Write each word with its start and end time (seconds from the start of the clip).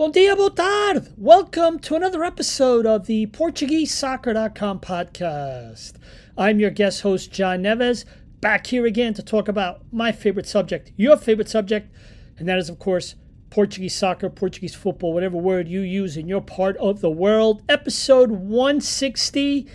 Bom 0.00 0.10
dia, 0.10 0.34
boa 0.34 0.48
tarde. 0.48 1.12
Welcome 1.18 1.78
to 1.80 1.94
another 1.94 2.24
episode 2.24 2.86
of 2.86 3.06
the 3.06 3.26
PortugueseSoccer.com 3.26 4.80
podcast. 4.80 5.92
I'm 6.38 6.58
your 6.58 6.70
guest 6.70 7.02
host, 7.02 7.30
John 7.30 7.64
Neves, 7.64 8.06
back 8.40 8.68
here 8.68 8.86
again 8.86 9.12
to 9.12 9.22
talk 9.22 9.46
about 9.46 9.82
my 9.92 10.10
favorite 10.10 10.46
subject, 10.46 10.90
your 10.96 11.18
favorite 11.18 11.50
subject, 11.50 11.94
and 12.38 12.48
that 12.48 12.56
is, 12.56 12.70
of 12.70 12.78
course, 12.78 13.14
Portuguese 13.50 13.94
soccer, 13.94 14.30
Portuguese 14.30 14.74
football, 14.74 15.12
whatever 15.12 15.36
word 15.36 15.68
you 15.68 15.82
use 15.82 16.16
in 16.16 16.28
your 16.28 16.40
part 16.40 16.78
of 16.78 17.02
the 17.02 17.10
world. 17.10 17.62
Episode 17.68 18.30
160. 18.30 19.66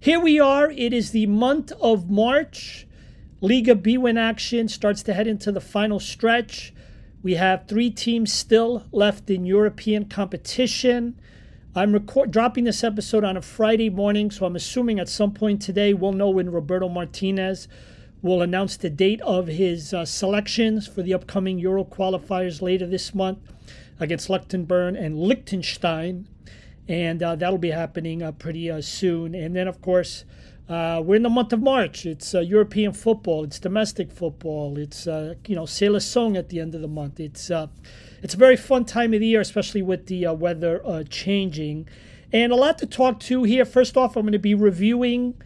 Here 0.00 0.18
we 0.18 0.40
are. 0.40 0.70
It 0.70 0.94
is 0.94 1.10
the 1.10 1.26
month 1.26 1.70
of 1.82 2.08
March. 2.08 2.86
Liga 3.42 3.74
Bwin 3.74 4.16
action 4.16 4.68
starts 4.68 5.02
to 5.02 5.12
head 5.12 5.26
into 5.26 5.52
the 5.52 5.60
final 5.60 6.00
stretch. 6.00 6.72
We 7.26 7.34
have 7.34 7.66
three 7.66 7.90
teams 7.90 8.32
still 8.32 8.84
left 8.92 9.30
in 9.30 9.46
European 9.46 10.04
competition. 10.04 11.18
I'm 11.74 11.92
record- 11.92 12.30
dropping 12.30 12.62
this 12.62 12.84
episode 12.84 13.24
on 13.24 13.36
a 13.36 13.42
Friday 13.42 13.90
morning, 13.90 14.30
so 14.30 14.46
I'm 14.46 14.54
assuming 14.54 15.00
at 15.00 15.08
some 15.08 15.32
point 15.32 15.60
today 15.60 15.92
we'll 15.92 16.12
know 16.12 16.30
when 16.30 16.52
Roberto 16.52 16.88
Martinez 16.88 17.66
will 18.22 18.42
announce 18.42 18.76
the 18.76 18.90
date 18.90 19.20
of 19.22 19.48
his 19.48 19.92
uh, 19.92 20.04
selections 20.04 20.86
for 20.86 21.02
the 21.02 21.14
upcoming 21.14 21.58
Euro 21.58 21.82
qualifiers 21.82 22.62
later 22.62 22.86
this 22.86 23.12
month 23.12 23.40
against 23.98 24.30
Luxembourg 24.30 24.94
and 24.94 25.18
Liechtenstein. 25.18 26.28
And 26.86 27.24
uh, 27.24 27.34
that'll 27.34 27.58
be 27.58 27.72
happening 27.72 28.22
uh, 28.22 28.30
pretty 28.30 28.70
uh, 28.70 28.82
soon. 28.82 29.34
And 29.34 29.56
then, 29.56 29.66
of 29.66 29.82
course, 29.82 30.24
uh, 30.68 31.00
we're 31.04 31.16
in 31.16 31.22
the 31.22 31.30
month 31.30 31.52
of 31.52 31.62
March. 31.62 32.04
It's 32.04 32.34
uh, 32.34 32.40
European 32.40 32.92
football. 32.92 33.44
It's 33.44 33.60
domestic 33.60 34.10
football. 34.10 34.76
It's 34.78 35.06
uh, 35.06 35.34
you 35.46 35.54
know 35.54 35.62
Seleção 35.62 36.36
at 36.36 36.48
the 36.48 36.58
end 36.58 36.74
of 36.74 36.80
the 36.80 36.88
month. 36.88 37.20
It's 37.20 37.50
uh, 37.50 37.68
it's 38.22 38.34
a 38.34 38.36
very 38.36 38.56
fun 38.56 38.84
time 38.84 39.14
of 39.14 39.20
the 39.20 39.26
year, 39.26 39.40
especially 39.40 39.82
with 39.82 40.06
the 40.06 40.26
uh, 40.26 40.32
weather 40.32 40.80
uh, 40.84 41.04
changing, 41.08 41.88
and 42.32 42.52
a 42.52 42.56
lot 42.56 42.78
to 42.78 42.86
talk 42.86 43.20
to 43.20 43.44
here. 43.44 43.64
First 43.64 43.96
off, 43.96 44.16
I'm 44.16 44.22
going 44.22 44.32
to 44.32 44.38
be 44.40 44.54
reviewing 44.54 45.40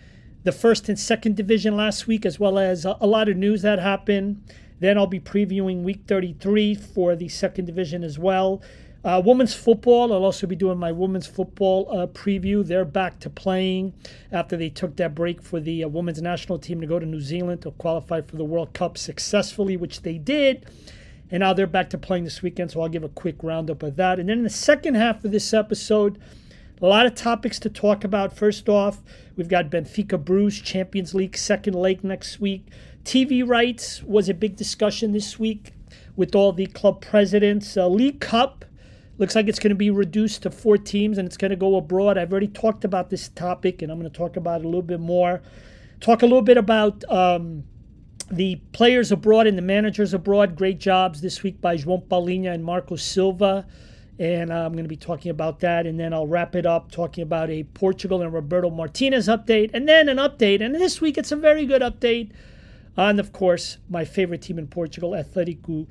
the 0.44 0.52
first 0.52 0.88
and 0.88 0.98
second 0.98 1.36
division 1.36 1.76
last 1.76 2.06
week, 2.06 2.24
as 2.24 2.40
well 2.40 2.58
as 2.58 2.86
a, 2.86 2.96
a 3.00 3.06
lot 3.06 3.28
of 3.28 3.36
news 3.36 3.60
that 3.60 3.78
happened. 3.78 4.42
Then 4.78 4.96
I'll 4.96 5.06
be 5.06 5.20
previewing 5.20 5.82
week 5.82 6.04
33 6.06 6.74
for 6.74 7.14
the 7.14 7.28
second 7.28 7.66
division 7.66 8.02
as 8.02 8.18
well. 8.18 8.62
Uh, 9.02 9.22
women's 9.24 9.54
football, 9.54 10.12
I'll 10.12 10.24
also 10.24 10.46
be 10.46 10.56
doing 10.56 10.78
my 10.78 10.92
women's 10.92 11.26
football 11.26 11.88
uh, 11.90 12.06
preview. 12.06 12.66
They're 12.66 12.84
back 12.84 13.18
to 13.20 13.30
playing 13.30 13.94
after 14.30 14.58
they 14.58 14.68
took 14.68 14.96
that 14.96 15.14
break 15.14 15.40
for 15.40 15.58
the 15.58 15.84
uh, 15.84 15.88
women's 15.88 16.20
national 16.20 16.58
team 16.58 16.82
to 16.82 16.86
go 16.86 16.98
to 16.98 17.06
New 17.06 17.20
Zealand 17.20 17.62
to 17.62 17.70
qualify 17.72 18.20
for 18.20 18.36
the 18.36 18.44
World 18.44 18.74
Cup 18.74 18.98
successfully, 18.98 19.76
which 19.78 20.02
they 20.02 20.18
did. 20.18 20.66
And 21.30 21.40
now 21.40 21.54
they're 21.54 21.66
back 21.66 21.88
to 21.90 21.98
playing 21.98 22.24
this 22.24 22.42
weekend, 22.42 22.72
so 22.72 22.82
I'll 22.82 22.88
give 22.88 23.04
a 23.04 23.08
quick 23.08 23.42
roundup 23.42 23.82
of 23.82 23.96
that. 23.96 24.18
And 24.18 24.28
then 24.28 24.38
in 24.38 24.44
the 24.44 24.50
second 24.50 24.96
half 24.96 25.24
of 25.24 25.30
this 25.30 25.54
episode, 25.54 26.18
a 26.82 26.86
lot 26.86 27.06
of 27.06 27.14
topics 27.14 27.58
to 27.60 27.70
talk 27.70 28.04
about. 28.04 28.36
First 28.36 28.68
off, 28.68 29.02
we've 29.36 29.48
got 29.48 29.70
Benfica 29.70 30.22
Bruges 30.22 30.60
Champions 30.60 31.14
League 31.14 31.36
second 31.36 31.74
leg 31.74 32.04
next 32.04 32.40
week. 32.40 32.66
TV 33.04 33.46
rights 33.46 34.02
was 34.02 34.28
a 34.28 34.34
big 34.34 34.56
discussion 34.56 35.12
this 35.12 35.38
week 35.38 35.72
with 36.16 36.34
all 36.34 36.52
the 36.52 36.66
club 36.66 37.00
presidents. 37.00 37.76
Uh, 37.76 37.88
League 37.88 38.20
Cup 38.20 38.64
Looks 39.20 39.34
like 39.34 39.48
it's 39.48 39.58
going 39.58 39.68
to 39.68 39.76
be 39.76 39.90
reduced 39.90 40.44
to 40.44 40.50
four 40.50 40.78
teams 40.78 41.18
and 41.18 41.26
it's 41.26 41.36
going 41.36 41.50
to 41.50 41.56
go 41.56 41.76
abroad. 41.76 42.16
I've 42.16 42.32
already 42.32 42.48
talked 42.48 42.86
about 42.86 43.10
this 43.10 43.28
topic 43.28 43.82
and 43.82 43.92
I'm 43.92 44.00
going 44.00 44.10
to 44.10 44.18
talk 44.18 44.38
about 44.38 44.62
it 44.62 44.64
a 44.64 44.66
little 44.66 44.80
bit 44.80 44.98
more. 44.98 45.42
Talk 46.00 46.22
a 46.22 46.24
little 46.24 46.40
bit 46.40 46.56
about 46.56 47.04
um, 47.12 47.64
the 48.30 48.56
players 48.72 49.12
abroad 49.12 49.46
and 49.46 49.58
the 49.58 49.62
managers 49.62 50.14
abroad. 50.14 50.56
Great 50.56 50.80
jobs 50.80 51.20
this 51.20 51.42
week 51.42 51.60
by 51.60 51.76
João 51.76 52.02
Palhinha 52.02 52.54
and 52.54 52.64
Marco 52.64 52.96
Silva. 52.96 53.66
And 54.18 54.50
uh, 54.50 54.64
I'm 54.64 54.72
going 54.72 54.84
to 54.84 54.88
be 54.88 54.96
talking 54.96 55.30
about 55.30 55.60
that. 55.60 55.86
And 55.86 56.00
then 56.00 56.14
I'll 56.14 56.26
wrap 56.26 56.56
it 56.56 56.64
up 56.64 56.90
talking 56.90 57.20
about 57.20 57.50
a 57.50 57.64
Portugal 57.64 58.22
and 58.22 58.32
Roberto 58.32 58.70
Martinez 58.70 59.28
update. 59.28 59.70
And 59.74 59.86
then 59.86 60.08
an 60.08 60.16
update. 60.16 60.62
And 60.62 60.74
this 60.74 61.02
week 61.02 61.18
it's 61.18 61.30
a 61.30 61.36
very 61.36 61.66
good 61.66 61.82
update 61.82 62.30
on, 62.96 63.20
of 63.20 63.34
course, 63.34 63.76
my 63.86 64.06
favorite 64.06 64.40
team 64.40 64.58
in 64.58 64.66
Portugal, 64.66 65.10
Atletico 65.10 65.86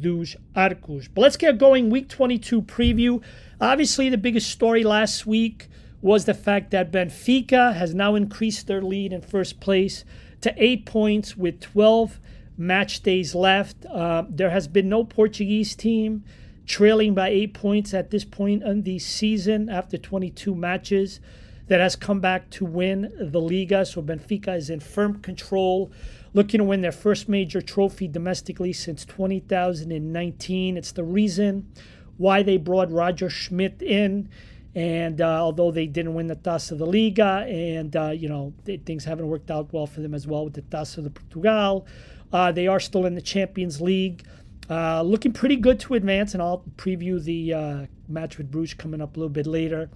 dos 0.00 0.36
Arcos. 0.54 1.08
But 1.08 1.22
let's 1.22 1.36
get 1.36 1.58
going. 1.58 1.90
Week 1.90 2.08
22 2.08 2.62
preview. 2.62 3.22
Obviously, 3.60 4.08
the 4.08 4.18
biggest 4.18 4.50
story 4.50 4.84
last 4.84 5.26
week 5.26 5.68
was 6.00 6.26
the 6.26 6.34
fact 6.34 6.70
that 6.70 6.92
Benfica 6.92 7.74
has 7.74 7.94
now 7.94 8.14
increased 8.14 8.66
their 8.66 8.82
lead 8.82 9.12
in 9.12 9.22
first 9.22 9.60
place 9.60 10.04
to 10.42 10.54
eight 10.62 10.84
points 10.84 11.36
with 11.36 11.60
12 11.60 12.20
match 12.58 13.02
days 13.02 13.34
left. 13.34 13.86
Uh, 13.86 14.24
there 14.28 14.50
has 14.50 14.68
been 14.68 14.88
no 14.88 15.04
Portuguese 15.04 15.74
team 15.74 16.22
trailing 16.66 17.14
by 17.14 17.28
eight 17.28 17.54
points 17.54 17.94
at 17.94 18.10
this 18.10 18.24
point 18.24 18.62
in 18.62 18.82
the 18.82 18.98
season 18.98 19.68
after 19.68 19.96
22 19.98 20.54
matches 20.54 21.20
that 21.66 21.80
has 21.80 21.96
come 21.96 22.20
back 22.20 22.50
to 22.50 22.64
win 22.64 23.12
the 23.18 23.40
Liga. 23.40 23.86
So 23.86 24.02
Benfica 24.02 24.56
is 24.56 24.70
in 24.70 24.80
firm 24.80 25.20
control 25.20 25.90
looking 26.34 26.58
to 26.58 26.64
win 26.64 26.82
their 26.82 26.92
first 26.92 27.28
major 27.28 27.62
trophy 27.62 28.08
domestically 28.08 28.72
since 28.72 29.04
2019. 29.04 30.76
It's 30.76 30.92
the 30.92 31.04
reason 31.04 31.70
why 32.16 32.42
they 32.42 32.56
brought 32.56 32.90
Roger 32.90 33.30
Schmidt 33.30 33.80
in. 33.82 34.28
And 34.74 35.20
uh, 35.20 35.40
although 35.40 35.70
they 35.70 35.86
didn't 35.86 36.14
win 36.14 36.26
the 36.26 36.34
Taça 36.34 36.76
da 36.76 36.84
Liga, 36.84 37.46
and 37.48 37.94
uh, 37.94 38.10
you 38.10 38.28
know 38.28 38.52
they, 38.64 38.76
things 38.76 39.04
haven't 39.04 39.28
worked 39.28 39.48
out 39.48 39.72
well 39.72 39.86
for 39.86 40.00
them 40.00 40.14
as 40.14 40.26
well 40.26 40.44
with 40.44 40.54
the 40.54 40.62
Taça 40.62 41.02
de 41.02 41.10
Portugal, 41.10 41.86
uh, 42.32 42.50
they 42.50 42.66
are 42.66 42.80
still 42.80 43.06
in 43.06 43.14
the 43.14 43.22
Champions 43.22 43.80
League, 43.80 44.24
uh, 44.68 45.00
looking 45.02 45.32
pretty 45.32 45.54
good 45.54 45.78
to 45.78 45.94
advance. 45.94 46.34
And 46.34 46.42
I'll 46.42 46.64
preview 46.76 47.22
the 47.22 47.54
uh, 47.54 47.86
match 48.08 48.36
with 48.36 48.50
Bruges 48.50 48.74
coming 48.74 49.00
up 49.00 49.16
a 49.16 49.20
little 49.20 49.28
bit 49.28 49.46
later. 49.46 49.90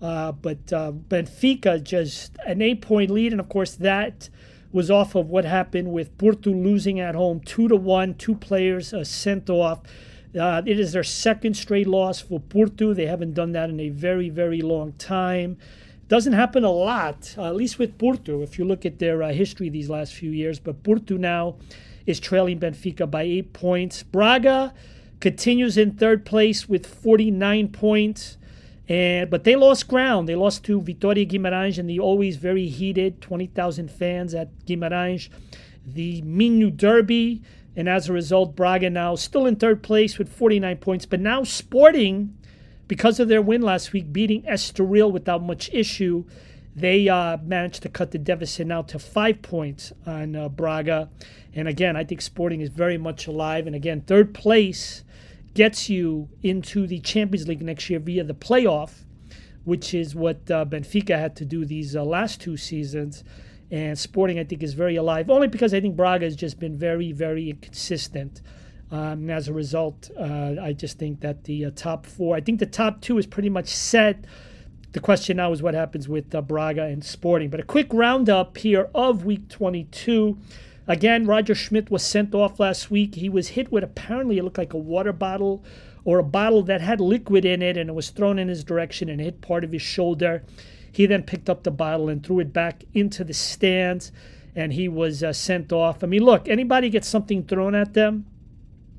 Uh, 0.00 0.32
but 0.32 0.66
Benfica 0.66 1.82
just 1.82 2.36
an 2.46 2.62
eight-point 2.62 3.10
lead, 3.10 3.32
and 3.32 3.40
of 3.40 3.48
course 3.48 3.74
that 3.74 4.30
was 4.72 4.90
off 4.90 5.14
of 5.14 5.28
what 5.28 5.44
happened 5.44 5.92
with 5.92 6.16
Porto 6.16 6.50
losing 6.50 7.00
at 7.00 7.14
home 7.14 7.40
two 7.40 7.68
to 7.68 7.76
one, 7.76 8.14
two 8.14 8.34
players 8.34 8.94
uh, 8.94 9.04
sent 9.04 9.50
off. 9.50 9.80
Uh, 10.38 10.62
it 10.64 10.78
is 10.78 10.92
their 10.92 11.02
second 11.02 11.54
straight 11.54 11.88
loss 11.88 12.20
for 12.20 12.38
Porto. 12.38 12.94
They 12.94 13.06
haven't 13.06 13.34
done 13.34 13.52
that 13.52 13.68
in 13.68 13.80
a 13.80 13.88
very, 13.88 14.28
very 14.28 14.62
long 14.62 14.92
time. 14.92 15.58
Doesn't 16.06 16.32
happen 16.32 16.64
a 16.64 16.70
lot, 16.70 17.34
uh, 17.36 17.46
at 17.46 17.56
least 17.56 17.78
with 17.78 17.98
Porto, 17.98 18.42
if 18.42 18.58
you 18.58 18.64
look 18.64 18.86
at 18.86 18.98
their 18.98 19.22
uh, 19.22 19.32
history 19.32 19.68
these 19.68 19.90
last 19.90 20.14
few 20.14 20.30
years. 20.30 20.60
But 20.60 20.82
Porto 20.84 21.16
now 21.16 21.56
is 22.06 22.20
trailing 22.20 22.60
Benfica 22.60 23.10
by 23.10 23.22
eight 23.22 23.52
points. 23.52 24.02
Braga 24.04 24.72
continues 25.18 25.76
in 25.76 25.92
third 25.92 26.24
place 26.24 26.68
with 26.68 26.86
49 26.86 27.68
points. 27.68 28.38
And 28.90 29.30
but 29.30 29.44
they 29.44 29.54
lost 29.54 29.86
ground. 29.86 30.28
They 30.28 30.34
lost 30.34 30.64
to 30.64 30.82
Vitória 30.82 31.24
Guimarães 31.24 31.78
in 31.78 31.86
the 31.86 32.00
always 32.00 32.36
very 32.36 32.66
heated 32.66 33.20
20,000 33.22 33.88
fans 33.88 34.34
at 34.34 34.48
Guimarães, 34.66 35.28
the 35.86 36.20
Minho 36.22 36.70
Derby. 36.70 37.40
And 37.76 37.88
as 37.88 38.08
a 38.08 38.12
result, 38.12 38.56
Braga 38.56 38.90
now 38.90 39.14
still 39.14 39.46
in 39.46 39.54
third 39.54 39.84
place 39.84 40.18
with 40.18 40.28
49 40.28 40.76
points, 40.78 41.06
but 41.06 41.20
now 41.20 41.44
Sporting, 41.44 42.36
because 42.88 43.20
of 43.20 43.28
their 43.28 43.40
win 43.40 43.62
last 43.62 43.92
week, 43.92 44.12
beating 44.12 44.42
Estoril 44.42 45.12
without 45.12 45.40
much 45.40 45.70
issue, 45.72 46.24
they 46.74 47.08
uh, 47.08 47.36
managed 47.44 47.84
to 47.84 47.88
cut 47.88 48.10
the 48.10 48.18
deficit 48.18 48.66
now 48.66 48.82
to 48.82 48.98
five 48.98 49.40
points 49.40 49.92
on 50.04 50.34
uh, 50.34 50.48
Braga. 50.48 51.10
And 51.54 51.68
again, 51.68 51.94
I 51.94 52.02
think 52.02 52.22
Sporting 52.22 52.60
is 52.60 52.70
very 52.70 52.98
much 52.98 53.28
alive. 53.28 53.68
And 53.68 53.76
again, 53.76 54.00
third 54.00 54.34
place 54.34 55.04
gets 55.54 55.88
you 55.88 56.28
into 56.42 56.86
the 56.86 57.00
Champions 57.00 57.48
League 57.48 57.62
next 57.62 57.90
year 57.90 57.98
via 57.98 58.24
the 58.24 58.34
playoff, 58.34 59.04
which 59.64 59.94
is 59.94 60.14
what 60.14 60.50
uh, 60.50 60.64
Benfica 60.64 61.18
had 61.18 61.36
to 61.36 61.44
do 61.44 61.64
these 61.64 61.96
uh, 61.96 62.04
last 62.04 62.40
two 62.40 62.56
seasons. 62.56 63.24
And 63.70 63.98
Sporting, 63.98 64.38
I 64.38 64.44
think, 64.44 64.62
is 64.62 64.74
very 64.74 64.96
alive, 64.96 65.30
only 65.30 65.48
because 65.48 65.72
I 65.74 65.80
think 65.80 65.96
Braga 65.96 66.24
has 66.24 66.34
just 66.34 66.58
been 66.58 66.76
very, 66.76 67.12
very 67.12 67.50
inconsistent. 67.50 68.42
Um, 68.90 69.00
and 69.00 69.30
as 69.30 69.46
a 69.46 69.52
result, 69.52 70.10
uh, 70.18 70.56
I 70.60 70.72
just 70.72 70.98
think 70.98 71.20
that 71.20 71.44
the 71.44 71.66
uh, 71.66 71.70
top 71.76 72.06
four, 72.06 72.36
I 72.36 72.40
think 72.40 72.58
the 72.58 72.66
top 72.66 73.00
two 73.00 73.18
is 73.18 73.26
pretty 73.26 73.48
much 73.48 73.68
set. 73.68 74.24
The 74.92 74.98
question 74.98 75.36
now 75.36 75.52
is 75.52 75.62
what 75.62 75.74
happens 75.74 76.08
with 76.08 76.34
uh, 76.34 76.42
Braga 76.42 76.82
and 76.84 77.04
Sporting. 77.04 77.50
But 77.50 77.60
a 77.60 77.62
quick 77.62 77.86
roundup 77.92 78.56
here 78.56 78.90
of 78.92 79.24
week 79.24 79.48
22. 79.48 80.36
Again, 80.90 81.24
Roger 81.24 81.54
Schmidt 81.54 81.88
was 81.88 82.02
sent 82.02 82.34
off 82.34 82.58
last 82.58 82.90
week. 82.90 83.14
He 83.14 83.28
was 83.28 83.50
hit 83.50 83.70
with 83.70 83.84
apparently 83.84 84.38
it 84.38 84.42
looked 84.42 84.58
like 84.58 84.72
a 84.72 84.76
water 84.76 85.12
bottle 85.12 85.62
or 86.04 86.18
a 86.18 86.24
bottle 86.24 86.64
that 86.64 86.80
had 86.80 87.00
liquid 87.00 87.44
in 87.44 87.62
it 87.62 87.76
and 87.76 87.88
it 87.88 87.92
was 87.92 88.10
thrown 88.10 88.40
in 88.40 88.48
his 88.48 88.64
direction 88.64 89.08
and 89.08 89.20
hit 89.20 89.40
part 89.40 89.62
of 89.62 89.70
his 89.70 89.82
shoulder. 89.82 90.42
He 90.90 91.06
then 91.06 91.22
picked 91.22 91.48
up 91.48 91.62
the 91.62 91.70
bottle 91.70 92.08
and 92.08 92.26
threw 92.26 92.40
it 92.40 92.52
back 92.52 92.82
into 92.92 93.22
the 93.22 93.34
stands 93.34 94.10
and 94.56 94.72
he 94.72 94.88
was 94.88 95.22
uh, 95.22 95.32
sent 95.32 95.72
off. 95.72 96.02
I 96.02 96.08
mean, 96.08 96.24
look, 96.24 96.48
anybody 96.48 96.90
gets 96.90 97.06
something 97.06 97.44
thrown 97.44 97.76
at 97.76 97.94
them, 97.94 98.26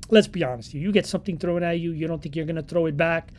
let's 0.08 0.28
be 0.28 0.42
honest, 0.42 0.72
you 0.72 0.92
get 0.92 1.04
something 1.04 1.36
thrown 1.36 1.62
at 1.62 1.78
you, 1.78 1.92
you 1.92 2.06
don't 2.06 2.22
think 2.22 2.36
you're 2.36 2.46
going 2.46 2.56
to 2.56 2.62
throw 2.62 2.86
it 2.86 2.96
back. 2.96 3.32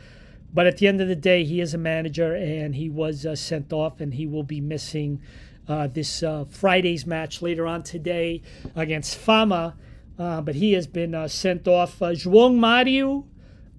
But 0.54 0.68
at 0.68 0.78
the 0.78 0.88
end 0.88 1.02
of 1.02 1.08
the 1.08 1.16
day, 1.16 1.44
he 1.44 1.60
is 1.60 1.74
a 1.74 1.80
manager 1.80 2.36
and 2.36 2.76
he 2.76 2.88
was 2.88 3.26
uh, 3.26 3.36
sent 3.36 3.74
off 3.74 4.00
and 4.00 4.14
he 4.14 4.28
will 4.28 4.44
be 4.44 4.62
missing 4.62 5.24
uh, 5.68 5.88
this 5.88 6.24
uh, 6.24 6.46
Friday's 6.50 7.06
match 7.06 7.42
later 7.42 7.66
on 7.68 7.84
today 7.84 8.42
against 8.76 9.18
Fama. 9.18 9.76
Uh, 10.18 10.42
but 10.42 10.56
he 10.56 10.74
has 10.74 10.88
been 10.88 11.16
uh, 11.16 11.28
sent 11.28 11.68
off. 11.68 12.02
Uh, 12.02 12.12
João 12.12 12.56
Mario 12.56 13.26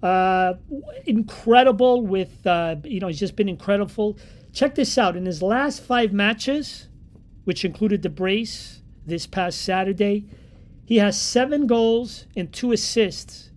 Uh, 0.03 0.53
incredible 1.07 2.05
with, 2.05 2.45
uh, 2.45 2.75
you 2.83 2.99
know, 2.99 3.07
he's 3.07 3.19
just 3.19 3.35
been 3.35 3.49
incredible. 3.49 4.15
Check 4.53 4.75
this 4.75 4.97
out. 4.97 5.15
In 5.15 5.25
his 5.25 5.41
last 5.41 5.81
five 5.81 6.13
matches, 6.13 6.89
which 7.45 7.65
included 7.65 8.03
the 8.03 8.09
brace 8.09 8.83
this 9.07 9.25
past 9.25 9.61
Saturday, 9.61 10.25
he 10.85 10.97
has 10.97 11.19
seven 11.19 11.65
goals 11.65 12.27
and 12.35 12.51
two 12.51 12.71
assists 12.71 13.51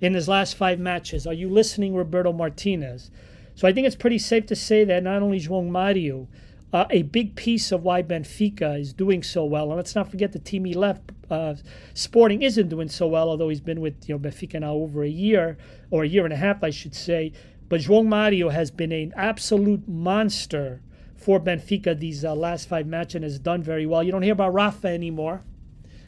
in 0.00 0.12
his 0.12 0.28
last 0.28 0.56
five 0.56 0.78
matches. 0.78 1.26
Are 1.26 1.32
you 1.32 1.48
listening, 1.48 1.94
Roberto 1.94 2.32
Martinez? 2.32 3.10
So 3.54 3.66
I 3.68 3.72
think 3.72 3.86
it's 3.86 3.96
pretty 3.96 4.18
safe 4.18 4.44
to 4.46 4.56
say 4.56 4.84
that 4.84 5.02
not 5.02 5.22
only 5.22 5.40
João 5.40 5.68
Mario, 5.70 6.28
uh, 6.74 6.86
a 6.90 7.02
big 7.02 7.36
piece 7.36 7.70
of 7.70 7.84
why 7.84 8.02
Benfica 8.02 8.78
is 8.78 8.92
doing 8.92 9.22
so 9.22 9.44
well. 9.44 9.68
And 9.68 9.76
let's 9.76 9.94
not 9.94 10.10
forget 10.10 10.32
the 10.32 10.40
team 10.40 10.64
he 10.64 10.74
left, 10.74 11.12
uh, 11.30 11.54
Sporting, 11.94 12.42
isn't 12.42 12.68
doing 12.68 12.88
so 12.88 13.06
well, 13.06 13.28
although 13.28 13.48
he's 13.48 13.60
been 13.60 13.80
with 13.80 14.08
you 14.08 14.14
know 14.16 14.18
Benfica 14.18 14.60
now 14.60 14.74
over 14.74 15.04
a 15.04 15.08
year 15.08 15.56
or 15.92 16.02
a 16.02 16.08
year 16.08 16.24
and 16.24 16.32
a 16.32 16.36
half, 16.36 16.64
I 16.64 16.70
should 16.70 16.94
say. 16.94 17.32
But 17.68 17.82
João 17.82 18.06
Mario 18.06 18.48
has 18.48 18.72
been 18.72 18.90
an 18.90 19.12
absolute 19.16 19.86
monster 19.88 20.82
for 21.16 21.38
Benfica 21.38 21.96
these 21.96 22.24
uh, 22.24 22.34
last 22.34 22.68
five 22.68 22.88
matches 22.88 23.14
and 23.14 23.24
has 23.24 23.38
done 23.38 23.62
very 23.62 23.86
well. 23.86 24.02
You 24.02 24.10
don't 24.10 24.22
hear 24.22 24.32
about 24.32 24.52
Rafa 24.52 24.88
anymore, 24.88 25.42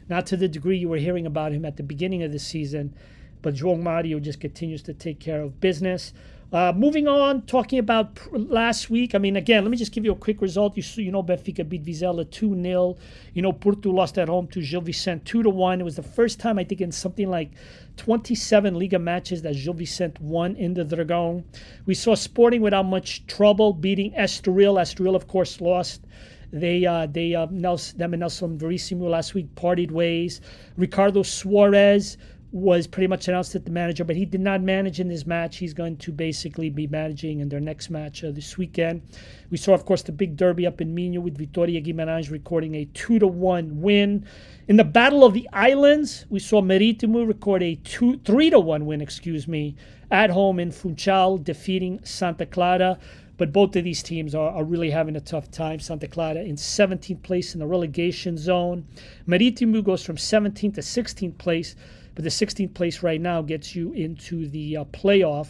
not 0.09 0.25
to 0.27 0.37
the 0.37 0.49
degree 0.49 0.77
you 0.77 0.89
were 0.89 0.97
hearing 0.97 1.25
about 1.25 1.53
him 1.53 1.63
at 1.63 1.77
the 1.77 1.83
beginning 1.83 2.23
of 2.23 2.33
the 2.33 2.39
season. 2.39 2.93
But 3.41 3.55
João 3.55 3.81
Mario 3.81 4.19
just 4.19 4.41
continues 4.41 4.81
to 4.83 4.93
take 4.93 5.21
care 5.21 5.41
of 5.41 5.61
business. 5.61 6.11
Uh, 6.49 6.71
moving 6.73 7.09
on, 7.09 7.41
talking 7.41 7.77
about 7.77 8.15
pr- 8.15 8.37
last 8.37 8.89
week. 8.89 9.13
I 9.13 9.17
mean, 9.17 9.35
again, 9.35 9.65
let 9.65 9.69
me 9.69 9.75
just 9.75 9.91
give 9.91 10.05
you 10.05 10.13
a 10.13 10.15
quick 10.15 10.41
result. 10.41 10.77
You, 10.77 11.03
you 11.03 11.11
know, 11.11 11.21
Benfica 11.21 11.67
beat 11.67 11.83
Vizela 11.83 12.29
2 12.29 12.61
0. 12.61 12.97
You 13.33 13.41
know, 13.41 13.51
Porto 13.51 13.91
lost 13.91 14.17
at 14.17 14.29
home 14.29 14.47
to 14.47 14.61
Gil 14.61 14.79
Vicente 14.79 15.25
2 15.25 15.43
to 15.43 15.49
1. 15.49 15.81
It 15.81 15.83
was 15.83 15.97
the 15.97 16.03
first 16.03 16.39
time, 16.39 16.57
I 16.57 16.63
think, 16.63 16.79
in 16.79 16.93
something 16.93 17.29
like 17.29 17.51
27 17.97 18.75
Liga 18.75 18.97
matches 18.97 19.41
that 19.41 19.55
Gil 19.55 19.73
Vicente 19.73 20.21
won 20.21 20.55
in 20.55 20.73
the 20.73 20.85
Dragon. 20.85 21.43
We 21.85 21.93
saw 21.93 22.15
Sporting 22.15 22.61
without 22.61 22.85
much 22.85 23.27
trouble 23.27 23.73
beating 23.73 24.13
Estoril. 24.13 24.79
Estoril, 24.79 25.15
of 25.15 25.27
course, 25.27 25.59
lost. 25.59 26.05
They, 26.53 26.85
uh, 26.85 27.07
they, 27.07 27.35
uh, 27.35 27.47
Nelson, 27.51 27.97
them 27.97 28.13
and 28.13 28.21
Nelson 28.21 28.57
Verissimo 28.57 29.09
last 29.09 29.33
week 29.33 29.53
parted 29.55 29.91
ways. 29.91 30.39
Ricardo 30.77 31.23
Soares 31.23 32.15
was 32.51 32.87
pretty 32.87 33.07
much 33.07 33.27
announced 33.27 33.53
as 33.55 33.63
the 33.63 33.71
manager, 33.71 34.05
but 34.05 34.15
he 34.15 34.25
did 34.25 34.39
not 34.39 34.61
manage 34.61 34.99
in 34.99 35.09
this 35.09 35.25
match. 35.25 35.57
He's 35.57 35.73
going 35.73 35.97
to 35.97 36.11
basically 36.13 36.69
be 36.69 36.87
managing 36.87 37.41
in 37.41 37.49
their 37.49 37.59
next 37.59 37.89
match 37.89 38.23
uh, 38.23 38.31
this 38.31 38.57
weekend. 38.57 39.01
We 39.49 39.57
saw, 39.57 39.73
of 39.73 39.85
course, 39.85 40.01
the 40.01 40.13
big 40.13 40.37
derby 40.37 40.65
up 40.65 40.79
in 40.79 40.95
Minho 40.95 41.19
with 41.19 41.37
Vitoria 41.37 41.81
Guimarães 41.81 42.31
recording 42.31 42.75
a 42.75 42.85
two 42.85 43.19
to 43.19 43.27
one 43.27 43.81
win. 43.81 44.25
In 44.67 44.77
the 44.77 44.85
Battle 44.85 45.25
of 45.25 45.33
the 45.33 45.47
Islands, 45.51 46.25
we 46.29 46.39
saw 46.39 46.61
Marítimo 46.61 47.27
record 47.27 47.63
a 47.63 47.75
two, 47.75 48.17
three 48.19 48.49
to 48.49 48.59
one 48.59 48.85
win, 48.85 49.01
excuse 49.01 49.47
me, 49.47 49.75
at 50.09 50.29
home 50.29 50.59
in 50.59 50.71
Funchal, 50.71 51.37
defeating 51.37 51.99
Santa 52.03 52.45
Clara. 52.45 52.97
But 53.37 53.53
both 53.53 53.75
of 53.75 53.83
these 53.83 54.01
teams 54.01 54.33
are, 54.33 54.49
are 54.49 54.63
really 54.63 54.89
having 54.89 55.15
a 55.15 55.21
tough 55.21 55.51
time. 55.51 55.79
Santa 55.79 56.07
Clara 56.07 56.41
in 56.41 56.55
17th 56.55 57.21
place 57.21 57.53
in 57.53 57.59
the 57.59 57.67
relegation 57.67 58.37
zone. 58.37 58.87
Marítimo 59.27 59.83
goes 59.83 60.03
from 60.03 60.15
17th 60.15 60.75
to 60.75 60.81
16th 60.81 61.37
place. 61.37 61.75
But 62.17 62.23
the 62.23 62.31
16th 62.31 62.73
place 62.73 63.03
right 63.03 63.21
now 63.21 63.43
gets 63.43 63.75
you 63.75 63.93
into 63.93 64.47
the 64.47 64.77
uh, 64.77 64.85
playoff. 64.85 65.49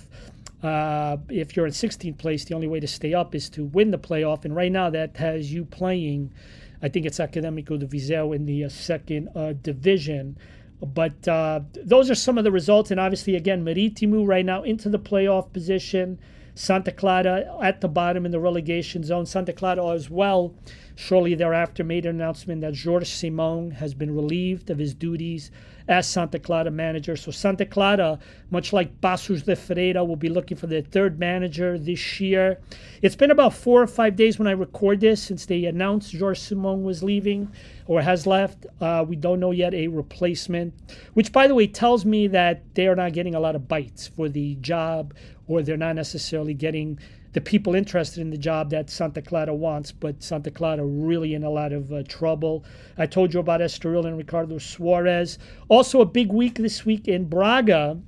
Uh, 0.62 1.16
if 1.30 1.56
you're 1.56 1.66
in 1.66 1.72
16th 1.72 2.18
place, 2.18 2.44
the 2.44 2.56
only 2.56 2.68
way 2.68 2.81
to 2.81 2.88
stay 2.88 3.14
up 3.14 3.34
is 3.34 3.50
to 3.52 3.64
win 3.64 3.90
the 3.90 3.98
playoff. 3.98 4.44
And 4.44 4.54
right 4.54 4.69
now, 4.69 4.90
that 4.90 5.16
has 5.16 5.54
you 5.54 5.64
playing, 5.64 6.34
I 6.81 6.90
think 6.90 7.06
it's 7.06 7.19
Académico 7.19 7.80
de 7.80 7.86
Viseu 7.86 8.36
in 8.36 8.46
the 8.46 8.66
uh, 8.66 8.69
second 8.69 9.30
uh, 9.34 9.54
division. 9.54 10.38
But 10.81 11.25
uh, 11.25 11.62
those 11.74 12.12
are 12.12 12.16
some 12.16 12.38
of 12.38 12.44
the 12.44 12.52
results. 12.52 12.92
And 12.92 13.00
obviously, 13.00 13.38
again, 13.38 13.64
Marítimo 13.64 14.28
right 14.28 14.46
now 14.46 14.64
into 14.64 14.90
the 14.90 15.00
playoff 15.00 15.54
position. 15.54 16.19
Santa 16.54 16.92
Clara 16.92 17.46
at 17.62 17.80
the 17.80 17.88
bottom 17.88 18.25
in 18.25 18.34
the 18.34 18.42
relegation 18.42 19.06
zone. 19.06 19.25
Santa 19.25 19.54
Clara 19.54 19.88
as 19.94 20.10
well 20.10 20.54
shortly 20.96 21.34
thereafter 21.34 21.86
made 21.86 22.06
an 22.06 22.16
announcement 22.16 22.60
that 22.60 22.78
Jorge 22.78 23.06
Simão 23.06 23.72
has 23.72 23.94
been 23.94 24.14
relieved 24.14 24.69
of 24.69 24.80
his 24.80 24.94
duties 24.94 25.50
as 25.88 26.07
Santa 26.07 26.39
Clara 26.39 26.72
manager. 26.72 27.16
So 27.16 27.31
Santa 27.31 27.66
Clara, 27.66 28.19
much 28.50 28.74
like 28.74 29.00
Paços 29.01 29.44
de 29.44 29.56
Ferreira, 29.56 30.04
will 30.04 30.16
be 30.16 30.30
looking 30.30 30.57
for 30.57 30.68
their 30.68 30.81
third 30.81 31.19
manager 31.19 31.78
this 31.78 32.19
year. 32.19 32.60
It's 33.01 33.16
been 33.16 33.31
about 33.31 33.54
four 33.54 33.81
or 33.81 33.88
five 33.88 34.16
days 34.16 34.38
when 34.38 34.48
I 34.48 34.51
record 34.51 35.00
this 35.00 35.22
since 35.22 35.45
they 35.45 35.66
announced 35.66 36.12
George 36.12 36.39
Simão 36.39 36.81
was 36.81 37.04
leaving 37.04 37.51
or 37.86 38.01
has 38.01 38.28
left. 38.28 38.66
Uh, 38.81 39.06
we 39.07 39.16
don't 39.16 39.39
know 39.39 39.51
yet 39.51 39.74
a 39.74 39.88
replacement, 39.88 40.74
which, 41.13 41.31
by 41.31 41.48
the 41.48 41.56
way, 41.56 41.68
tells 41.68 42.06
me 42.06 42.28
that 42.28 42.63
they 42.75 42.88
are 42.88 42.95
not 42.95 43.13
getting 43.13 43.36
a 43.36 43.40
lot 43.40 43.56
of 43.56 43.68
bites 43.68 44.07
for 44.07 44.30
the 44.30 44.56
job 44.56 45.13
or 45.48 45.62
they're 45.62 45.78
not 45.78 45.95
necessarily 45.95 46.54
getting 46.54 47.00
the 47.33 47.41
people 47.41 47.75
interested 47.75 48.21
in 48.21 48.29
the 48.29 48.38
job 48.38 48.69
that 48.71 48.89
Santa 48.89 49.21
Clara 49.21 49.53
wants, 49.53 49.91
but 49.91 50.24
Santa 50.24 50.51
Clara 50.51 50.85
really 50.85 51.33
in 51.33 51.44
a 51.44 51.50
lot 51.50 51.74
of 51.74 51.91
uh, 51.91 52.03
trouble. 52.03 52.63
I 52.97 53.06
told 53.06 53.33
you 53.33 53.39
about 53.39 53.62
Estoril 53.62 54.06
and 54.06 54.18
Ricardo 54.18 54.56
Soares. 54.56 55.38
Also, 55.68 56.01
a 56.01 56.06
big 56.06 56.31
week 56.31 56.56
this 56.56 56.85
week 56.85 57.07
in 57.07 57.25
Braga 57.25 58.00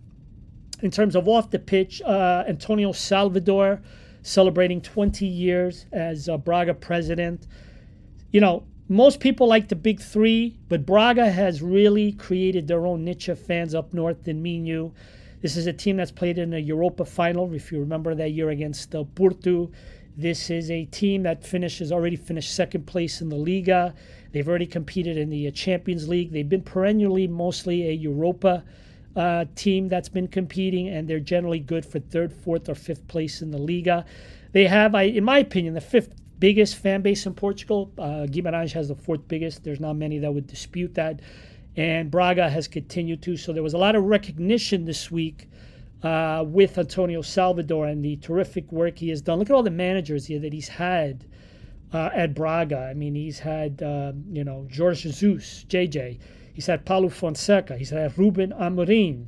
in 0.81 0.91
terms 0.91 1.15
of 1.15 1.27
off 1.27 1.49
the 1.49 1.59
pitch. 1.59 2.01
Uh, 2.01 2.43
Antonio 2.47 2.91
Salvador 2.91 3.81
celebrating 4.21 4.81
20 4.81 5.25
years 5.25 5.85
as 5.91 6.29
Braga 6.43 6.73
president. 6.73 7.47
You 8.31 8.41
know, 8.41 8.63
most 8.87 9.19
people 9.19 9.47
like 9.47 9.67
the 9.67 9.75
big 9.75 10.01
three, 10.01 10.57
but 10.67 10.85
Braga 10.85 11.29
has 11.29 11.61
really 11.61 12.11
created 12.13 12.67
their 12.67 12.85
own 12.85 13.03
niche 13.05 13.29
of 13.29 13.39
fans 13.39 13.75
up 13.75 13.93
north 13.93 14.27
in 14.27 14.41
Minho. 14.41 14.93
This 15.41 15.55
is 15.55 15.67
a 15.67 15.73
team 15.73 15.97
that's 15.97 16.11
played 16.11 16.37
in 16.37 16.53
a 16.53 16.57
Europa 16.59 17.05
final, 17.05 17.53
if 17.53 17.71
you 17.71 17.79
remember 17.79 18.13
that 18.15 18.31
year 18.31 18.49
against 18.49 18.93
uh, 18.93 19.03
Porto. 19.15 19.71
This 20.17 20.49
is 20.49 20.69
a 20.69 20.83
team 20.85 21.23
that 21.23 21.45
finishes 21.45 21.91
already 21.93 22.17
finished 22.17 22.53
second 22.53 22.85
place 22.85 23.21
in 23.21 23.29
the 23.29 23.37
Liga. 23.37 23.93
They've 24.33 24.47
already 24.47 24.65
competed 24.65 25.17
in 25.17 25.29
the 25.29 25.47
uh, 25.47 25.51
Champions 25.51 26.09
League. 26.09 26.31
They've 26.31 26.47
been 26.47 26.61
perennially 26.61 27.27
mostly 27.27 27.87
a 27.87 27.93
Europa 27.93 28.65
uh, 29.15 29.45
team 29.55 29.87
that's 29.87 30.09
been 30.09 30.27
competing, 30.27 30.89
and 30.89 31.07
they're 31.07 31.21
generally 31.21 31.59
good 31.59 31.85
for 31.85 31.99
third, 31.99 32.33
fourth, 32.33 32.67
or 32.67 32.75
fifth 32.75 33.07
place 33.07 33.41
in 33.41 33.49
the 33.49 33.57
Liga. 33.57 34.05
They 34.51 34.67
have, 34.67 34.93
I, 34.93 35.03
in 35.03 35.23
my 35.23 35.39
opinion, 35.39 35.73
the 35.73 35.81
fifth 35.81 36.13
biggest 36.39 36.75
fan 36.75 37.01
base 37.01 37.25
in 37.25 37.33
Portugal. 37.33 37.91
Uh, 37.97 38.25
Guimarães 38.27 38.73
has 38.73 38.89
the 38.89 38.95
fourth 38.95 39.27
biggest. 39.27 39.63
There's 39.63 39.79
not 39.79 39.93
many 39.93 40.19
that 40.19 40.33
would 40.33 40.47
dispute 40.47 40.95
that 40.95 41.21
and 41.79 42.11
Braga 42.11 42.49
has 42.49 42.67
continued 42.67 43.21
to. 43.21 43.37
So 43.37 43.53
there 43.53 43.63
was 43.63 43.73
a 43.73 43.77
lot 43.77 43.95
of 43.95 44.03
recognition 44.03 44.83
this 44.83 45.09
week 45.09 45.49
uh, 46.03 46.43
with 46.45 46.77
Antonio 46.77 47.21
Salvador 47.21 47.87
and 47.87 48.03
the 48.03 48.17
terrific 48.17 48.69
work 48.69 48.97
he 48.97 49.07
has 49.09 49.21
done. 49.21 49.39
Look 49.39 49.49
at 49.49 49.53
all 49.53 49.63
the 49.63 49.71
managers 49.71 50.25
here 50.25 50.39
that 50.39 50.51
he's 50.51 50.67
had 50.67 51.25
uh, 51.93 52.09
at 52.13 52.35
Braga. 52.35 52.89
I 52.91 52.93
mean, 52.95 53.15
he's 53.15 53.39
had, 53.39 53.81
uh, 53.81 54.11
you 54.29 54.43
know, 54.43 54.67
Jorge 54.75 55.09
Jesus, 55.09 55.63
JJ. 55.69 56.19
He's 56.53 56.65
had 56.65 56.83
Paulo 56.83 57.07
Fonseca. 57.07 57.77
He's 57.77 57.91
had 57.91 58.17
Ruben 58.17 58.51
Amorim. 58.51 59.27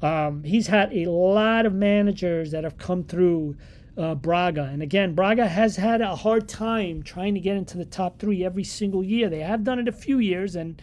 Um, 0.00 0.44
he's 0.44 0.68
had 0.68 0.92
a 0.92 1.06
lot 1.06 1.66
of 1.66 1.74
managers 1.74 2.52
that 2.52 2.62
have 2.62 2.78
come 2.78 3.02
through 3.02 3.56
uh, 3.96 4.14
Braga. 4.14 4.70
And 4.72 4.82
again, 4.82 5.16
Braga 5.16 5.48
has 5.48 5.74
had 5.74 6.00
a 6.00 6.14
hard 6.14 6.48
time 6.48 7.02
trying 7.02 7.34
to 7.34 7.40
get 7.40 7.56
into 7.56 7.76
the 7.76 7.84
top 7.84 8.20
three 8.20 8.44
every 8.44 8.62
single 8.62 9.02
year. 9.02 9.28
They 9.28 9.40
have 9.40 9.64
done 9.64 9.80
it 9.80 9.88
a 9.88 9.92
few 9.92 10.20
years, 10.20 10.54
and 10.54 10.80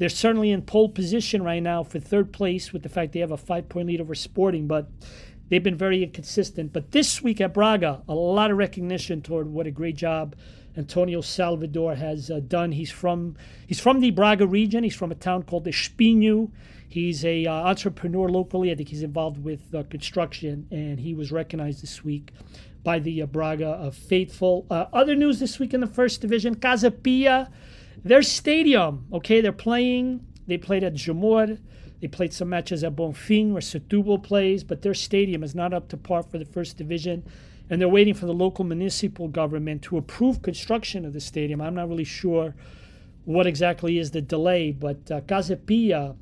they're 0.00 0.08
certainly 0.08 0.50
in 0.50 0.62
pole 0.62 0.88
position 0.88 1.42
right 1.42 1.62
now 1.62 1.82
for 1.82 2.00
third 2.00 2.32
place 2.32 2.72
with 2.72 2.82
the 2.82 2.88
fact 2.88 3.12
they 3.12 3.20
have 3.20 3.30
a 3.30 3.36
five 3.36 3.68
point 3.68 3.86
lead 3.86 4.00
over 4.00 4.14
Sporting, 4.14 4.66
but 4.66 4.88
they've 5.50 5.62
been 5.62 5.76
very 5.76 6.02
inconsistent. 6.02 6.72
But 6.72 6.92
this 6.92 7.20
week 7.20 7.38
at 7.38 7.52
Braga, 7.52 8.00
a 8.08 8.14
lot 8.14 8.50
of 8.50 8.56
recognition 8.56 9.20
toward 9.20 9.48
what 9.48 9.66
a 9.66 9.70
great 9.70 9.96
job 9.96 10.34
Antonio 10.74 11.20
Salvador 11.20 11.96
has 11.96 12.30
uh, 12.30 12.40
done. 12.40 12.72
He's 12.72 12.90
from 12.90 13.36
he's 13.66 13.78
from 13.78 14.00
the 14.00 14.10
Braga 14.10 14.46
region. 14.46 14.84
He's 14.84 14.94
from 14.94 15.12
a 15.12 15.14
town 15.14 15.42
called 15.42 15.66
Espinho. 15.66 16.50
He's 16.88 17.22
a 17.22 17.44
uh, 17.44 17.52
entrepreneur 17.52 18.30
locally. 18.30 18.72
I 18.72 18.76
think 18.76 18.88
he's 18.88 19.02
involved 19.02 19.44
with 19.44 19.74
uh, 19.74 19.82
construction, 19.90 20.66
and 20.70 20.98
he 20.98 21.12
was 21.12 21.30
recognized 21.30 21.82
this 21.82 22.02
week 22.02 22.32
by 22.82 23.00
the 23.00 23.20
uh, 23.20 23.26
Braga 23.26 23.92
faithful. 23.92 24.64
Uh, 24.70 24.86
other 24.94 25.14
news 25.14 25.40
this 25.40 25.58
week 25.58 25.74
in 25.74 25.82
the 25.82 25.86
first 25.86 26.22
division: 26.22 26.54
Casa 26.54 26.90
Pia 26.90 27.50
their 28.04 28.22
stadium, 28.22 29.06
okay, 29.12 29.40
they're 29.40 29.52
playing. 29.52 30.26
They 30.46 30.58
played 30.58 30.84
at 30.84 30.94
Jamor. 30.94 31.58
They 32.00 32.08
played 32.08 32.32
some 32.32 32.48
matches 32.48 32.82
at 32.82 32.96
Bonfim 32.96 33.52
where 33.52 33.60
Setúbal 33.60 34.22
plays, 34.22 34.64
but 34.64 34.82
their 34.82 34.94
stadium 34.94 35.42
is 35.42 35.54
not 35.54 35.74
up 35.74 35.88
to 35.88 35.96
par 35.96 36.22
for 36.22 36.38
the 36.38 36.46
first 36.46 36.78
division. 36.78 37.24
And 37.68 37.80
they're 37.80 37.88
waiting 37.88 38.14
for 38.14 38.26
the 38.26 38.32
local 38.32 38.64
municipal 38.64 39.28
government 39.28 39.82
to 39.82 39.98
approve 39.98 40.42
construction 40.42 41.04
of 41.04 41.12
the 41.12 41.20
stadium. 41.20 41.60
I'm 41.60 41.74
not 41.74 41.88
really 41.88 42.04
sure 42.04 42.54
what 43.24 43.46
exactly 43.46 43.98
is 43.98 44.10
the 44.10 44.22
delay, 44.22 44.72
but 44.72 45.10
uh, 45.10 45.20
Casa 45.20 45.56
Pia 45.56 46.16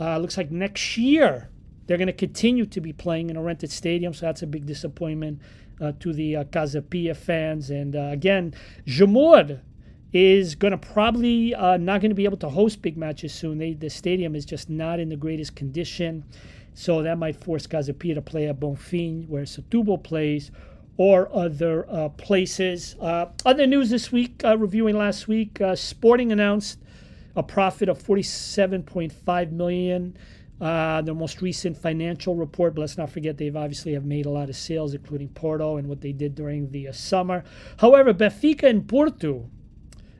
uh, 0.00 0.18
looks 0.18 0.36
like 0.36 0.50
next 0.50 0.98
year 0.98 1.50
they're 1.86 1.96
going 1.96 2.08
to 2.08 2.12
continue 2.12 2.66
to 2.66 2.80
be 2.80 2.92
playing 2.92 3.30
in 3.30 3.36
a 3.36 3.42
rented 3.42 3.70
stadium, 3.70 4.12
so 4.12 4.26
that's 4.26 4.42
a 4.42 4.46
big 4.46 4.66
disappointment 4.66 5.40
uh, 5.80 5.92
to 6.00 6.12
the 6.12 6.36
uh, 6.36 6.44
Casa 6.44 6.82
Pia 6.82 7.14
fans. 7.14 7.70
And 7.70 7.96
uh, 7.96 8.10
again, 8.10 8.54
Jamor 8.86 9.60
is 10.12 10.54
going 10.54 10.72
to 10.72 10.78
probably 10.78 11.54
uh, 11.54 11.76
not 11.78 12.00
going 12.00 12.10
to 12.10 12.14
be 12.14 12.24
able 12.24 12.36
to 12.38 12.48
host 12.48 12.82
big 12.82 12.96
matches 12.96 13.32
soon. 13.32 13.58
They, 13.58 13.72
the 13.72 13.88
stadium 13.88 14.34
is 14.34 14.44
just 14.44 14.68
not 14.68 15.00
in 15.00 15.08
the 15.08 15.16
greatest 15.16 15.56
condition. 15.56 16.24
So 16.74 17.02
that 17.02 17.18
might 17.18 17.36
force 17.36 17.66
Casa-Pia 17.66 18.14
to 18.14 18.22
play 18.22 18.48
at 18.48 18.60
Bonfim, 18.60 19.28
where 19.28 19.44
Setúbal 19.44 20.02
plays, 20.02 20.50
or 20.96 21.34
other 21.34 21.90
uh, 21.90 22.08
places. 22.10 22.96
Uh, 23.00 23.26
other 23.44 23.66
news 23.66 23.90
this 23.90 24.12
week, 24.12 24.42
uh, 24.44 24.56
reviewing 24.56 24.96
last 24.96 25.28
week, 25.28 25.60
uh, 25.60 25.74
Sporting 25.74 26.32
announced 26.32 26.78
a 27.34 27.42
profit 27.42 27.88
of 27.88 28.02
47.5 28.02 29.52
million. 29.52 30.16
Uh, 30.60 31.02
the 31.02 31.12
most 31.12 31.42
recent 31.42 31.76
financial 31.76 32.36
report, 32.36 32.74
but 32.74 32.82
let's 32.82 32.96
not 32.96 33.10
forget 33.10 33.36
they've 33.36 33.56
obviously 33.56 33.94
have 33.94 34.04
made 34.04 34.26
a 34.26 34.30
lot 34.30 34.48
of 34.48 34.54
sales, 34.54 34.94
including 34.94 35.28
Porto 35.30 35.76
and 35.76 35.88
what 35.88 36.00
they 36.00 36.12
did 36.12 36.36
during 36.36 36.70
the 36.70 36.86
uh, 36.86 36.92
summer. 36.92 37.42
However, 37.78 38.14
Benfica 38.14 38.68
and 38.68 38.86
Porto 38.86 39.50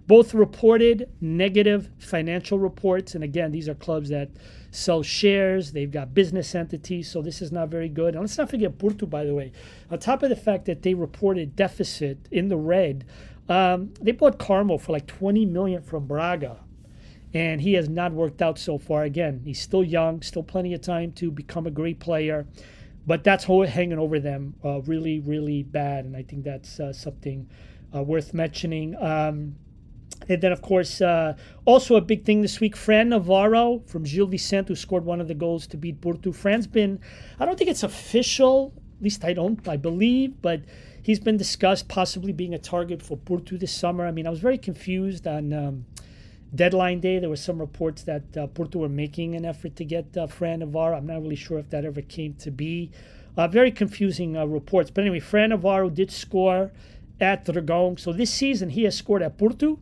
both 0.06 0.34
reported 0.34 1.08
negative 1.20 1.90
financial 1.98 2.58
reports, 2.58 3.14
and 3.14 3.22
again, 3.22 3.52
these 3.52 3.68
are 3.68 3.74
clubs 3.74 4.08
that 4.10 4.30
sell 4.70 5.02
shares. 5.02 5.72
They've 5.72 5.90
got 5.90 6.14
business 6.14 6.54
entities, 6.54 7.10
so 7.10 7.22
this 7.22 7.40
is 7.40 7.52
not 7.52 7.68
very 7.68 7.88
good. 7.88 8.14
And 8.14 8.22
let's 8.22 8.38
not 8.38 8.50
forget 8.50 8.78
Porto, 8.78 9.06
by 9.06 9.24
the 9.24 9.34
way. 9.34 9.52
On 9.90 9.98
top 9.98 10.22
of 10.22 10.28
the 10.28 10.36
fact 10.36 10.64
that 10.66 10.82
they 10.82 10.94
reported 10.94 11.54
deficit 11.54 12.18
in 12.30 12.48
the 12.48 12.56
red, 12.56 13.04
um, 13.48 13.92
they 14.00 14.12
bought 14.12 14.38
Carmo 14.38 14.80
for 14.80 14.92
like 14.92 15.06
20 15.06 15.46
million 15.46 15.82
from 15.82 16.06
Braga 16.06 16.58
and 17.34 17.60
he 17.60 17.74
has 17.74 17.88
not 17.88 18.12
worked 18.12 18.42
out 18.42 18.58
so 18.58 18.78
far. 18.78 19.04
Again, 19.04 19.40
he's 19.44 19.60
still 19.60 19.82
young, 19.82 20.22
still 20.22 20.42
plenty 20.42 20.74
of 20.74 20.80
time 20.80 21.12
to 21.12 21.30
become 21.30 21.66
a 21.66 21.70
great 21.70 21.98
player, 21.98 22.46
but 23.06 23.24
that's 23.24 23.44
hanging 23.44 23.98
over 23.98 24.20
them 24.20 24.54
uh, 24.64 24.80
really, 24.82 25.20
really 25.20 25.62
bad, 25.62 26.04
and 26.04 26.16
I 26.16 26.22
think 26.22 26.44
that's 26.44 26.78
uh, 26.78 26.92
something 26.92 27.48
uh, 27.94 28.02
worth 28.02 28.34
mentioning. 28.34 28.94
Um, 29.00 29.56
and 30.28 30.40
then, 30.40 30.52
of 30.52 30.62
course, 30.62 31.00
uh, 31.00 31.36
also 31.64 31.96
a 31.96 32.00
big 32.00 32.24
thing 32.24 32.42
this 32.42 32.60
week, 32.60 32.76
Fran 32.76 33.08
Navarro 33.10 33.82
from 33.86 34.04
Gil 34.04 34.26
Vicente, 34.26 34.68
who 34.68 34.76
scored 34.76 35.04
one 35.04 35.20
of 35.20 35.28
the 35.28 35.34
goals 35.34 35.66
to 35.68 35.76
beat 35.76 36.00
Porto. 36.00 36.32
Fran's 36.32 36.66
been, 36.66 37.00
I 37.40 37.44
don't 37.44 37.58
think 37.58 37.70
it's 37.70 37.82
official, 37.82 38.72
at 38.98 39.02
least 39.02 39.24
I 39.24 39.32
don't, 39.32 39.66
I 39.66 39.76
believe, 39.76 40.40
but 40.40 40.62
he's 41.02 41.18
been 41.18 41.36
discussed 41.36 41.88
possibly 41.88 42.32
being 42.32 42.54
a 42.54 42.58
target 42.58 43.02
for 43.02 43.16
Porto 43.16 43.56
this 43.56 43.74
summer. 43.74 44.06
I 44.06 44.12
mean, 44.12 44.26
I 44.26 44.30
was 44.30 44.38
very 44.38 44.58
confused 44.58 45.26
on 45.26 45.52
um, 45.52 45.86
deadline 46.54 47.00
day, 47.00 47.18
there 47.18 47.28
were 47.28 47.36
some 47.36 47.58
reports 47.58 48.02
that 48.02 48.36
uh, 48.36 48.46
Porto 48.46 48.78
were 48.78 48.88
making 48.88 49.34
an 49.34 49.44
effort 49.44 49.76
to 49.76 49.84
get 49.84 50.16
uh, 50.16 50.26
Fran 50.26 50.60
Navarro. 50.60 50.96
I'm 50.96 51.06
not 51.06 51.22
really 51.22 51.36
sure 51.36 51.58
if 51.58 51.70
that 51.70 51.84
ever 51.84 52.02
came 52.02 52.34
to 52.34 52.50
be. 52.50 52.90
Uh, 53.36 53.48
very 53.48 53.70
confusing 53.70 54.36
uh, 54.36 54.44
reports. 54.44 54.90
But 54.90 55.02
anyway, 55.02 55.20
Fran 55.20 55.50
Navarro 55.50 55.88
did 55.88 56.10
score 56.10 56.70
at 57.20 57.46
Dragão. 57.46 57.98
So 57.98 58.12
this 58.12 58.32
season, 58.32 58.70
he 58.70 58.84
has 58.84 58.96
scored 58.96 59.22
at 59.22 59.38
Porto, 59.38 59.78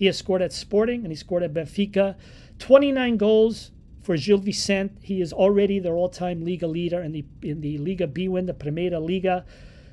he 0.00 0.06
has 0.06 0.16
scored 0.16 0.40
at 0.40 0.50
Sporting, 0.50 1.02
and 1.02 1.12
he 1.12 1.14
scored 1.14 1.42
at 1.42 1.52
Benfica. 1.52 2.16
29 2.58 3.18
goals 3.18 3.70
for 4.02 4.16
Gil 4.16 4.38
Vicente. 4.38 4.94
He 5.02 5.20
is 5.20 5.30
already 5.30 5.78
their 5.78 5.92
all-time 5.92 6.42
Liga 6.42 6.66
leader 6.66 7.02
in 7.02 7.12
the 7.12 7.22
in 7.42 7.60
the 7.60 7.76
Liga 7.76 8.06
Bwin, 8.06 8.46
the 8.46 8.54
Primeira 8.54 8.98
Liga. 8.98 9.44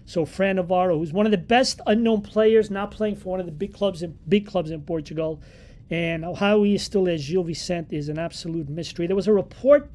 So 0.06 0.26
Fran 0.26 0.56
Navarro, 0.56 0.98
who's 0.98 1.12
one 1.12 1.26
of 1.26 1.34
the 1.34 1.38
best 1.38 1.82
unknown 1.86 2.22
players, 2.22 2.72
not 2.72 2.90
playing 2.90 3.18
for 3.18 3.32
one 3.32 3.42
of 3.42 3.46
the 3.46 3.52
big 3.52 3.74
clubs 3.74 4.02
in 4.02 4.18
big 4.30 4.48
clubs 4.48 4.72
in 4.72 4.82
Portugal, 4.84 5.42
and 5.90 6.24
how 6.38 6.64
he 6.64 6.76
is 6.76 6.84
still 6.84 7.10
as 7.10 7.28
Gil 7.28 7.44
Vicente 7.44 7.98
is 7.98 8.08
an 8.08 8.18
absolute 8.18 8.70
mystery. 8.70 9.08
There 9.08 9.16
was 9.18 9.28
a 9.28 9.34
report 9.34 9.92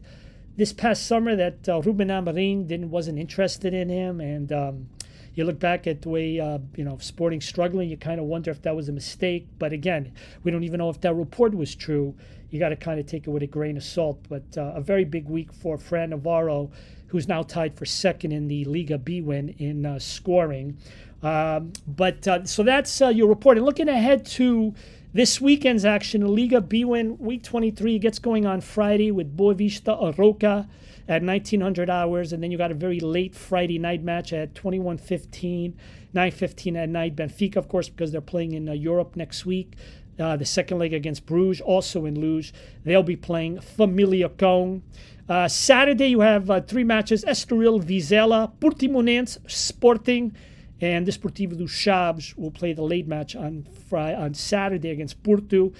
this 0.58 0.74
past 0.74 1.06
summer 1.06 1.34
that 1.36 1.66
uh, 1.66 1.80
Ruben 1.80 2.08
Amorim 2.08 2.66
didn't 2.66 2.90
wasn't 2.90 3.18
interested 3.18 3.72
in 3.72 3.88
him, 3.88 4.20
and 4.20 4.52
um, 4.52 4.88
you 5.34 5.44
look 5.44 5.58
back 5.58 5.86
at 5.86 6.02
the 6.02 6.08
way 6.08 6.40
uh, 6.40 6.58
you 6.76 6.84
know 6.84 6.98
Sporting 6.98 7.40
struggling, 7.40 7.88
you 7.88 7.96
kind 7.96 8.20
of 8.20 8.26
wonder 8.26 8.50
if 8.50 8.62
that 8.62 8.76
was 8.76 8.88
a 8.88 8.92
mistake. 8.92 9.46
But 9.58 9.72
again, 9.72 10.12
we 10.42 10.50
don't 10.50 10.64
even 10.64 10.78
know 10.78 10.90
if 10.90 11.00
that 11.00 11.14
report 11.14 11.54
was 11.54 11.74
true. 11.74 12.14
You 12.50 12.58
got 12.58 12.68
to 12.68 12.76
kind 12.76 13.00
of 13.00 13.06
take 13.06 13.26
it 13.26 13.30
with 13.30 13.42
a 13.42 13.46
grain 13.46 13.76
of 13.76 13.84
salt. 13.84 14.20
But 14.28 14.44
uh, 14.56 14.72
a 14.74 14.80
very 14.80 15.04
big 15.04 15.28
week 15.28 15.52
for 15.52 15.78
Fran 15.78 16.10
Navarro, 16.10 16.70
who's 17.06 17.28
now 17.28 17.42
tied 17.42 17.74
for 17.74 17.86
second 17.86 18.32
in 18.32 18.48
the 18.48 18.64
Liga 18.66 18.98
Bwin 18.98 19.54
in 19.58 19.86
uh, 19.86 19.98
scoring. 19.98 20.76
Um, 21.22 21.72
but 21.86 22.26
uh, 22.28 22.44
so 22.44 22.62
that's 22.62 23.00
uh, 23.00 23.08
your 23.08 23.28
report. 23.28 23.56
And 23.56 23.64
looking 23.64 23.88
ahead 23.88 24.26
to 24.26 24.74
this 25.14 25.40
weekend's 25.40 25.84
action, 25.84 26.26
Liga 26.26 26.60
Bwin 26.60 27.16
Week 27.18 27.42
23 27.42 27.98
gets 27.98 28.18
going 28.18 28.44
on 28.44 28.60
Friday 28.60 29.10
with 29.12 29.36
Boavista 29.36 29.98
Arouca 30.02 30.68
at 31.08 31.22
1900 31.22 31.90
hours, 31.90 32.32
and 32.32 32.42
then 32.42 32.50
you 32.50 32.58
got 32.58 32.70
a 32.70 32.74
very 32.74 33.00
late 33.00 33.34
Friday 33.34 33.78
night 33.78 34.02
match 34.02 34.32
at 34.32 34.54
21:15, 34.54 35.74
9:15 36.14 36.76
at 36.76 36.88
night. 36.88 37.16
Benfica, 37.16 37.56
of 37.56 37.68
course, 37.68 37.88
because 37.88 38.12
they're 38.12 38.20
playing 38.20 38.52
in 38.52 38.68
uh, 38.68 38.72
Europe 38.72 39.16
next 39.16 39.44
week. 39.46 39.74
Uh, 40.18 40.36
the 40.36 40.44
second 40.44 40.78
leg 40.78 40.92
against 40.92 41.24
Bruges, 41.26 41.60
also 41.60 42.04
in 42.04 42.20
Luz. 42.20 42.52
They'll 42.84 43.02
be 43.02 43.16
playing 43.16 43.58
Famalicão. 43.58 44.82
Uh, 45.28 45.48
Saturday, 45.48 46.08
you 46.08 46.20
have 46.20 46.50
uh, 46.50 46.60
three 46.60 46.84
matches: 46.84 47.24
Estoril, 47.24 47.82
Vizela, 47.82 48.52
Portimonense, 48.60 49.38
Sporting, 49.50 50.34
and 50.82 51.06
Desportivo 51.06 51.56
do 51.56 51.66
Chaves 51.66 52.36
will 52.36 52.50
play 52.50 52.72
the 52.72 52.82
late 52.82 53.06
match 53.06 53.36
on 53.36 53.66
Friday, 53.88 54.16
on 54.16 54.34
Saturday 54.34 54.90
against 54.90 55.22
Porto. 55.22 55.72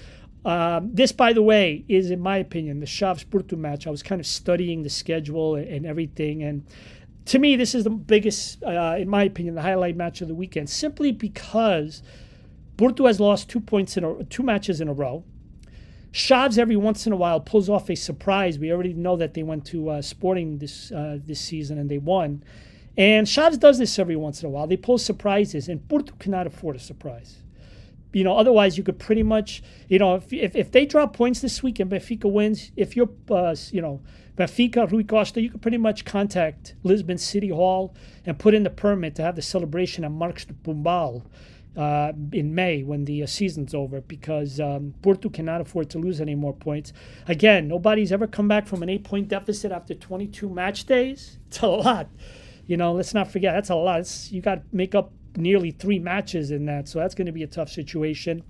Um, 0.45 0.93
this, 0.93 1.11
by 1.11 1.33
the 1.33 1.41
way, 1.41 1.85
is, 1.87 2.11
in 2.11 2.19
my 2.19 2.37
opinion, 2.37 2.79
the 2.79 2.85
Chaves 2.85 3.23
Porto 3.29 3.55
match. 3.55 3.87
I 3.87 3.89
was 3.89 4.03
kind 4.03 4.19
of 4.19 4.27
studying 4.27 4.83
the 4.83 4.89
schedule 4.89 5.55
and 5.55 5.85
everything, 5.85 6.43
and 6.43 6.65
to 7.25 7.39
me, 7.39 7.55
this 7.55 7.73
is 7.73 7.85
the 7.85 7.89
biggest, 7.89 8.61
uh, 8.63 8.95
in 8.99 9.07
my 9.07 9.23
opinion, 9.23 9.55
the 9.55 9.61
highlight 9.61 9.95
match 9.95 10.21
of 10.21 10.27
the 10.27 10.35
weekend, 10.35 10.69
simply 10.69 11.11
because 11.11 12.03
Porto 12.75 13.05
has 13.05 13.19
lost 13.19 13.49
two 13.49 13.61
points 13.61 13.95
in 13.95 14.03
a, 14.03 14.23
two 14.25 14.43
matches 14.43 14.81
in 14.81 14.87
a 14.87 14.93
row. 14.93 15.23
Chaves 16.11 16.57
every 16.57 16.75
once 16.75 17.07
in 17.07 17.13
a 17.13 17.15
while 17.15 17.39
pulls 17.39 17.69
off 17.69 17.89
a 17.89 17.95
surprise. 17.95 18.59
We 18.59 18.71
already 18.71 18.93
know 18.93 19.15
that 19.15 19.33
they 19.33 19.41
went 19.41 19.65
to 19.67 19.89
uh, 19.89 20.01
Sporting 20.01 20.59
this 20.59 20.91
uh, 20.91 21.17
this 21.25 21.39
season 21.39 21.79
and 21.79 21.89
they 21.89 21.97
won. 21.97 22.43
And 22.95 23.25
Chaves 23.25 23.59
does 23.59 23.79
this 23.79 23.97
every 23.97 24.15
once 24.15 24.43
in 24.43 24.47
a 24.47 24.49
while. 24.51 24.67
They 24.67 24.77
pull 24.77 24.99
surprises, 24.99 25.69
and 25.69 25.87
Porto 25.87 26.13
cannot 26.19 26.45
afford 26.45 26.75
a 26.75 26.79
surprise. 26.79 27.37
You 28.13 28.23
know, 28.23 28.37
otherwise 28.37 28.77
you 28.77 28.83
could 28.83 28.99
pretty 28.99 29.23
much, 29.23 29.63
you 29.89 29.99
know, 29.99 30.15
if, 30.15 30.31
if, 30.31 30.55
if 30.55 30.71
they 30.71 30.85
drop 30.85 31.13
points 31.13 31.41
this 31.41 31.61
week 31.63 31.79
and 31.79 31.91
Benfica 31.91 32.31
wins, 32.31 32.71
if 32.75 32.95
you're, 32.95 33.09
uh, 33.29 33.55
you 33.71 33.81
know, 33.81 34.01
Benfica, 34.37 34.89
Rui 34.91 35.03
Costa, 35.03 35.41
you 35.41 35.49
could 35.49 35.61
pretty 35.61 35.77
much 35.77 36.05
contact 36.05 36.75
Lisbon 36.83 37.17
City 37.17 37.49
Hall 37.49 37.95
and 38.25 38.39
put 38.39 38.53
in 38.53 38.63
the 38.63 38.69
permit 38.69 39.15
to 39.15 39.21
have 39.23 39.35
the 39.35 39.41
celebration 39.41 40.03
at 40.03 40.11
Marques 40.11 40.45
de 40.45 40.53
Pombal 40.53 41.23
uh, 41.75 42.11
in 42.31 42.53
May 42.53 42.83
when 42.83 43.05
the 43.05 43.23
uh, 43.23 43.27
season's 43.27 43.73
over 43.73 44.01
because 44.01 44.59
um, 44.59 44.93
Porto 45.01 45.29
cannot 45.29 45.61
afford 45.61 45.89
to 45.91 45.99
lose 45.99 46.21
any 46.21 46.35
more 46.35 46.53
points. 46.53 46.93
Again, 47.27 47.67
nobody's 47.67 48.11
ever 48.11 48.27
come 48.27 48.47
back 48.47 48.67
from 48.67 48.83
an 48.83 48.89
eight 48.89 49.03
point 49.03 49.27
deficit 49.27 49.71
after 49.71 49.93
22 49.93 50.49
match 50.49 50.85
days. 50.85 51.39
It's 51.47 51.61
a 51.61 51.67
lot. 51.67 52.09
You 52.65 52.77
know, 52.77 52.93
let's 52.93 53.13
not 53.13 53.31
forget 53.31 53.53
that's 53.53 53.69
a 53.69 53.75
lot. 53.75 53.99
It's, 53.99 54.31
you 54.31 54.41
got 54.41 54.55
to 54.55 54.61
make 54.71 54.95
up 54.95 55.11
nearly 55.37 55.71
three 55.71 55.99
matches 55.99 56.51
in 56.51 56.65
that, 56.65 56.87
so 56.87 56.99
that's 56.99 57.15
going 57.15 57.25
to 57.25 57.31
be 57.31 57.43
a 57.43 57.47
tough 57.47 57.69
situation. 57.69 58.43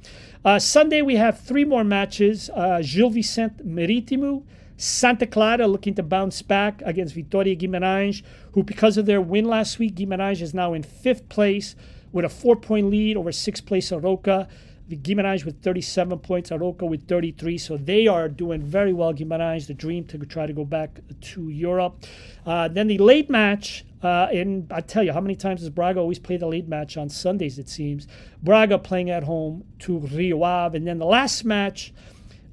Uh, 0.43 0.59
Sunday 0.59 1.01
we 1.01 1.15
have 1.15 1.39
three 1.39 1.65
more 1.65 1.83
matches: 1.83 2.49
uh, 2.53 2.81
Gil 2.81 3.09
Vicente 3.09 3.63
Maritimo, 3.63 4.43
Santa 4.77 5.25
Clara 5.25 5.67
looking 5.67 5.93
to 5.95 6.03
bounce 6.03 6.41
back 6.41 6.81
against 6.85 7.15
Vitória 7.15 7.59
Guimarães, 7.59 8.21
who 8.53 8.63
because 8.63 8.97
of 8.97 9.05
their 9.05 9.21
win 9.21 9.45
last 9.45 9.79
week, 9.79 9.95
Guimarães 9.95 10.41
is 10.41 10.53
now 10.53 10.73
in 10.73 10.83
fifth 10.83 11.29
place 11.29 11.75
with 12.11 12.25
a 12.25 12.29
four-point 12.29 12.89
lead 12.89 13.17
over 13.17 13.31
sixth 13.31 13.65
place 13.65 13.91
Arouca. 13.91 14.47
Guimarães 14.89 15.45
with 15.45 15.61
37 15.63 16.19
points, 16.19 16.49
Arouca 16.51 16.87
with 16.87 17.07
33. 17.07 17.57
So 17.57 17.77
they 17.77 18.05
are 18.07 18.29
doing 18.29 18.61
very 18.61 18.93
well. 18.93 19.13
Guimarães, 19.13 19.65
the 19.67 19.73
dream 19.73 20.05
to 20.05 20.17
try 20.19 20.45
to 20.45 20.53
go 20.53 20.65
back 20.65 20.99
to 21.21 21.49
Europe. 21.49 22.05
Uh, 22.45 22.67
then 22.67 22.87
the 22.87 22.97
late 22.97 23.29
match, 23.29 23.85
uh, 24.03 24.27
and 24.31 24.71
I 24.71 24.81
tell 24.81 25.03
you, 25.03 25.13
how 25.13 25.21
many 25.21 25.35
times 25.35 25.61
does 25.61 25.69
Braga 25.69 25.99
always 25.99 26.19
play 26.19 26.37
the 26.37 26.47
late 26.47 26.67
match 26.67 26.97
on 26.97 27.09
Sundays, 27.09 27.57
it 27.57 27.69
seems. 27.69 28.07
Braga 28.41 28.77
playing 28.77 29.09
at 29.09 29.23
home 29.23 29.63
to 29.79 29.99
Rio 29.99 30.43
Ave. 30.43 30.77
And 30.77 30.85
then 30.85 30.99
the 30.99 31.05
last 31.05 31.45
match 31.45 31.93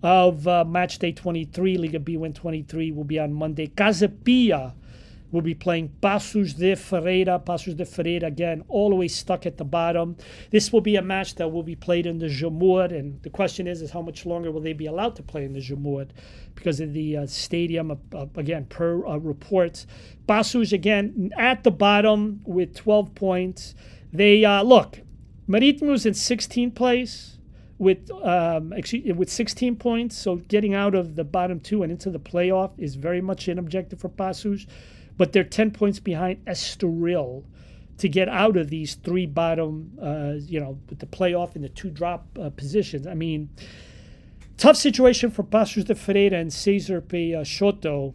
of 0.03 0.47
uh, 0.47 0.65
match 0.65 0.99
day 0.99 1.13
23, 1.13 1.77
Liga 1.77 1.99
Bwin 1.99 2.33
23, 2.33 2.93
will 2.93 3.05
be 3.05 3.19
on 3.19 3.33
Monday. 3.33 3.67
Casa-Pia 3.67 4.75
will 5.33 5.43
be 5.43 5.55
playing 5.55 5.91
Paços 6.03 6.55
de 6.55 6.75
Ferreira. 6.75 7.39
Paços 7.39 7.77
de 7.77 7.85
Ferreira, 7.85 8.27
again, 8.27 8.63
always 8.69 9.15
stuck 9.15 9.47
at 9.47 9.57
the 9.57 9.65
bottom. 9.65 10.17
This 10.51 10.73
will 10.73 10.81
be 10.81 10.97
a 10.97 11.03
match 11.03 11.35
that 11.37 11.49
will 11.49 11.63
be 11.63 11.77
played 11.77 12.07
in 12.07 12.19
the 12.19 12.27
Jamor, 12.27 12.93
and 12.93 13.23
the 13.23 13.31
question 13.31 13.67
is, 13.67 13.83
is 13.83 13.91
how 13.91 14.03
much 14.03 14.27
longer 14.27 14.51
will 14.51 14.61
they 14.61 14.73
be 14.73 14.87
allowed 14.87 15.17
to 15.17 15.23
play 15.23 15.45
in 15.45 15.53
the 15.53 15.61
Jamor 15.61 16.09
because 16.55 16.81
of 16.81 16.93
the 16.93 17.19
uh, 17.19 17.27
stadium, 17.27 17.91
uh, 17.91 18.27
again, 18.37 18.67
per 18.67 19.07
uh, 19.07 19.17
reports. 19.17 19.87
Paços, 20.29 20.73
again, 20.73 21.31
at 21.37 21.65
the 21.65 21.71
bottom 21.71 22.41
with 22.45 22.75
12 22.75 23.15
points. 23.15 23.75
They, 24.13 24.45
uh, 24.45 24.63
look, 24.63 25.01
Maritimo's 25.49 26.07
in 26.07 26.15
16th 26.15 26.75
place 26.75 27.39
with 27.79 28.11
um, 28.23 28.75
with 29.17 29.31
16 29.31 29.77
points, 29.77 30.17
so 30.17 30.37
getting 30.37 30.75
out 30.75 30.95
of 30.95 31.17
the 31.17 31.25
bottom 31.25 31.59
two 31.59 31.83
and 31.83 31.91
into 31.91 32.11
the 32.11 32.21
playoff 32.21 32.73
is 32.77 32.95
very 32.95 33.23
much 33.23 33.49
an 33.49 33.59
objective 33.59 33.99
for 33.99 34.11
Paços 34.11 34.67
but 35.21 35.35
they're 35.35 35.45
10 35.45 35.73
points 35.73 36.01
behind 36.01 36.43
Estoril 36.47 37.45
to 37.99 38.09
get 38.09 38.27
out 38.27 38.57
of 38.57 38.71
these 38.71 38.95
three 38.95 39.27
bottom, 39.27 39.93
uh, 40.01 40.33
you 40.47 40.59
know, 40.59 40.79
with 40.89 40.99
the 40.99 41.05
playoff 41.05 41.55
and 41.55 41.63
the 41.63 41.69
two 41.69 41.91
drop 41.91 42.27
uh, 42.41 42.49
positions. 42.49 43.07
I 43.07 43.13
mean, 43.13 43.51
tough 44.57 44.77
situation 44.77 45.31
for 45.31 45.43
Paços 45.43 45.85
de 45.85 45.95
Ferreira 45.95 46.39
and 46.39 46.51
Cesar 46.51 47.03
Peixoto 47.03 48.15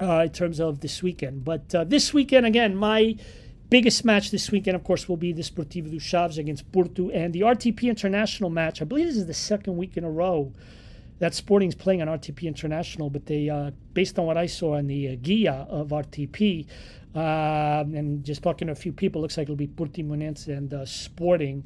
uh, 0.00 0.22
in 0.24 0.30
terms 0.30 0.58
of 0.58 0.80
this 0.80 1.02
weekend. 1.02 1.44
But 1.44 1.74
uh, 1.74 1.84
this 1.84 2.14
weekend, 2.14 2.46
again, 2.46 2.74
my 2.74 3.16
biggest 3.68 4.02
match 4.02 4.30
this 4.30 4.50
weekend, 4.50 4.74
of 4.74 4.84
course, 4.84 5.10
will 5.10 5.18
be 5.18 5.34
the 5.34 5.42
Sportivo 5.42 5.90
do 5.90 6.00
Chaves 6.00 6.38
against 6.38 6.72
Porto 6.72 7.10
and 7.10 7.34
the 7.34 7.42
RTP 7.42 7.90
International 7.90 8.48
match. 8.48 8.80
I 8.80 8.86
believe 8.86 9.08
this 9.08 9.18
is 9.18 9.26
the 9.26 9.34
second 9.34 9.76
week 9.76 9.98
in 9.98 10.04
a 10.04 10.10
row 10.10 10.54
that 11.18 11.34
Sporting's 11.34 11.74
playing 11.74 12.02
on 12.02 12.08
RTP 12.08 12.42
International, 12.42 13.10
but 13.10 13.26
they, 13.26 13.48
uh, 13.48 13.70
based 13.94 14.18
on 14.18 14.26
what 14.26 14.36
I 14.36 14.46
saw 14.46 14.76
in 14.76 14.86
the 14.86 15.10
uh, 15.10 15.16
guia 15.22 15.66
of 15.70 15.88
RTP, 15.88 16.66
uh, 17.14 17.84
and 17.94 18.22
just 18.22 18.42
talking 18.42 18.66
to 18.66 18.72
a 18.72 18.76
few 18.76 18.92
people, 18.92 19.22
looks 19.22 19.38
like 19.38 19.44
it'll 19.44 19.56
be 19.56 19.66
Portimonense 19.66 20.48
and 20.48 20.72
uh, 20.74 20.84
Sporting. 20.84 21.64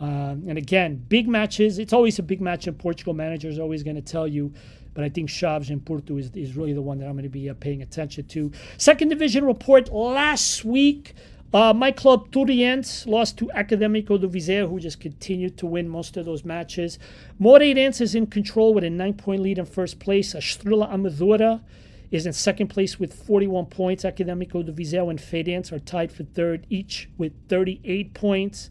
Um, 0.00 0.44
and 0.48 0.58
again, 0.58 1.04
big 1.08 1.28
matches. 1.28 1.78
It's 1.78 1.92
always 1.92 2.18
a 2.18 2.22
big 2.22 2.40
match 2.40 2.66
in 2.66 2.74
Portugal. 2.74 3.14
Manager 3.14 3.48
is 3.48 3.58
always 3.58 3.82
going 3.82 3.96
to 3.96 4.02
tell 4.02 4.26
you. 4.26 4.52
But 4.94 5.04
I 5.04 5.08
think 5.08 5.28
Chaves 5.28 5.70
and 5.70 5.84
Porto 5.84 6.16
is, 6.16 6.30
is 6.34 6.56
really 6.56 6.72
the 6.72 6.82
one 6.82 6.98
that 6.98 7.06
I'm 7.06 7.12
going 7.12 7.22
to 7.22 7.28
be 7.28 7.48
uh, 7.48 7.54
paying 7.54 7.82
attention 7.82 8.26
to. 8.28 8.50
Second 8.78 9.10
division 9.10 9.44
report 9.44 9.92
last 9.92 10.64
week. 10.64 11.14
Uh, 11.52 11.72
my 11.72 11.90
club, 11.90 12.30
Torreense, 12.30 13.06
lost 13.06 13.38
to 13.38 13.46
Académico 13.56 14.20
do 14.20 14.28
Viseu, 14.28 14.68
who 14.68 14.78
just 14.78 15.00
continued 15.00 15.56
to 15.56 15.66
win 15.66 15.88
most 15.88 16.18
of 16.18 16.26
those 16.26 16.44
matches. 16.44 16.98
Moreirense 17.40 18.02
is 18.02 18.14
in 18.14 18.26
control 18.26 18.74
with 18.74 18.84
a 18.84 18.90
nine-point 18.90 19.40
lead 19.40 19.56
in 19.56 19.64
first 19.64 19.98
place. 19.98 20.34
Estrela 20.34 20.92
Amadora 20.92 21.62
is 22.10 22.26
in 22.26 22.34
second 22.34 22.68
place 22.68 23.00
with 23.00 23.14
41 23.14 23.64
points. 23.66 24.04
Académico 24.04 24.64
do 24.64 24.72
Viseu 24.72 25.08
and 25.08 25.18
Feirense 25.18 25.72
are 25.72 25.78
tied 25.78 26.12
for 26.12 26.24
third, 26.24 26.66
each 26.68 27.08
with 27.16 27.32
38 27.48 28.12
points. 28.12 28.68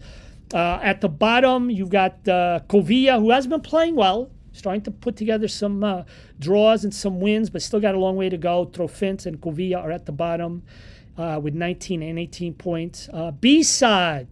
Uh, 0.53 0.79
at 0.83 1.01
the 1.01 1.09
bottom, 1.09 1.71
you've 1.71 1.89
got 1.89 2.27
uh, 2.27 2.59
Covilhã, 2.69 3.19
who 3.19 3.31
has 3.31 3.47
been 3.47 3.61
playing 3.61 3.95
well, 3.95 4.29
starting 4.53 4.83
to 4.83 4.91
put 4.91 5.15
together 5.15 5.47
some 5.47 5.83
uh, 5.83 6.03
draws 6.37 6.83
and 6.83 6.93
some 6.93 7.19
wins, 7.19 7.49
but 7.49 7.63
still 7.63 7.79
got 7.79 7.95
a 7.95 7.99
long 7.99 8.15
way 8.15 8.29
to 8.29 8.37
go. 8.37 8.67
Trofense 8.67 9.25
and 9.25 9.41
Covilhã 9.41 9.83
are 9.83 9.91
at 9.91 10.05
the 10.05 10.11
bottom 10.11 10.61
uh, 11.17 11.39
with 11.41 11.53
19 11.53 12.03
and 12.03 12.19
18 12.19 12.53
points. 12.53 13.09
Uh, 13.11 13.31
B-SAD, 13.31 14.27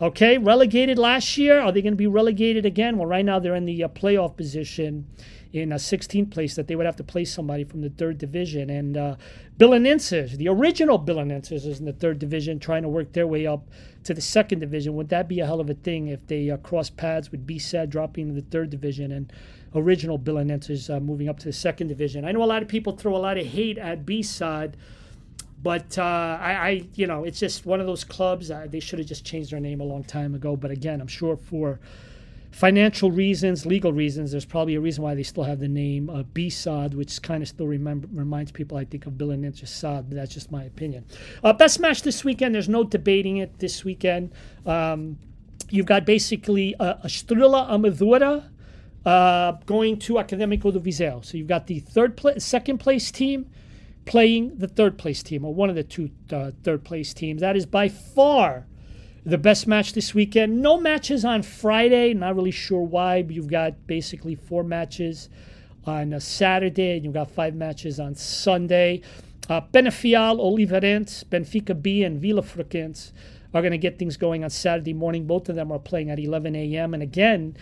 okay, 0.00 0.38
relegated 0.38 0.98
last 0.98 1.38
year. 1.38 1.60
Are 1.60 1.72
they 1.72 1.82
going 1.82 1.94
to 1.94 1.96
be 1.96 2.06
relegated 2.06 2.66
again? 2.66 2.98
Well, 2.98 3.06
right 3.06 3.24
now 3.24 3.38
they're 3.38 3.54
in 3.54 3.64
the 3.64 3.84
uh, 3.84 3.88
playoff 3.88 4.36
position 4.36 5.06
in 5.52 5.72
a 5.72 5.76
16th 5.76 6.30
place 6.30 6.54
that 6.56 6.68
they 6.68 6.76
would 6.76 6.84
have 6.84 6.96
to 6.96 7.04
play 7.04 7.24
somebody 7.24 7.64
from 7.64 7.80
the 7.80 7.88
third 7.88 8.18
division. 8.18 8.68
And 8.68 8.96
uh, 8.96 9.16
the 9.56 10.48
original 10.48 10.98
Belenenses, 10.98 11.66
is 11.66 11.80
in 11.80 11.86
the 11.86 11.92
third 11.92 12.18
division, 12.18 12.58
trying 12.58 12.82
to 12.82 12.88
work 12.88 13.12
their 13.12 13.26
way 13.26 13.46
up 13.46 13.66
to 14.04 14.12
the 14.12 14.20
second 14.20 14.60
division. 14.60 14.94
Would 14.94 15.08
that 15.08 15.26
be 15.26 15.40
a 15.40 15.46
hell 15.46 15.60
of 15.60 15.70
a 15.70 15.74
thing 15.74 16.08
if 16.08 16.26
they 16.26 16.50
uh, 16.50 16.58
cross 16.58 16.90
paths 16.90 17.30
with 17.30 17.46
BSAD 17.46 17.88
dropping 17.88 18.28
to 18.28 18.34
the 18.34 18.46
third 18.50 18.70
division 18.70 19.10
and 19.10 19.32
original 19.74 20.18
Belenenses 20.18 20.94
uh, 20.94 21.00
moving 21.00 21.28
up 21.28 21.38
to 21.40 21.46
the 21.46 21.52
second 21.52 21.88
division? 21.88 22.24
I 22.24 22.32
know 22.32 22.42
a 22.42 22.44
lot 22.44 22.62
of 22.62 22.68
people 22.68 22.92
throw 22.92 23.16
a 23.16 23.18
lot 23.18 23.38
of 23.38 23.46
hate 23.46 23.78
at 23.78 24.04
B-SAD. 24.04 24.76
But 25.62 25.98
uh, 25.98 26.38
I, 26.40 26.52
I, 26.52 26.82
you 26.94 27.06
know, 27.06 27.24
it's 27.24 27.40
just 27.40 27.66
one 27.66 27.80
of 27.80 27.86
those 27.86 28.04
clubs. 28.04 28.50
Uh, 28.50 28.66
they 28.70 28.80
should 28.80 28.98
have 28.98 29.08
just 29.08 29.24
changed 29.24 29.50
their 29.50 29.60
name 29.60 29.80
a 29.80 29.84
long 29.84 30.04
time 30.04 30.34
ago. 30.34 30.56
But 30.56 30.70
again, 30.70 31.00
I'm 31.00 31.08
sure 31.08 31.36
for 31.36 31.80
financial 32.50 33.10
reasons, 33.10 33.66
legal 33.66 33.92
reasons, 33.92 34.30
there's 34.30 34.44
probably 34.44 34.74
a 34.76 34.80
reason 34.80 35.02
why 35.02 35.14
they 35.14 35.22
still 35.22 35.44
have 35.44 35.58
the 35.60 35.68
name 35.68 36.08
uh, 36.08 36.22
which 36.92 37.22
kind 37.22 37.42
of 37.42 37.48
still 37.48 37.66
remember, 37.66 38.08
reminds 38.12 38.52
people, 38.52 38.76
I 38.76 38.84
think, 38.84 39.06
of 39.06 39.14
Belenenses 39.14 39.68
SAD, 39.68 40.08
but 40.08 40.16
that's 40.16 40.32
just 40.32 40.50
my 40.50 40.64
opinion. 40.64 41.04
Uh, 41.42 41.52
best 41.52 41.80
match 41.80 42.02
this 42.02 42.24
weekend, 42.24 42.54
there's 42.54 42.68
no 42.68 42.84
debating 42.84 43.38
it 43.38 43.58
this 43.58 43.84
weekend. 43.84 44.32
Um, 44.64 45.18
you've 45.70 45.86
got 45.86 46.04
basically 46.04 46.74
uh, 46.80 46.94
Estrela 47.04 47.68
Amadora 47.68 48.48
uh, 49.04 49.52
going 49.66 49.98
to 49.98 50.14
Académico 50.14 50.72
do 50.72 50.80
Viseu. 50.80 51.24
So 51.24 51.36
you've 51.36 51.46
got 51.46 51.66
the 51.66 51.80
third 51.80 52.16
pla- 52.16 52.38
second 52.38 52.78
place 52.78 53.10
team 53.10 53.50
playing 54.08 54.56
the 54.56 54.66
third 54.66 54.98
place 54.98 55.22
team, 55.22 55.44
or 55.44 55.54
one 55.54 55.68
of 55.68 55.76
the 55.76 55.84
two 55.84 56.10
uh, 56.32 56.50
third 56.64 56.82
place 56.82 57.12
teams. 57.12 57.42
That 57.42 57.56
is 57.56 57.66
by 57.66 57.88
far 57.88 58.66
the 59.24 59.38
best 59.38 59.66
match 59.66 59.92
this 59.92 60.14
weekend. 60.14 60.62
No 60.62 60.80
matches 60.80 61.24
on 61.24 61.42
Friday. 61.42 62.14
Not 62.14 62.34
really 62.34 62.50
sure 62.50 62.80
why. 62.80 63.22
But 63.22 63.34
you've 63.34 63.50
got 63.50 63.86
basically 63.86 64.34
four 64.34 64.64
matches 64.64 65.28
on 65.84 66.14
a 66.14 66.20
Saturday, 66.20 66.96
and 66.96 67.04
you've 67.04 67.14
got 67.14 67.30
five 67.30 67.54
matches 67.54 68.00
on 68.00 68.14
Sunday. 68.14 69.02
Uh, 69.48 69.60
Oliveirense, 69.60 71.24
Benfica 71.24 71.80
B, 71.80 72.02
and 72.02 72.20
Vila 72.20 72.42
Franquense 72.42 73.12
are 73.54 73.62
going 73.62 73.72
to 73.72 73.78
get 73.78 73.98
things 73.98 74.16
going 74.16 74.44
on 74.44 74.50
Saturday 74.50 74.92
morning. 74.92 75.26
Both 75.26 75.48
of 75.48 75.56
them 75.56 75.70
are 75.72 75.78
playing 75.78 76.10
at 76.10 76.18
11 76.18 76.54
a.m. 76.54 76.94
And 76.94 77.02
again, 77.02 77.56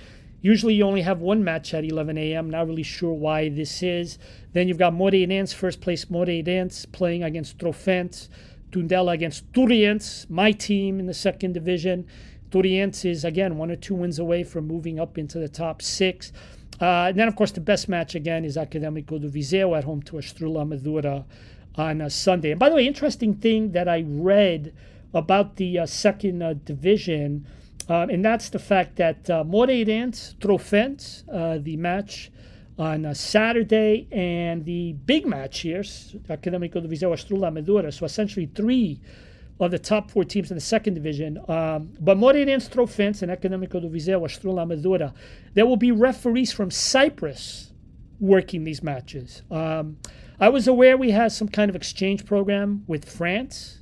usually 0.46 0.74
you 0.74 0.84
only 0.84 1.02
have 1.02 1.20
one 1.20 1.42
match 1.42 1.74
at 1.74 1.84
11 1.84 2.16
a.m. 2.18 2.50
Not 2.50 2.66
really 2.66 2.82
sure 2.82 3.12
why 3.12 3.48
this 3.48 3.82
is. 3.82 4.18
Then 4.52 4.68
you've 4.68 4.78
got 4.78 4.92
Moreirense, 4.92 5.52
first 5.52 5.80
place 5.80 6.04
Moreirense, 6.06 6.90
playing 6.92 7.22
against 7.22 7.58
Trofense. 7.58 8.28
Tondela 8.70 9.12
against 9.12 9.50
Torreense, 9.52 10.28
my 10.28 10.52
team 10.52 11.00
in 11.00 11.06
the 11.06 11.14
second 11.14 11.52
division. 11.52 12.06
Torreense 12.50 13.04
is, 13.04 13.24
again, 13.24 13.56
one 13.56 13.70
or 13.70 13.76
two 13.76 13.94
wins 13.94 14.18
away 14.18 14.44
from 14.44 14.66
moving 14.66 15.00
up 15.00 15.18
into 15.18 15.38
the 15.38 15.48
top 15.48 15.80
six. 15.82 16.32
Uh, 16.80 17.08
and 17.08 17.18
then, 17.18 17.28
of 17.28 17.36
course, 17.36 17.52
the 17.52 17.60
best 17.60 17.88
match 17.88 18.14
again 18.14 18.44
is 18.44 18.56
Académico 18.56 19.20
do 19.20 19.30
Viseu 19.30 19.76
at 19.76 19.84
home 19.84 20.02
to 20.02 20.16
Estrela 20.16 20.64
Amadora 20.64 21.24
on 21.76 22.00
a 22.00 22.10
Sunday. 22.10 22.50
And 22.50 22.60
by 22.60 22.68
the 22.68 22.76
way, 22.76 22.86
interesting 22.86 23.34
thing 23.34 23.72
that 23.72 23.88
I 23.88 24.04
read 24.06 24.74
about 25.14 25.56
the 25.56 25.78
uh, 25.78 25.86
second 25.86 26.42
uh, 26.42 26.54
division, 26.64 27.46
uh, 27.88 28.06
and 28.10 28.24
that's 28.24 28.48
the 28.50 28.58
fact 28.58 28.96
that 28.96 29.28
uh, 29.30 29.44
Moreirense 29.44 30.34
Trofense, 30.36 31.24
uh, 31.32 31.58
the 31.62 31.76
match 31.76 32.30
on 32.78 33.04
a 33.06 33.14
Saturday, 33.14 34.06
and 34.10 34.64
the 34.64 34.92
big 34.92 35.26
match 35.26 35.60
here, 35.60 35.80
Académico 35.80 36.82
de 36.82 36.88
Viseu 36.88 37.10
Estrela 37.10 37.48
Amadora. 37.50 37.92
So 37.92 38.04
essentially 38.04 38.46
three 38.46 39.00
of 39.58 39.70
the 39.70 39.78
top 39.78 40.10
four 40.10 40.24
teams 40.24 40.50
in 40.50 40.56
the 40.56 40.60
second 40.60 40.94
division. 40.94 41.38
Um, 41.48 41.92
but 42.00 42.18
Moreirense 42.18 42.68
Trofense 42.68 43.22
and 43.22 43.30
Académico 43.32 43.80
de 43.80 43.88
Viseu 43.88 44.20
Estrela 44.20 44.66
Amadora. 44.66 45.14
There 45.54 45.64
will 45.64 45.78
be 45.78 45.92
referees 45.92 46.52
from 46.52 46.70
Cyprus 46.70 47.72
working 48.20 48.64
these 48.64 48.82
matches. 48.82 49.42
Um, 49.50 49.98
I 50.38 50.50
was 50.50 50.68
aware 50.68 50.96
we 50.96 51.12
had 51.12 51.32
some 51.32 51.48
kind 51.48 51.70
of 51.70 51.76
exchange 51.76 52.26
program 52.26 52.84
with 52.86 53.08
France. 53.08 53.80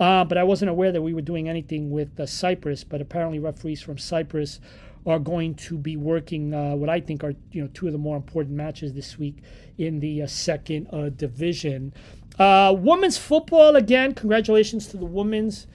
Uh, 0.00 0.24
but 0.24 0.38
I 0.38 0.42
wasn't 0.42 0.70
aware 0.70 0.90
that 0.90 1.02
we 1.02 1.14
were 1.14 1.22
doing 1.22 1.48
anything 1.48 1.90
with 1.90 2.18
uh, 2.18 2.26
Cyprus. 2.26 2.84
But 2.84 3.00
apparently, 3.00 3.38
referees 3.38 3.82
from 3.82 3.98
Cyprus 3.98 4.60
are 5.06 5.18
going 5.18 5.54
to 5.54 5.76
be 5.76 5.96
working 5.96 6.54
uh, 6.54 6.74
what 6.76 6.88
I 6.88 7.00
think 7.00 7.24
are 7.24 7.34
you 7.50 7.62
know 7.62 7.68
two 7.74 7.86
of 7.86 7.92
the 7.92 7.98
more 7.98 8.16
important 8.16 8.56
matches 8.56 8.92
this 8.92 9.18
week 9.18 9.38
in 9.78 10.00
the 10.00 10.22
uh, 10.22 10.26
second 10.26 10.88
uh, 10.92 11.08
division. 11.10 11.92
Uh, 12.38 12.74
women's 12.76 13.18
football 13.18 13.76
again. 13.76 14.14
Congratulations 14.14 14.86
to 14.88 14.96
the 14.96 15.04
women's 15.04 15.66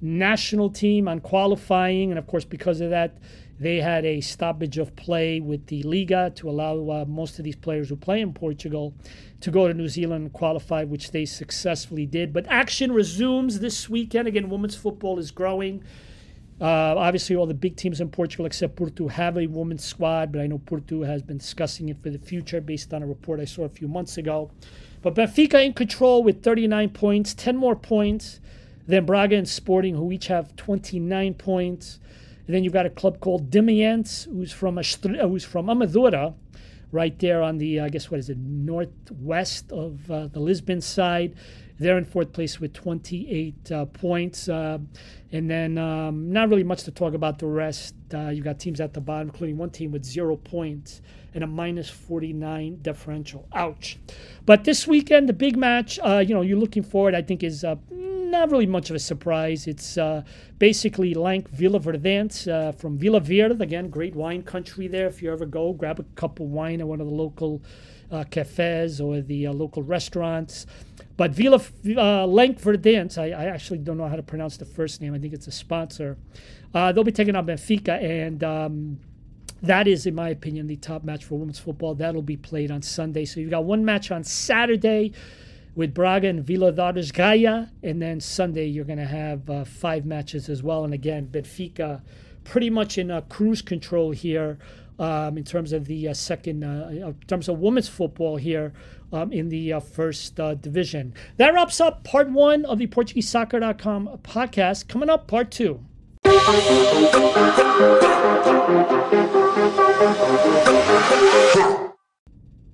national 0.00 0.70
team 0.70 1.08
on 1.08 1.20
qualifying, 1.20 2.10
and 2.10 2.18
of 2.18 2.26
course 2.26 2.44
because 2.44 2.80
of 2.80 2.90
that, 2.90 3.16
they 3.58 3.80
had 3.80 4.04
a 4.04 4.20
stoppage 4.20 4.76
of 4.76 4.94
play 4.96 5.40
with 5.40 5.66
the 5.66 5.82
Liga 5.82 6.30
to 6.36 6.50
allow 6.50 6.90
uh, 6.90 7.04
most 7.06 7.38
of 7.38 7.44
these 7.44 7.56
players 7.56 7.88
who 7.88 7.96
play 7.96 8.20
in 8.20 8.34
Portugal 8.34 8.94
to 9.40 9.50
go 9.50 9.66
to 9.66 9.74
New 9.74 9.88
Zealand 9.88 10.24
and 10.24 10.32
qualify, 10.32 10.84
which 10.84 11.10
they 11.10 11.24
successfully 11.24 12.04
did. 12.04 12.32
But 12.32 12.46
action 12.48 12.92
resumes 12.92 13.60
this 13.60 13.88
weekend. 13.88 14.28
Again, 14.28 14.50
women's 14.50 14.76
football 14.76 15.18
is 15.18 15.30
growing. 15.30 15.82
Uh, 16.60 16.94
obviously, 16.96 17.36
all 17.36 17.46
the 17.46 17.54
big 17.54 17.76
teams 17.76 18.00
in 18.00 18.08
Portugal 18.08 18.46
except 18.46 18.76
Porto 18.76 19.08
have 19.08 19.36
a 19.36 19.46
women's 19.46 19.84
squad, 19.84 20.32
but 20.32 20.40
I 20.40 20.46
know 20.46 20.58
Porto 20.58 21.02
has 21.02 21.22
been 21.22 21.38
discussing 21.38 21.90
it 21.90 22.02
for 22.02 22.08
the 22.08 22.18
future 22.18 22.60
based 22.62 22.94
on 22.94 23.02
a 23.02 23.06
report 23.06 23.40
I 23.40 23.44
saw 23.44 23.64
a 23.64 23.68
few 23.68 23.88
months 23.88 24.16
ago. 24.16 24.50
But 25.02 25.14
Benfica 25.14 25.64
in 25.64 25.74
control 25.74 26.22
with 26.22 26.42
39 26.42 26.90
points, 26.90 27.34
10 27.34 27.56
more 27.56 27.76
points 27.76 28.40
than 28.86 29.04
Braga 29.04 29.36
and 29.36 29.48
Sporting, 29.48 29.94
who 29.96 30.10
each 30.12 30.28
have 30.28 30.56
29 30.56 31.34
points. 31.34 31.98
And 32.46 32.54
then 32.54 32.64
you've 32.64 32.72
got 32.72 32.86
a 32.86 32.90
club 32.90 33.20
called 33.20 33.50
Damaiense, 33.50 34.26
who's 34.26 34.52
from 34.52 34.76
who's 34.76 35.44
from 35.44 35.66
Amadora, 35.66 36.34
right 36.92 37.18
there 37.18 37.42
on 37.42 37.58
the 37.58 37.80
I 37.80 37.88
guess 37.88 38.10
what 38.10 38.20
is 38.20 38.30
it 38.30 38.38
northwest 38.38 39.72
of 39.72 40.10
uh, 40.10 40.28
the 40.28 40.40
Lisbon 40.40 40.80
side. 40.80 41.34
They're 41.78 41.98
in 41.98 42.06
fourth 42.06 42.32
place 42.32 42.58
with 42.58 42.72
28 42.72 43.72
uh, 43.72 43.84
points. 43.86 44.48
Uh, 44.48 44.78
and 45.32 45.50
then 45.50 45.76
um, 45.76 46.32
not 46.32 46.48
really 46.48 46.62
much 46.62 46.84
to 46.84 46.90
talk 46.90 47.12
about 47.12 47.38
the 47.38 47.46
rest. 47.46 47.94
Uh, 48.14 48.28
you've 48.28 48.44
got 48.44 48.58
teams 48.58 48.80
at 48.80 48.94
the 48.94 49.00
bottom, 49.00 49.28
including 49.28 49.58
one 49.58 49.70
team 49.70 49.90
with 49.90 50.04
zero 50.04 50.36
points 50.36 51.02
and 51.36 51.44
a 51.44 51.46
minus 51.46 51.88
49 51.88 52.78
differential. 52.82 53.46
Ouch. 53.52 53.98
But 54.44 54.64
this 54.64 54.86
weekend, 54.86 55.28
the 55.28 55.32
big 55.32 55.56
match, 55.56 55.98
uh, 56.02 56.18
you 56.26 56.34
know, 56.34 56.40
you're 56.40 56.58
looking 56.58 56.82
forward, 56.82 57.14
I 57.14 57.22
think, 57.22 57.42
is 57.44 57.62
uh, 57.62 57.76
not 57.90 58.50
really 58.50 58.66
much 58.66 58.90
of 58.90 58.96
a 58.96 58.98
surprise. 58.98 59.66
It's 59.66 59.98
uh, 59.98 60.22
basically 60.58 61.14
like 61.14 61.48
Vila 61.48 61.78
Verdense 61.78 62.46
uh, 62.46 62.72
from 62.72 62.98
Vila 62.98 63.20
Verde. 63.20 63.62
Again, 63.62 63.90
great 63.90 64.16
wine 64.16 64.42
country 64.42 64.88
there. 64.88 65.06
If 65.06 65.22
you 65.22 65.32
ever 65.32 65.46
go, 65.46 65.72
grab 65.72 66.00
a 66.00 66.04
cup 66.14 66.40
of 66.40 66.46
wine 66.46 66.80
at 66.80 66.88
one 66.88 67.00
of 67.00 67.06
the 67.06 67.14
local 67.14 67.62
uh, 68.10 68.24
cafes 68.24 69.00
or 69.00 69.20
the 69.20 69.46
uh, 69.46 69.52
local 69.52 69.82
restaurants. 69.82 70.66
But 71.16 71.32
Villa 71.32 71.60
uh, 71.96 72.26
Lank 72.26 72.60
Verdant, 72.60 73.18
I, 73.18 73.30
I, 73.30 73.44
actually 73.46 73.78
don't 73.78 73.96
know 73.96 74.06
how 74.06 74.16
to 74.16 74.22
pronounce 74.22 74.58
the 74.58 74.64
first 74.64 75.00
name. 75.00 75.14
I 75.14 75.18
think 75.18 75.32
it's 75.32 75.46
a 75.46 75.52
sponsor. 75.52 76.16
Uh, 76.74 76.92
they'll 76.92 77.04
be 77.04 77.12
taking 77.12 77.34
on 77.36 77.46
Benfica, 77.46 78.00
and 78.02 78.44
um, 78.44 79.00
that 79.62 79.88
is, 79.88 80.06
in 80.06 80.14
my 80.14 80.28
opinion, 80.28 80.66
the 80.66 80.76
top 80.76 81.04
match 81.04 81.24
for 81.24 81.38
women's 81.38 81.58
football. 81.58 81.94
That'll 81.94 82.22
be 82.22 82.36
played 82.36 82.70
on 82.70 82.82
Sunday. 82.82 83.24
So 83.24 83.40
you've 83.40 83.50
got 83.50 83.64
one 83.64 83.84
match 83.84 84.10
on 84.10 84.22
Saturday 84.22 85.12
with 85.74 85.92
Braga 85.92 86.28
and 86.28 86.44
Valadares 86.44 87.12
Gaia, 87.12 87.66
and 87.82 88.00
then 88.00 88.20
Sunday 88.20 88.66
you're 88.66 88.84
going 88.84 88.98
to 88.98 89.04
have 89.04 89.48
uh, 89.50 89.64
five 89.64 90.06
matches 90.06 90.48
as 90.48 90.62
well. 90.62 90.84
And 90.84 90.94
again, 90.94 91.28
Benfica 91.30 92.02
pretty 92.44 92.70
much 92.70 92.96
in 92.96 93.22
cruise 93.28 93.60
control 93.60 94.12
here 94.12 94.58
um, 94.98 95.36
in 95.36 95.44
terms 95.44 95.72
of 95.72 95.86
the 95.86 96.08
uh, 96.08 96.14
second, 96.14 96.64
uh, 96.64 96.88
in 96.90 97.14
terms 97.26 97.48
of 97.48 97.58
women's 97.58 97.88
football 97.88 98.36
here 98.36 98.72
um, 99.12 99.32
in 99.32 99.48
the 99.48 99.74
uh, 99.74 99.80
first 99.80 100.38
uh, 100.40 100.54
division. 100.54 101.14
That 101.36 101.52
wraps 101.52 101.80
up 101.80 102.04
part 102.04 102.30
one 102.30 102.64
of 102.64 102.78
the 102.78 102.86
PortugueseSoccer.com 102.86 104.20
podcast. 104.22 104.88
Coming 104.88 105.10
up, 105.10 105.26
part 105.26 105.50
two. 105.50 105.84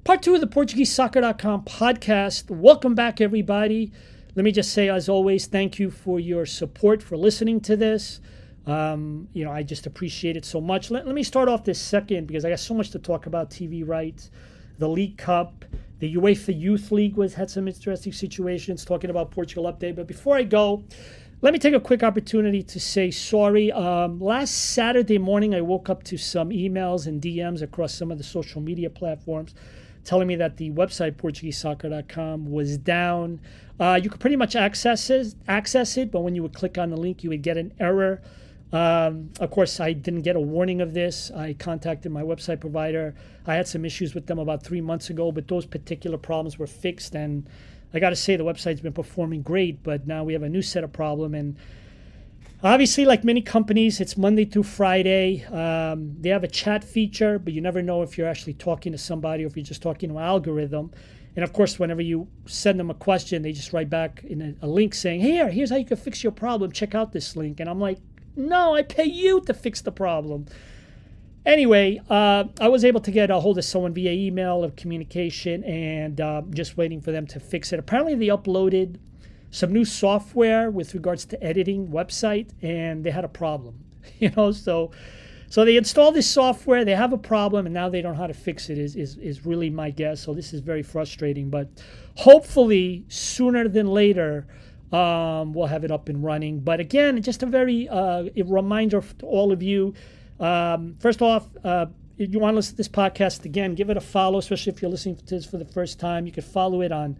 Part 0.05 0.23
two 0.23 0.35
of 0.35 0.41
the 0.41 0.47
PortugueseSoccer.com 0.47 1.65
podcast. 1.65 2.49
Welcome 2.49 2.95
back, 2.95 3.21
everybody. 3.21 3.93
Let 4.35 4.47
me 4.47 4.53
just 4.53 4.73
say, 4.73 4.89
as 4.89 5.11
always, 5.11 5.49
thank 5.49 5.79
you 5.79 5.91
for 5.91 6.19
your 6.19 6.47
support, 6.47 7.03
for 7.03 7.19
listening 7.19 7.61
to 7.61 7.77
this. 7.77 8.21
Um, 8.67 9.29
you 9.35 9.45
know, 9.45 9.53
I 9.53 9.63
just 9.63 9.85
appreciate 9.87 10.39
it 10.39 10.47
so 10.47 10.59
much. 10.59 10.91
Let, 10.91 11.05
let 11.05 11.15
me 11.15 11.23
start 11.23 11.51
off 11.51 11.63
this 11.63 11.79
second 11.79 12.29
because 12.29 12.47
I 12.47 12.51
got 12.51 12.59
so 12.59 12.73
much 12.73 12.89
to 12.93 12.99
talk 12.99 13.27
about 13.27 13.51
TV 13.51 13.87
rights, 13.87 14.31
the 14.79 14.89
League 14.89 15.19
Cup, 15.19 15.67
the 16.03 16.17
UEFA 16.17 16.59
Youth 16.59 16.91
League 16.91 17.17
was 17.17 17.35
had 17.35 17.49
some 17.49 17.69
interesting 17.69 18.13
situations 18.13 18.85
talking 18.85 19.09
about 19.11 19.31
Portugal 19.31 19.73
update. 19.73 19.95
But 19.95 20.09
before 20.09 20.37
I 20.37 20.43
go, 20.43 20.83
let 21.43 21.53
me 21.53 21.59
take 21.59 21.75
a 21.75 21.81
quick 21.81 22.05
opportunity 22.05 22.63
to 22.63 22.79
say 22.79 23.11
sorry. 23.11 23.73
Um, 23.73 24.21
last 24.21 24.53
Saturday 24.53 25.19
morning, 25.19 25.55
I 25.55 25.61
woke 25.61 25.91
up 25.91 26.05
to 26.05 26.17
some 26.17 26.51
emails 26.51 27.09
and 27.09 27.21
DMs 27.21 27.63
across 27.63 27.93
some 27.93 28.13
of 28.13 28.19
the 28.19 28.25
social 28.25 28.61
media 28.61 28.89
platforms 28.89 29.53
telling 30.05 30.27
me 30.27 30.37
that 30.37 30.57
the 30.57 30.71
website 30.71 31.13
PortugueseSoccer.com 31.13 32.51
was 32.51 32.79
down. 32.79 33.41
Uh, 33.79 33.99
you 34.03 34.11
could 34.11 34.21
pretty 34.21 34.37
much 34.37 34.57
access 34.57 35.11
it, 35.11 35.35
access 35.49 35.97
it, 35.97 36.11
but 36.11 36.21
when 36.21 36.35
you 36.35 36.43
would 36.43 36.55
click 36.55 36.79
on 36.79 36.91
the 36.91 36.97
link, 36.97 37.23
you 37.23 37.31
would 37.31 37.43
get 37.43 37.57
an 37.57 37.73
error. 37.81 38.23
Um, 38.73 39.31
of 39.39 39.51
course, 39.51 39.81
I 39.81 39.93
didn't 39.93 40.23
get 40.23 40.35
a 40.35 40.41
warning 40.41 40.81
of 40.81 40.95
this. 40.95 41.31
I 41.31 41.55
contacted 41.55 42.11
my 42.11 42.23
website 42.23 42.61
provider. 42.61 43.15
I 43.47 43.55
had 43.55 43.69
some 43.69 43.85
issues 43.85 44.15
with 44.15 44.27
them 44.27 44.39
about 44.39 44.63
three 44.63 44.81
months 44.81 45.11
ago, 45.11 45.31
but 45.31 45.47
those 45.49 45.67
particular 45.67 46.19
problems 46.19 46.59
were 46.59 46.67
fixed. 46.67 47.15
And 47.15 47.49
I 47.95 47.99
got 47.99 48.11
to 48.11 48.17
say, 48.17 48.37
the 48.37 48.45
website's 48.45 48.81
been 48.81 48.93
performing 48.93 49.43
great, 49.43 49.83
but 49.83 50.07
now 50.07 50.25
we 50.25 50.33
have 50.33 50.43
a 50.43 50.49
new 50.49 50.63
set 50.63 50.85
of 50.85 50.93
problem. 50.93 51.35
And 51.35 51.57
obviously, 52.63 53.05
like 53.05 53.25
many 53.25 53.43
companies, 53.43 54.01
it's 54.01 54.17
Monday 54.17 54.45
through 54.45 54.65
Friday. 54.65 55.45
Um, 55.45 56.17
they 56.21 56.31
have 56.31 56.45
a 56.45 56.49
chat 56.49 56.85
feature, 56.85 57.39
but 57.39 57.53
you 57.53 57.61
never 57.61 57.83
know 57.83 58.03
if 58.03 58.17
you're 58.17 58.29
actually 58.29 58.55
talking 58.55 58.93
to 58.93 58.99
somebody 58.99 59.45
or 59.45 59.47
if 59.47 59.57
you're 59.57 59.65
just 59.65 59.83
talking 59.83 60.09
to 60.11 60.17
an 60.17 60.25
algorithm. 60.25 60.91
And 61.35 61.43
of 61.43 61.53
course, 61.53 61.79
whenever 61.79 62.03
you 62.03 62.29
send 62.47 62.79
them 62.79 62.91
a 62.91 62.95
question, 62.95 63.43
they 63.43 63.53
just 63.53 63.73
write 63.73 63.89
back 63.89 64.23
in 64.25 64.57
a, 64.63 64.67
a 64.67 64.69
link 64.69 64.95
saying, 64.95 65.23
"Here, 65.23 65.51
here's 65.51 65.71
how 65.71 65.77
you 65.77 65.87
can 65.87 65.97
fix 65.97 66.23
your 66.23 66.33
problem. 66.33 66.73
Check 66.73 66.95
out 66.95 67.13
this 67.13 67.37
link." 67.37 67.59
And 67.59 67.71
I'm 67.71 67.81
like, 67.81 67.99
no, 68.37 68.75
I 68.75 68.83
pay 68.83 69.05
you 69.05 69.41
to 69.43 69.55
fix 69.55 69.81
the 69.81 69.93
problem. 69.93 70.47
Anyway, 71.45 72.01
uh, 72.09 72.45
I 72.61 72.69
was 72.69 72.85
able 72.85 73.01
to 73.01 73.11
get 73.11 73.31
a 73.31 73.41
hold 73.41 73.59
of 73.59 73.65
someone 73.65 73.93
via 73.93 74.13
email 74.13 74.63
of 74.63 74.77
communication 74.77 75.65
and 75.65 76.21
uh, 76.21 76.43
just 76.51 76.77
waiting 76.77 77.01
for 77.01 77.11
them 77.11 77.27
to 77.29 77.41
fix 77.41 77.73
it. 77.73 77.81
Apparently, 77.81 78.15
they 78.15 78.29
uploaded 78.29 78.99
some 79.51 79.73
new 79.73 79.85
software 79.85 80.71
with 80.71 80.95
regards 80.95 81.25
to 81.27 81.43
editing 81.43 81.89
website, 81.89 82.51
and 82.63 83.05
they 83.05 83.11
had 83.11 83.25
a 83.25 83.29
problem. 83.29 83.79
You 84.19 84.31
know, 84.37 84.51
so 84.51 84.91
so 85.49 85.65
they 85.65 85.77
installed 85.77 86.15
this 86.15 86.29
software, 86.29 86.85
they 86.85 86.95
have 86.95 87.13
a 87.13 87.19
problem, 87.19 87.67
and 87.67 87.75
now 87.75 87.89
they 87.89 88.01
don't 88.01 88.15
know 88.15 88.19
how 88.19 88.27
to 88.27 88.35
fix 88.35 88.71
it. 88.71 88.79
Is 88.79 88.97
is 88.97 89.17
is 89.19 89.47
really 89.47 89.71
my 89.71 89.91
guess. 89.91 90.23
So 90.23 90.35
this 90.35 90.53
is 90.53 90.61
very 90.61 90.83
frustrating, 90.83 91.51
but 91.51 91.69
hopefully 92.17 93.05
sooner 93.09 93.69
than 93.69 93.87
later 93.87 94.47
um, 94.93 95.53
we'll 95.53 95.67
have 95.67 95.85
it 95.85 95.91
up 95.91 96.09
and 96.09 96.25
running. 96.25 96.61
But 96.61 96.81
again, 96.81 97.21
just 97.23 97.43
a 97.43 97.47
very 97.47 97.89
uh, 97.89 98.25
a 98.35 98.43
reminder 98.43 99.03
to 99.19 99.27
all 99.27 99.53
of 99.53 99.63
you. 99.63 99.95
Um, 100.41 100.97
first 101.01 101.23
off, 101.23 101.49
uh, 101.65 101.87
if 102.19 102.33
you 102.33 102.39
want 102.39 102.53
to 102.53 102.57
listen 102.57 102.73
to 102.73 102.77
this 102.77 102.89
podcast 102.89 103.45
again, 103.45 103.75
give 103.75 103.91
it 103.91 103.97
a 103.97 104.01
follow, 104.01 104.39
especially 104.39 104.73
if 104.73 104.83
you're 104.83 104.91
listening 104.91 105.17
to 105.17 105.25
this 105.25 105.45
for 105.45 105.59
the 105.59 105.65
first 105.65 105.99
time. 105.99 106.27
You 106.27 106.33
can 106.33 106.43
follow 106.43 106.83
it 106.83 106.93
on 106.93 107.19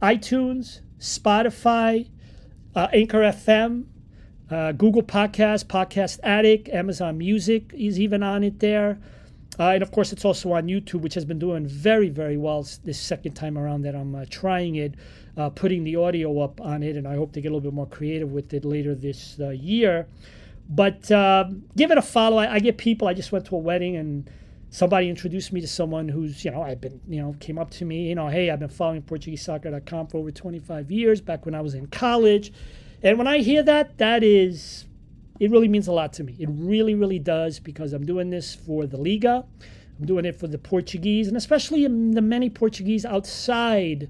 iTunes, 0.00 0.80
Spotify, 0.98 2.08
uh, 2.74 2.88
Anchor 2.92 3.20
FM, 3.20 3.84
uh, 4.50 4.72
Google 4.72 5.02
Podcast, 5.02 5.64
Podcast 5.64 6.20
Addict, 6.22 6.68
Amazon 6.68 7.18
Music 7.18 7.72
is 7.74 7.98
even 7.98 8.22
on 8.22 8.44
it 8.44 8.60
there. 8.60 8.98
Uh, 9.58 9.70
and 9.70 9.82
of 9.82 9.90
course, 9.90 10.12
it's 10.12 10.24
also 10.24 10.52
on 10.52 10.66
YouTube, 10.66 11.02
which 11.02 11.14
has 11.14 11.24
been 11.24 11.38
doing 11.38 11.66
very, 11.66 12.08
very 12.08 12.36
well 12.36 12.66
this 12.84 12.98
second 12.98 13.34
time 13.34 13.58
around 13.58 13.82
that 13.82 13.94
I'm 13.94 14.14
uh, 14.14 14.24
trying 14.30 14.76
it, 14.76 14.94
uh, 15.36 15.50
putting 15.50 15.84
the 15.84 15.96
audio 15.96 16.40
up 16.40 16.60
on 16.60 16.82
it. 16.82 16.96
And 16.96 17.06
I 17.06 17.16
hope 17.16 17.32
to 17.32 17.40
get 17.40 17.48
a 17.48 17.54
little 17.54 17.70
bit 17.70 17.74
more 17.74 17.86
creative 17.86 18.32
with 18.32 18.52
it 18.54 18.64
later 18.64 18.94
this 18.94 19.36
uh, 19.40 19.50
year. 19.50 20.06
But 20.68 21.10
um, 21.10 21.64
give 21.76 21.90
it 21.90 21.98
a 21.98 22.02
follow. 22.02 22.38
I, 22.38 22.54
I, 22.54 22.58
get 22.58 22.78
people. 22.78 23.08
I 23.08 23.14
just 23.14 23.32
went 23.32 23.46
to 23.46 23.56
a 23.56 23.58
wedding 23.58 23.96
and 23.96 24.30
somebody 24.70 25.08
introduced 25.10 25.52
me 25.52 25.60
to 25.60 25.68
someone 25.68 26.08
who's, 26.08 26.44
you 26.44 26.50
know, 26.50 26.62
I've 26.62 26.80
been, 26.80 27.00
you 27.06 27.20
know, 27.20 27.34
came 27.40 27.58
up 27.58 27.70
to 27.72 27.84
me, 27.84 28.08
you 28.08 28.14
know, 28.14 28.28
hey, 28.28 28.50
I've 28.50 28.60
been 28.60 28.68
following 28.68 29.02
PortugueseSoccer.com 29.02 30.06
for 30.06 30.18
over 30.18 30.30
25 30.30 30.90
years, 30.90 31.20
back 31.20 31.44
when 31.44 31.54
I 31.54 31.60
was 31.60 31.74
in 31.74 31.88
college. 31.88 32.52
And 33.02 33.18
when 33.18 33.26
I 33.26 33.38
hear 33.38 33.62
that, 33.64 33.98
that 33.98 34.22
is 34.22 34.86
it 35.42 35.50
really 35.50 35.66
means 35.66 35.88
a 35.88 35.92
lot 35.92 36.12
to 36.14 36.22
me. 36.24 36.36
It 36.38 36.48
really, 36.52 36.94
really 36.94 37.18
does 37.18 37.58
because 37.58 37.92
I'm 37.92 38.06
doing 38.06 38.30
this 38.30 38.54
for 38.54 38.86
the 38.86 38.96
Liga. 38.96 39.44
I'm 39.98 40.06
doing 40.06 40.24
it 40.24 40.36
for 40.36 40.46
the 40.46 40.56
Portuguese, 40.56 41.26
and 41.26 41.36
especially 41.36 41.82
the 41.82 42.22
many 42.22 42.48
Portuguese 42.48 43.04
outside 43.04 44.08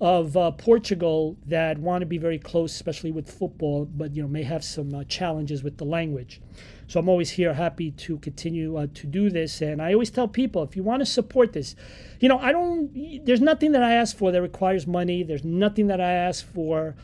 of 0.00 0.34
uh, 0.34 0.50
Portugal 0.52 1.36
that 1.46 1.78
want 1.78 2.00
to 2.00 2.06
be 2.06 2.16
very 2.16 2.38
close, 2.38 2.74
especially 2.74 3.10
with 3.10 3.30
football, 3.30 3.84
but 3.84 4.16
you 4.16 4.22
know 4.22 4.28
may 4.28 4.42
have 4.42 4.64
some 4.64 4.94
uh, 4.94 5.04
challenges 5.04 5.62
with 5.62 5.76
the 5.76 5.84
language. 5.84 6.40
So 6.86 6.98
I'm 6.98 7.08
always 7.08 7.30
here, 7.30 7.54
happy 7.54 7.90
to 7.92 8.18
continue 8.18 8.76
uh, 8.76 8.86
to 8.94 9.06
do 9.06 9.30
this. 9.30 9.60
And 9.60 9.80
I 9.80 9.92
always 9.92 10.10
tell 10.10 10.26
people, 10.26 10.62
if 10.62 10.74
you 10.74 10.82
want 10.82 11.00
to 11.00 11.06
support 11.06 11.52
this, 11.52 11.76
you 12.18 12.28
know, 12.28 12.38
I 12.38 12.50
don't. 12.50 13.24
There's 13.24 13.42
nothing 13.42 13.72
that 13.72 13.82
I 13.82 13.92
ask 13.92 14.16
for 14.16 14.32
that 14.32 14.40
requires 14.40 14.86
money. 14.86 15.22
There's 15.22 15.44
nothing 15.44 15.88
that 15.88 16.00
I 16.00 16.12
ask 16.12 16.46
for 16.46 16.96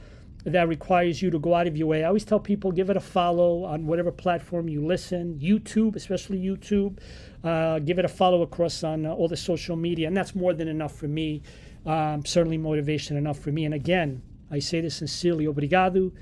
that 0.46 0.68
requires 0.68 1.20
you 1.20 1.28
to 1.28 1.40
go 1.40 1.54
out 1.54 1.66
of 1.66 1.76
your 1.76 1.88
way. 1.88 2.04
I 2.04 2.06
always 2.06 2.24
tell 2.24 2.38
people 2.38 2.70
give 2.70 2.88
it 2.88 2.96
a 2.96 3.00
follow 3.00 3.64
on 3.64 3.84
whatever 3.84 4.12
platform 4.12 4.68
you 4.68 4.86
listen, 4.86 5.38
YouTube, 5.42 5.96
especially 5.96 6.38
YouTube. 6.38 6.98
Uh, 7.42 7.80
give 7.80 7.98
it 7.98 8.04
a 8.04 8.08
follow 8.08 8.42
across 8.42 8.82
on 8.84 9.04
uh, 9.04 9.12
all 9.12 9.28
the 9.28 9.36
social 9.36 9.76
media, 9.76 10.06
and 10.06 10.16
that's 10.16 10.34
more 10.34 10.54
than 10.54 10.68
enough 10.68 10.96
for 10.96 11.08
me. 11.08 11.42
Um, 11.86 12.24
certainly 12.24 12.58
motivation 12.58 13.16
enough 13.16 13.38
for 13.38 13.52
me. 13.52 13.64
And 13.64 13.72
again, 13.72 14.22
I 14.50 14.58
say 14.58 14.80
this 14.80 14.96
sincerely, 14.96 15.46
obrigado. 15.46 16.12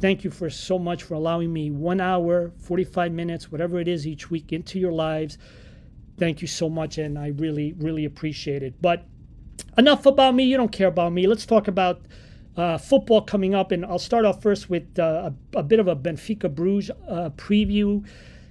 Thank 0.00 0.24
you 0.24 0.30
for 0.30 0.50
so 0.50 0.78
much 0.78 1.04
for 1.04 1.14
allowing 1.14 1.52
me 1.52 1.70
one 1.70 2.00
hour, 2.00 2.52
45 2.58 3.12
minutes, 3.12 3.52
whatever 3.52 3.78
it 3.78 3.86
is 3.86 4.06
each 4.06 4.30
week 4.30 4.52
into 4.52 4.78
your 4.78 4.92
lives. 4.92 5.38
Thank 6.18 6.42
you 6.42 6.48
so 6.48 6.68
much, 6.68 6.98
and 6.98 7.18
I 7.18 7.28
really, 7.28 7.72
really 7.74 8.04
appreciate 8.04 8.62
it. 8.62 8.80
But 8.82 9.06
enough 9.78 10.06
about 10.06 10.34
me. 10.34 10.44
You 10.44 10.56
don't 10.56 10.72
care 10.72 10.88
about 10.88 11.12
me. 11.12 11.26
Let's 11.26 11.46
talk 11.46 11.68
about 11.68 12.02
uh, 12.56 12.78
football 12.78 13.22
coming 13.22 13.54
up, 13.54 13.72
and 13.72 13.84
I'll 13.84 13.98
start 13.98 14.24
off 14.24 14.42
first 14.42 14.68
with 14.68 14.98
uh, 14.98 15.30
a, 15.54 15.58
a, 15.58 15.62
bit 15.62 15.80
of 15.80 15.88
a 15.88 15.96
Benfica 15.96 16.52
Bruges 16.54 16.90
uh, 17.08 17.30
preview. 17.36 18.04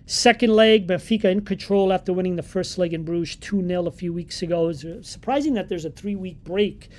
Second 0.06 0.54
leg, 0.56 0.88
Benfica 0.88 1.26
in 1.26 1.42
control 1.42 1.94
after 1.94 2.12
winning 2.12 2.36
the 2.36 2.44
first 2.44 2.78
leg 2.78 2.94
in 2.94 3.04
Bruges 3.04 3.36
2 3.38 3.66
0 3.66 3.86
a 3.86 3.92
few 3.92 4.12
weeks 4.12 4.42
ago. 4.42 4.70
It's 4.70 4.84
uh, 4.84 5.02
surprising 5.02 5.54
that 5.54 5.70
there's 5.70 5.86
a 5.86 5.90
three 5.90 6.16
week 6.16 6.44
break 6.44 6.90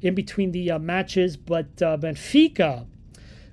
in 0.00 0.14
between 0.14 0.52
the 0.52 0.70
uh, 0.70 0.78
matches, 0.78 1.36
but 1.36 1.82
uh, 1.82 1.96
Benfica 1.96 2.86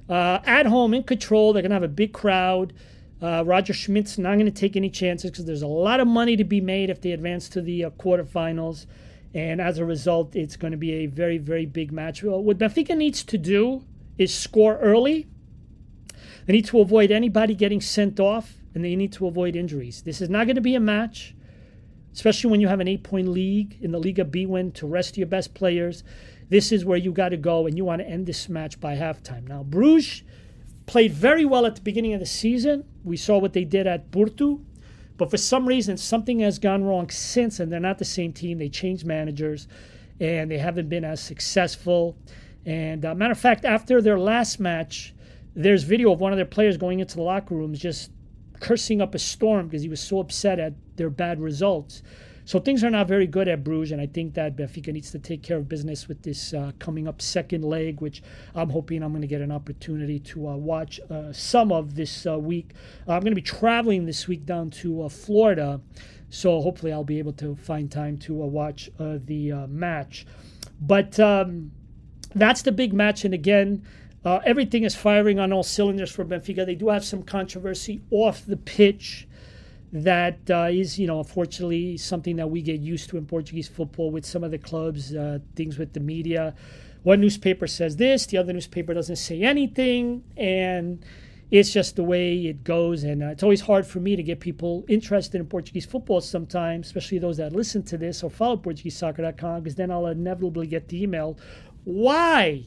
at 0.09 0.65
home 0.65 0.93
in 0.93 1.03
control. 1.03 1.53
They're 1.53 1.61
going 1.61 1.71
to 1.71 1.75
have 1.75 1.83
a 1.83 1.87
big 1.87 2.13
crowd. 2.13 2.73
Roger 3.21 3.73
Schmidt's 3.73 4.17
not 4.17 4.35
going 4.35 4.45
to 4.45 4.51
take 4.51 4.75
any 4.75 4.89
chances 4.89 5.29
because 5.29 5.45
there's 5.45 5.61
a 5.61 5.67
lot 5.67 5.99
of 5.99 6.07
money 6.07 6.37
to 6.37 6.43
be 6.43 6.61
made 6.61 6.89
if 6.89 7.01
they 7.01 7.11
advance 7.11 7.49
to 7.49 7.61
the 7.61 7.81
quarterfinals. 7.99 8.85
And 9.33 9.61
as 9.61 9.77
a 9.77 9.85
result, 9.85 10.35
it's 10.35 10.55
going 10.55 10.71
to 10.71 10.77
be 10.77 10.93
a 10.93 11.05
very, 11.05 11.37
very 11.37 11.65
big 11.65 11.91
match. 11.91 12.23
What 12.23 12.57
Benfica 12.57 12.97
needs 12.97 13.23
to 13.25 13.37
do 13.37 13.83
is 14.17 14.33
score 14.33 14.77
early. 14.77 15.27
They 16.45 16.53
need 16.53 16.65
to 16.65 16.79
avoid 16.79 17.11
anybody 17.11 17.53
getting 17.53 17.81
sent 17.81 18.19
off, 18.19 18.55
and 18.73 18.83
they 18.83 18.95
need 18.95 19.11
to 19.13 19.27
avoid 19.27 19.55
injuries. 19.55 20.01
This 20.01 20.21
is 20.21 20.29
not 20.29 20.45
going 20.45 20.55
to 20.55 20.61
be 20.61 20.75
a 20.75 20.79
match 20.79 21.35
especially 22.13 22.49
when 22.49 22.61
you 22.61 22.67
have 22.67 22.79
an 22.79 22.87
eight 22.87 23.03
point 23.03 23.27
league 23.27 23.77
in 23.81 23.91
the 23.91 23.99
Liga 23.99 24.25
B 24.25 24.45
Bwin 24.45 24.71
to 24.73 24.87
rest 24.87 25.17
your 25.17 25.27
best 25.27 25.53
players. 25.53 26.03
This 26.49 26.71
is 26.71 26.83
where 26.83 26.97
you 26.97 27.11
got 27.11 27.29
to 27.29 27.37
go 27.37 27.67
and 27.67 27.77
you 27.77 27.85
want 27.85 28.01
to 28.01 28.07
end 28.07 28.25
this 28.25 28.49
match 28.49 28.79
by 28.79 28.95
halftime. 28.95 29.47
Now, 29.47 29.63
Bruges 29.63 30.23
played 30.87 31.13
very 31.13 31.45
well 31.45 31.65
at 31.65 31.75
the 31.75 31.81
beginning 31.81 32.13
of 32.13 32.19
the 32.19 32.25
season. 32.25 32.83
We 33.03 33.17
saw 33.17 33.37
what 33.37 33.53
they 33.53 33.63
did 33.63 33.85
at 33.85 34.11
Porto. 34.11 34.61
But 35.17 35.29
for 35.29 35.37
some 35.37 35.67
reason, 35.67 35.97
something 35.97 36.39
has 36.39 36.59
gone 36.59 36.83
wrong 36.83 37.09
since, 37.09 37.59
and 37.59 37.71
they're 37.71 37.79
not 37.79 37.99
the 37.99 38.05
same 38.05 38.33
team. 38.33 38.57
They 38.57 38.69
changed 38.69 39.05
managers, 39.05 39.67
and 40.19 40.49
they 40.49 40.57
haven't 40.57 40.89
been 40.89 41.03
as 41.03 41.19
successful. 41.19 42.17
And 42.65 43.05
uh, 43.05 43.13
matter 43.13 43.33
of 43.33 43.39
fact, 43.39 43.65
after 43.65 44.01
their 44.01 44.17
last 44.17 44.59
match, 44.59 45.13
there's 45.55 45.83
video 45.83 46.13
of 46.13 46.21
one 46.21 46.31
of 46.31 46.37
their 46.37 46.45
players 46.45 46.77
going 46.77 46.99
into 46.99 47.17
the 47.17 47.21
locker 47.21 47.53
rooms 47.53 47.79
just 47.79 48.11
cursing 48.59 49.01
up 49.01 49.15
a 49.15 49.19
storm 49.19 49.67
because 49.67 49.81
he 49.81 49.89
was 49.89 50.01
so 50.01 50.19
upset 50.19 50.59
at 50.59 50.73
their 50.95 51.09
bad 51.09 51.39
results. 51.39 52.01
So 52.49 52.57
things 52.59 52.83
are 52.83 52.89
not 52.89 53.07
very 53.07 53.27
good 53.27 53.47
at 53.47 53.63
Bruges, 53.63 53.91
and 53.91 54.01
I 54.01 54.07
think 54.07 54.33
that 54.33 54.55
Benfica 54.55 54.91
needs 54.91 55.11
to 55.11 55.19
take 55.19 55.43
care 55.43 55.57
of 55.57 55.69
business 55.69 56.07
with 56.07 56.23
this 56.23 56.51
uh, 56.51 56.71
coming 56.79 57.07
up 57.07 57.21
second 57.21 57.63
leg, 57.63 58.01
which 58.01 58.23
I'm 58.55 58.71
hoping 58.71 59.03
I'm 59.03 59.11
going 59.11 59.21
to 59.21 59.27
get 59.27 59.41
an 59.41 59.51
opportunity 59.51 60.17
to 60.17 60.47
uh, 60.47 60.55
watch 60.55 60.99
uh, 61.11 61.31
some 61.31 61.71
of 61.71 61.93
this 61.93 62.25
uh, 62.25 62.39
week. 62.39 62.71
I'm 63.01 63.21
going 63.21 63.33
to 63.33 63.35
be 63.35 63.43
traveling 63.43 64.07
this 64.07 64.27
week 64.27 64.47
down 64.47 64.71
to 64.81 65.03
uh, 65.03 65.09
Florida, 65.09 65.79
so 66.31 66.59
hopefully 66.59 66.91
I'll 66.91 67.03
be 67.03 67.19
able 67.19 67.33
to 67.33 67.55
find 67.55 67.91
time 67.91 68.17
to 68.17 68.41
uh, 68.41 68.47
watch 68.47 68.89
the 68.97 69.67
match. 69.69 70.25
But 70.81 71.19
um, 71.19 71.69
that's 72.33 72.63
the 72.63 72.71
big 72.71 72.93
match, 72.93 73.25
and 73.25 73.33
again. 73.35 73.85
Everything 74.25 74.83
is 74.83 74.95
firing 74.95 75.39
on 75.39 75.53
all 75.53 75.63
cylinders 75.63 76.11
for 76.11 76.25
Benfica. 76.25 76.65
They 76.65 76.75
do 76.75 76.89
have 76.89 77.05
some 77.05 77.23
controversy 77.23 78.01
off 78.11 78.45
the 78.45 78.57
pitch 78.57 79.27
that 79.91 80.39
uh, 80.49 80.67
is, 80.69 80.99
you 80.99 81.07
know, 81.07 81.19
unfortunately 81.19 81.97
something 81.97 82.35
that 82.35 82.49
we 82.49 82.61
get 82.61 82.79
used 82.79 83.09
to 83.09 83.17
in 83.17 83.25
Portuguese 83.25 83.67
football 83.67 84.11
with 84.11 84.25
some 84.25 84.43
of 84.43 84.51
the 84.51 84.57
clubs, 84.57 85.15
uh, 85.15 85.39
things 85.55 85.77
with 85.77 85.93
the 85.93 85.99
media. 85.99 86.53
One 87.03 87.21
newspaper 87.21 87.65
says 87.65 87.95
this, 87.95 88.25
the 88.25 88.37
other 88.37 88.53
newspaper 88.53 88.93
doesn't 88.93 89.15
say 89.15 89.41
anything, 89.41 90.23
and 90.35 91.03
it's 91.49 91.71
just 91.71 91.95
the 91.95 92.03
way 92.03 92.45
it 92.45 92.63
goes. 92.63 93.03
And 93.03 93.23
uh, 93.23 93.27
it's 93.27 93.41
always 93.41 93.61
hard 93.61 93.87
for 93.87 93.99
me 93.99 94.15
to 94.15 94.21
get 94.21 94.39
people 94.39 94.85
interested 94.87 95.39
in 95.39 95.47
Portuguese 95.47 95.85
football 95.85 96.21
sometimes, 96.21 96.87
especially 96.87 97.17
those 97.17 97.37
that 97.37 97.53
listen 97.53 97.83
to 97.83 97.97
this 97.97 98.21
or 98.21 98.29
follow 98.29 98.57
PortugueseSoccer.com, 98.57 99.63
because 99.63 99.75
then 99.75 99.89
I'll 99.89 100.07
inevitably 100.07 100.67
get 100.67 100.89
the 100.89 101.01
email, 101.01 101.37
why? 101.85 102.65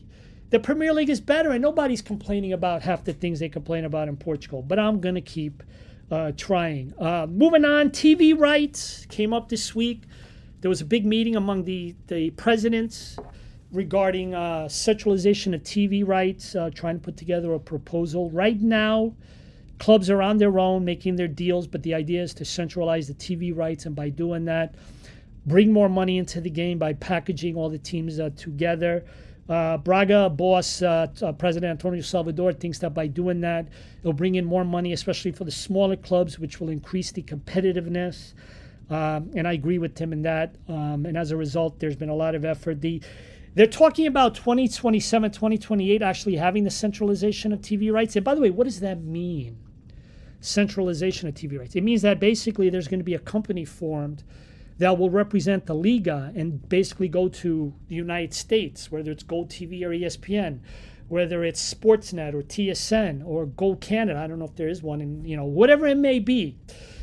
The 0.52 0.60
Premier 0.60 0.92
League 0.92 1.08
is 1.08 1.18
better, 1.18 1.52
and 1.52 1.62
nobody's 1.62 2.02
complaining 2.02 2.52
about 2.52 2.82
half 2.82 3.04
the 3.04 3.14
things 3.14 3.40
they 3.40 3.48
complain 3.48 3.86
about 3.86 4.08
in 4.08 4.18
Portugal. 4.18 4.60
But 4.60 4.78
I'm 4.78 5.00
going 5.00 5.14
to 5.14 5.22
keep 5.22 5.62
uh, 6.10 6.32
trying. 6.36 6.92
Uh, 6.98 7.26
moving 7.26 7.64
on, 7.64 7.88
TV 7.88 8.38
rights 8.38 9.06
came 9.06 9.32
up 9.32 9.48
this 9.48 9.74
week. 9.74 10.02
There 10.60 10.68
was 10.68 10.82
a 10.82 10.84
big 10.84 11.06
meeting 11.06 11.36
among 11.36 11.64
the, 11.64 11.94
the 12.08 12.32
presidents 12.32 13.16
regarding 13.72 14.34
uh, 14.34 14.68
centralization 14.68 15.54
of 15.54 15.62
TV 15.62 16.06
rights, 16.06 16.54
uh, 16.54 16.68
trying 16.74 16.96
to 16.96 17.02
put 17.02 17.16
together 17.16 17.54
a 17.54 17.58
proposal. 17.58 18.28
Right 18.28 18.60
now, 18.60 19.14
clubs 19.78 20.10
are 20.10 20.20
on 20.20 20.36
their 20.36 20.58
own 20.58 20.84
making 20.84 21.16
their 21.16 21.28
deals, 21.28 21.66
but 21.66 21.82
the 21.82 21.94
idea 21.94 22.22
is 22.22 22.34
to 22.34 22.44
centralize 22.44 23.08
the 23.08 23.14
TV 23.14 23.56
rights, 23.56 23.86
and 23.86 23.96
by 23.96 24.10
doing 24.10 24.44
that, 24.44 24.74
bring 25.46 25.72
more 25.72 25.88
money 25.88 26.18
into 26.18 26.42
the 26.42 26.50
game 26.50 26.76
by 26.76 26.92
packaging 26.92 27.56
all 27.56 27.70
the 27.70 27.78
teams 27.78 28.20
uh, 28.20 28.28
together. 28.36 29.02
Uh, 29.48 29.76
Braga 29.76 30.30
boss, 30.30 30.82
uh, 30.82 31.08
uh, 31.20 31.32
President 31.32 31.70
Antonio 31.70 32.00
Salvador, 32.00 32.52
thinks 32.52 32.78
that 32.78 32.94
by 32.94 33.06
doing 33.06 33.40
that, 33.40 33.68
it'll 34.00 34.12
bring 34.12 34.36
in 34.36 34.44
more 34.44 34.64
money, 34.64 34.92
especially 34.92 35.32
for 35.32 35.44
the 35.44 35.50
smaller 35.50 35.96
clubs, 35.96 36.38
which 36.38 36.60
will 36.60 36.68
increase 36.68 37.10
the 37.10 37.22
competitiveness. 37.22 38.34
Um, 38.88 39.30
and 39.34 39.48
I 39.48 39.52
agree 39.52 39.78
with 39.78 39.98
him 39.98 40.12
in 40.12 40.22
that. 40.22 40.56
Um, 40.68 41.06
and 41.06 41.16
as 41.16 41.30
a 41.30 41.36
result, 41.36 41.80
there's 41.80 41.96
been 41.96 42.08
a 42.08 42.14
lot 42.14 42.34
of 42.34 42.44
effort. 42.44 42.80
The 42.80 43.02
they're 43.54 43.66
talking 43.66 44.06
about 44.06 44.34
2027, 44.34 45.30
2028 45.30 46.00
actually 46.00 46.36
having 46.36 46.64
the 46.64 46.70
centralization 46.70 47.52
of 47.52 47.60
TV 47.60 47.92
rights. 47.92 48.16
And 48.16 48.24
by 48.24 48.34
the 48.34 48.40
way, 48.40 48.50
what 48.50 48.64
does 48.64 48.80
that 48.80 49.02
mean? 49.02 49.58
Centralization 50.40 51.28
of 51.28 51.34
TV 51.34 51.58
rights. 51.58 51.76
It 51.76 51.82
means 51.82 52.00
that 52.02 52.18
basically 52.18 52.70
there's 52.70 52.88
going 52.88 53.00
to 53.00 53.04
be 53.04 53.14
a 53.14 53.18
company 53.18 53.66
formed 53.66 54.24
that 54.82 54.98
will 54.98 55.10
represent 55.10 55.66
the 55.66 55.74
Liga 55.76 56.32
and 56.34 56.68
basically 56.68 57.06
go 57.06 57.28
to 57.28 57.72
the 57.86 57.94
United 57.94 58.34
States, 58.34 58.90
whether 58.90 59.12
it's 59.12 59.22
GolTV 59.22 59.80
or 59.84 59.90
ESPN, 59.90 60.58
whether 61.06 61.44
it's 61.44 61.72
Sportsnet 61.72 62.34
or 62.34 62.42
TSN 62.42 63.24
or 63.24 63.46
Gold 63.46 63.80
Canada. 63.80 64.18
I 64.18 64.26
don't 64.26 64.40
know 64.40 64.46
if 64.46 64.56
there 64.56 64.68
is 64.68 64.82
one, 64.82 65.00
and 65.00 65.24
you 65.24 65.36
know 65.36 65.44
whatever 65.44 65.86
it 65.86 65.98
may 65.98 66.18
be, 66.18 66.58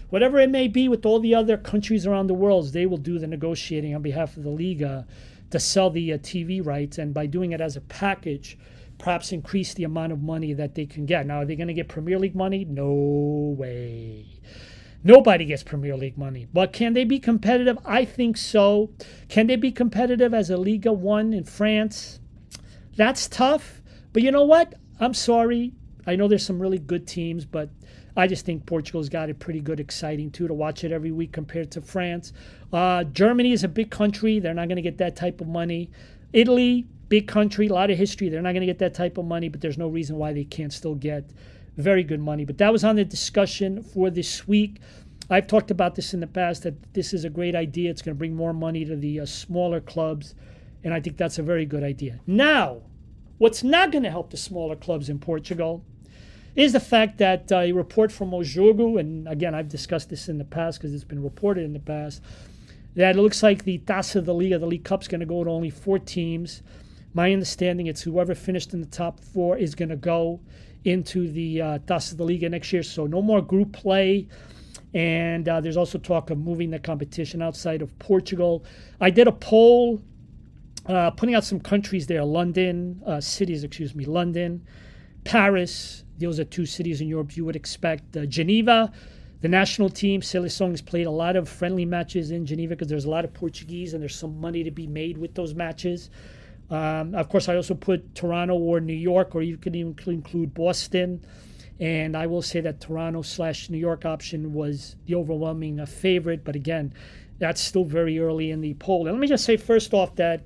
whatever 0.09 0.39
it 0.39 0.49
may 0.49 0.67
be 0.67 0.89
with 0.89 1.05
all 1.05 1.21
the 1.21 1.33
other 1.33 1.55
countries 1.55 2.05
around 2.05 2.27
the 2.27 2.33
world, 2.33 2.73
they 2.73 2.85
will 2.85 2.97
do 2.97 3.17
the 3.17 3.27
negotiating 3.27 3.95
on 3.95 4.01
behalf 4.01 4.35
of 4.35 4.43
the 4.43 4.49
Liga 4.49 5.07
to 5.51 5.57
sell 5.57 5.89
the 5.89 6.11
uh, 6.11 6.17
TV 6.17 6.63
rights, 6.63 6.97
and 6.97 7.13
by 7.13 7.27
doing 7.27 7.53
it 7.53 7.61
as 7.61 7.77
a 7.77 7.81
package. 7.81 8.57
Perhaps 8.97 9.31
increase 9.31 9.73
the 9.73 9.85
amount 9.85 10.11
of 10.11 10.21
money 10.21 10.51
that 10.51 10.75
they 10.75 10.85
can 10.85 11.05
get. 11.05 11.25
Now, 11.25 11.37
are 11.37 11.45
they 11.45 11.55
going 11.55 11.69
to 11.69 11.73
get 11.73 11.87
Premier 11.87 12.19
League 12.19 12.35
money? 12.35 12.65
No 12.65 13.55
way. 13.57 14.25
Nobody 15.03 15.45
gets 15.45 15.63
Premier 15.63 15.95
League 15.95 16.17
money. 16.17 16.47
But 16.51 16.73
can 16.73 16.93
they 16.93 17.05
be 17.05 17.19
competitive? 17.19 17.77
I 17.85 18.03
think 18.03 18.35
so. 18.35 18.91
Can 19.29 19.47
they 19.47 19.55
be 19.55 19.71
competitive 19.71 20.33
as 20.33 20.49
a 20.49 20.57
Liga 20.57 20.91
1 20.91 21.33
in 21.33 21.45
France? 21.45 22.19
That's 22.95 23.27
tough. 23.27 23.81
But 24.11 24.23
you 24.23 24.31
know 24.31 24.43
what? 24.43 24.75
I'm 24.99 25.13
sorry. 25.13 25.73
I 26.05 26.15
know 26.15 26.27
there's 26.27 26.45
some 26.45 26.61
really 26.61 26.79
good 26.79 27.07
teams, 27.07 27.45
but 27.45 27.69
I 28.17 28.27
just 28.27 28.45
think 28.45 28.65
Portugal's 28.65 29.07
got 29.07 29.29
it 29.29 29.39
pretty 29.39 29.61
good, 29.61 29.79
exciting 29.79 30.31
too 30.31 30.47
to 30.47 30.53
watch 30.53 30.83
it 30.83 30.91
every 30.91 31.11
week 31.11 31.31
compared 31.31 31.71
to 31.71 31.81
France. 31.81 32.33
Uh, 32.73 33.05
Germany 33.05 33.53
is 33.53 33.63
a 33.63 33.69
big 33.69 33.91
country. 33.91 34.39
They're 34.39 34.53
not 34.53 34.67
going 34.67 34.77
to 34.77 34.81
get 34.81 34.97
that 34.97 35.15
type 35.15 35.39
of 35.39 35.47
money. 35.47 35.89
Italy, 36.33 36.87
big 37.07 37.27
country, 37.27 37.67
a 37.67 37.73
lot 37.73 37.89
of 37.89 37.97
history. 37.97 38.27
They're 38.27 38.41
not 38.41 38.51
going 38.51 38.61
to 38.61 38.67
get 38.67 38.79
that 38.79 38.93
type 38.93 39.17
of 39.17 39.25
money, 39.25 39.47
but 39.47 39.61
there's 39.61 39.77
no 39.77 39.87
reason 39.87 40.17
why 40.17 40.33
they 40.33 40.43
can't 40.43 40.73
still 40.73 40.95
get 40.95 41.29
very 41.77 42.03
good 42.03 42.19
money. 42.19 42.45
But 42.45 42.57
that 42.57 42.71
was 42.71 42.83
on 42.83 42.95
the 42.95 43.05
discussion 43.05 43.83
for 43.83 44.09
this 44.09 44.47
week. 44.47 44.79
I've 45.29 45.47
talked 45.47 45.69
about 45.69 45.95
this 45.95 46.13
in 46.13 46.19
the 46.19 46.27
past 46.27 46.63
that 46.63 46.93
this 46.93 47.13
is 47.13 47.23
a 47.23 47.29
great 47.29 47.55
idea. 47.55 47.91
It's 47.91 48.01
going 48.01 48.15
to 48.15 48.17
bring 48.17 48.35
more 48.35 48.53
money 48.53 48.83
to 48.85 48.95
the 48.95 49.19
uh, 49.19 49.25
smaller 49.25 49.79
clubs, 49.79 50.33
and 50.83 50.93
I 50.93 50.99
think 50.99 51.17
that's 51.17 51.37
a 51.37 51.43
very 51.43 51.65
good 51.65 51.83
idea. 51.83 52.19
Now, 52.25 52.81
what's 53.37 53.63
not 53.63 53.91
going 53.91 54.03
to 54.03 54.09
help 54.09 54.31
the 54.31 54.37
smaller 54.37 54.75
clubs 54.75 55.07
in 55.07 55.19
Portugal 55.19 55.83
is 56.55 56.73
the 56.73 56.79
fact 56.79 57.19
that 57.19 57.51
uh, 57.51 57.57
a 57.57 57.71
report 57.71 58.11
from 58.11 58.33
O 58.33 58.39
Jogo, 58.39 58.99
and 58.99 59.27
again, 59.27 59.53
I've 59.53 59.69
discussed 59.69 60.09
this 60.09 60.29
in 60.29 60.39
the 60.39 60.45
past 60.45 60.79
because 60.79 60.93
it's 60.93 61.03
been 61.03 61.23
reported 61.23 61.63
in 61.63 61.73
the 61.73 61.79
past, 61.79 62.23
that 62.95 63.15
it 63.15 63.21
looks 63.21 63.43
like 63.43 63.63
the 63.63 63.77
Taça 63.79 64.25
da 64.25 64.33
Liga, 64.33 64.57
the 64.57 64.65
League 64.65 64.83
Cup's 64.83 65.07
going 65.07 65.19
to 65.19 65.25
go 65.27 65.43
to 65.43 65.49
only 65.49 65.69
four 65.69 65.99
teams. 65.99 66.63
My 67.13 67.31
understanding, 67.31 67.85
it's 67.85 68.01
whoever 68.01 68.33
finished 68.33 68.73
in 68.73 68.81
the 68.81 68.87
top 68.87 69.19
four 69.19 69.57
is 69.57 69.75
going 69.75 69.89
to 69.89 69.95
go 69.95 70.39
into 70.85 71.29
the 71.31 71.61
uh, 71.61 71.79
Taça 71.79 72.15
da 72.15 72.23
Liga 72.23 72.49
next 72.49 72.71
year. 72.71 72.83
So 72.83 73.05
no 73.05 73.21
more 73.21 73.41
group 73.41 73.73
play. 73.73 74.27
And 74.93 75.47
uh, 75.47 75.61
there's 75.61 75.77
also 75.77 75.97
talk 75.99 76.29
of 76.29 76.39
moving 76.39 76.71
the 76.71 76.79
competition 76.79 77.41
outside 77.41 77.81
of 77.81 77.97
Portugal. 77.99 78.63
I 78.99 79.09
did 79.09 79.27
a 79.27 79.31
poll 79.31 80.01
uh, 80.89 81.11
putting 81.11 81.35
out 81.35 81.43
some 81.43 81.59
countries 81.59 82.07
there 82.07 82.23
London, 82.23 83.01
uh, 83.05 83.21
cities, 83.21 83.63
excuse 83.63 83.93
me, 83.93 84.05
London, 84.05 84.65
Paris. 85.23 86.03
Those 86.17 86.39
are 86.39 86.45
two 86.45 86.65
cities 86.65 86.99
in 87.01 87.07
Europe 87.07 87.37
you 87.37 87.45
would 87.45 87.55
expect. 87.55 88.17
Uh, 88.17 88.25
Geneva, 88.25 88.91
the 89.41 89.47
national 89.47 89.89
team, 89.89 90.21
Seleção, 90.21 90.71
has 90.71 90.81
played 90.81 91.05
a 91.05 91.11
lot 91.11 91.35
of 91.35 91.47
friendly 91.47 91.85
matches 91.85 92.31
in 92.31 92.45
Geneva 92.45 92.71
because 92.75 92.87
there's 92.87 93.05
a 93.05 93.09
lot 93.09 93.23
of 93.23 93.33
Portuguese 93.33 93.93
and 93.93 94.01
there's 94.01 94.15
some 94.15 94.41
money 94.41 94.63
to 94.63 94.71
be 94.71 94.87
made 94.87 95.17
with 95.17 95.35
those 95.35 95.53
matches. 95.53 96.09
Um, 96.69 97.15
of 97.15 97.29
course, 97.29 97.49
I 97.49 97.55
also 97.55 97.73
put 97.73 98.13
Toronto 98.15 98.55
or 98.55 98.79
New 98.79 98.93
York, 98.93 99.35
or 99.35 99.41
you 99.41 99.57
can 99.57 99.75
even 99.75 99.95
include 100.07 100.53
Boston. 100.53 101.25
And 101.79 102.15
I 102.15 102.27
will 102.27 102.41
say 102.41 102.61
that 102.61 102.81
Toronto 102.81 103.21
slash 103.21 103.69
New 103.69 103.77
York 103.77 104.05
option 104.05 104.53
was 104.53 104.95
the 105.05 105.15
overwhelming 105.15 105.79
uh, 105.79 105.85
favorite. 105.85 106.43
But 106.43 106.55
again, 106.55 106.93
that's 107.39 107.61
still 107.61 107.85
very 107.85 108.19
early 108.19 108.51
in 108.51 108.61
the 108.61 108.73
poll. 108.75 109.07
And 109.07 109.15
let 109.15 109.21
me 109.21 109.27
just 109.27 109.45
say 109.45 109.57
first 109.57 109.93
off 109.93 110.15
that 110.15 110.43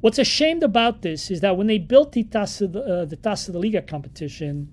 what's 0.00 0.18
ashamed 0.18 0.62
about 0.62 1.02
this 1.02 1.30
is 1.30 1.40
that 1.40 1.56
when 1.56 1.66
they 1.66 1.78
built 1.78 2.12
the 2.12 2.24
Taça, 2.24 2.64
uh, 2.64 3.04
the 3.06 3.16
Taça 3.16 3.50
de 3.50 3.58
Liga 3.58 3.82
competition 3.82 4.70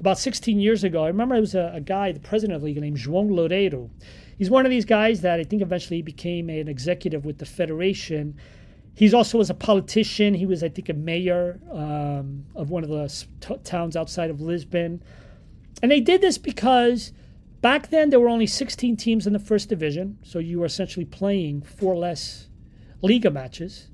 about 0.00 0.18
16 0.18 0.58
years 0.58 0.82
ago, 0.82 1.04
I 1.04 1.08
remember 1.08 1.34
there 1.34 1.42
was 1.42 1.54
a, 1.54 1.72
a 1.74 1.80
guy, 1.80 2.10
the 2.10 2.20
president 2.20 2.56
of 2.56 2.62
the 2.62 2.68
Liga 2.68 2.80
named 2.80 2.96
João 2.96 3.30
Loureiro. 3.30 3.90
He's 4.38 4.50
one 4.50 4.66
of 4.66 4.70
these 4.70 4.84
guys 4.84 5.20
that 5.20 5.38
I 5.38 5.44
think 5.44 5.62
eventually 5.62 6.02
became 6.02 6.48
an 6.50 6.68
executive 6.68 7.24
with 7.24 7.38
the 7.38 7.46
federation 7.46 8.36
He's 8.94 9.12
also 9.12 9.38
was 9.38 9.50
a 9.50 9.54
politician. 9.54 10.34
He 10.34 10.46
was, 10.46 10.62
I 10.62 10.68
think, 10.68 10.88
a 10.88 10.94
mayor 10.94 11.58
um, 11.72 12.46
of 12.54 12.70
one 12.70 12.84
of 12.84 12.90
the 12.90 13.26
t- 13.40 13.56
towns 13.64 13.96
outside 13.96 14.30
of 14.30 14.40
Lisbon. 14.40 15.02
And 15.82 15.90
they 15.90 16.00
did 16.00 16.20
this 16.20 16.38
because 16.38 17.12
back 17.60 17.90
then 17.90 18.10
there 18.10 18.20
were 18.20 18.28
only 18.28 18.46
16 18.46 18.96
teams 18.96 19.26
in 19.26 19.32
the 19.32 19.38
first 19.38 19.68
division, 19.68 20.18
so 20.22 20.38
you 20.38 20.60
were 20.60 20.66
essentially 20.66 21.04
playing 21.04 21.62
four 21.62 21.96
less 21.96 22.48
Liga 23.02 23.30
matches, 23.30 23.88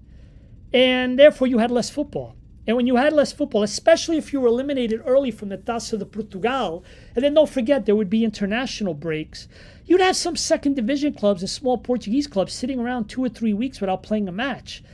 and 0.73 1.19
therefore 1.19 1.47
you 1.49 1.59
had 1.59 1.71
less 1.71 1.91
football. 1.91 2.37
And 2.71 2.77
when 2.77 2.87
you 2.87 2.95
had 2.95 3.13
less 3.13 3.33
football, 3.33 3.65
especially 3.65 4.17
if 4.17 4.33
you 4.33 4.41
were 4.41 4.47
eliminated 4.47 5.03
early 5.05 5.33
from 5.33 5.49
the 5.49 5.59
Taça 5.59 5.99
de 5.99 6.05
Portugal, 6.05 6.85
and 7.17 7.25
then 7.25 7.35
don't 7.35 7.51
forget 7.51 7.85
there 7.85 7.97
would 7.97 8.09
be 8.09 8.23
international 8.23 8.95
breaks, 8.95 9.49
you'd 9.87 10.01
have 10.01 10.15
some 10.15 10.37
second 10.37 10.77
division 10.77 11.13
clubs 11.13 11.43
and 11.43 11.51
small 11.51 11.79
Portuguese 11.79 12.29
clubs 12.29 12.53
sitting 12.53 12.79
around 12.79 13.07
two 13.09 13.25
or 13.25 13.29
three 13.29 13.53
weeks 13.53 13.81
without 13.81 14.05
playing 14.05 14.29
a 14.29 14.33
match, 14.33 14.85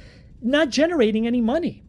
not 0.41 0.71
generating 0.71 1.27
any 1.27 1.43
money. 1.43 1.85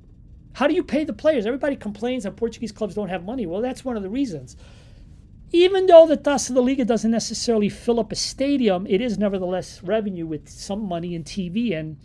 How 0.56 0.67
do 0.67 0.73
you 0.73 0.84
pay 0.84 1.06
the 1.06 1.13
players? 1.13 1.45
Everybody 1.45 1.78
complains 1.78 2.26
that 2.26 2.36
Portuguese 2.36 2.73
clubs 2.73 2.95
don't 2.95 3.08
have 3.08 3.23
money. 3.23 3.45
Well, 3.45 3.62
that's 3.62 3.86
one 3.86 3.95
of 3.95 4.04
the 4.04 4.10
reasons. 4.10 4.58
Even 5.54 5.86
though 5.86 6.06
the 6.06 6.17
Taça 6.17 6.54
da 6.54 6.60
Liga 6.60 6.84
doesn't 6.84 7.12
necessarily 7.12 7.69
fill 7.69 8.02
up 8.02 8.12
a 8.12 8.15
stadium, 8.15 8.86
it 8.88 9.00
is 9.00 9.17
nevertheless 9.17 9.82
revenue 9.84 10.26
with 10.26 10.50
some 10.50 10.86
money 10.86 11.15
in 11.15 11.23
TV. 11.23 11.73
And 11.73 11.95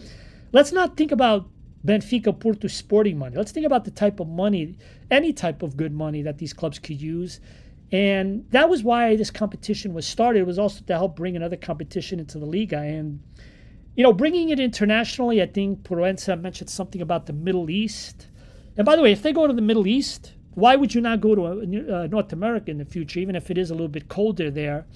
let's 0.52 0.70
not 0.70 0.96
think 0.96 1.10
about 1.10 1.48
Benfica 1.84 2.38
Porto 2.38 2.68
sporting 2.68 3.18
money. 3.18 3.36
Let's 3.36 3.52
think 3.52 3.66
about 3.66 3.84
the 3.84 3.90
type 3.90 4.20
of 4.20 4.28
money, 4.28 4.76
any 5.10 5.32
type 5.32 5.62
of 5.62 5.76
good 5.76 5.92
money 5.92 6.22
that 6.22 6.38
these 6.38 6.52
clubs 6.52 6.78
could 6.78 7.00
use. 7.00 7.40
And 7.90 8.48
that 8.50 8.68
was 8.68 8.82
why 8.82 9.16
this 9.16 9.30
competition 9.30 9.92
was 9.92 10.06
started. 10.06 10.40
It 10.40 10.46
was 10.46 10.58
also 10.58 10.82
to 10.84 10.92
help 10.94 11.16
bring 11.16 11.36
another 11.36 11.56
competition 11.56 12.20
into 12.20 12.38
the 12.38 12.46
Liga. 12.46 12.78
And, 12.78 13.22
you 13.96 14.02
know, 14.02 14.12
bringing 14.12 14.48
it 14.48 14.60
internationally, 14.60 15.42
I 15.42 15.46
think 15.46 15.82
Proença 15.82 16.40
mentioned 16.40 16.70
something 16.70 17.02
about 17.02 17.26
the 17.26 17.32
Middle 17.34 17.68
East. 17.68 18.28
And 18.76 18.86
by 18.86 18.96
the 18.96 19.02
way, 19.02 19.12
if 19.12 19.22
they 19.22 19.32
go 19.32 19.46
to 19.46 19.52
the 19.52 19.60
Middle 19.60 19.86
East, 19.86 20.32
why 20.54 20.76
would 20.76 20.94
you 20.94 21.00
not 21.00 21.20
go 21.20 21.34
to 21.34 21.44
uh, 21.44 22.06
North 22.06 22.32
America 22.32 22.70
in 22.70 22.78
the 22.78 22.84
future, 22.84 23.20
even 23.20 23.36
if 23.36 23.50
it 23.50 23.58
is 23.58 23.70
a 23.70 23.74
little 23.74 23.88
bit 23.88 24.08
colder 24.08 24.50
there? 24.50 24.86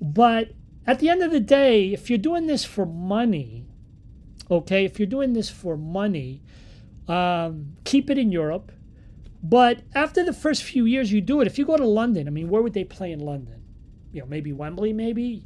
But 0.00 0.52
at 0.86 1.00
the 1.00 1.10
end 1.10 1.22
of 1.22 1.32
the 1.32 1.40
day, 1.40 1.92
if 1.92 2.08
you're 2.08 2.18
doing 2.18 2.46
this 2.46 2.64
for 2.64 2.86
money, 2.86 3.66
Okay, 4.50 4.84
if 4.84 4.98
you're 4.98 5.06
doing 5.06 5.32
this 5.32 5.48
for 5.48 5.76
money, 5.76 6.42
um, 7.08 7.76
keep 7.84 8.10
it 8.10 8.18
in 8.18 8.30
Europe. 8.30 8.72
But 9.42 9.82
after 9.94 10.24
the 10.24 10.32
first 10.32 10.62
few 10.62 10.84
years, 10.84 11.10
you 11.10 11.20
do 11.20 11.40
it. 11.40 11.46
If 11.46 11.58
you 11.58 11.66
go 11.66 11.76
to 11.76 11.86
London, 11.86 12.28
I 12.28 12.30
mean, 12.30 12.48
where 12.48 12.62
would 12.62 12.74
they 12.74 12.84
play 12.84 13.12
in 13.12 13.20
London? 13.20 13.62
You 14.12 14.20
know, 14.20 14.26
maybe 14.26 14.52
Wembley, 14.52 14.92
maybe. 14.92 15.44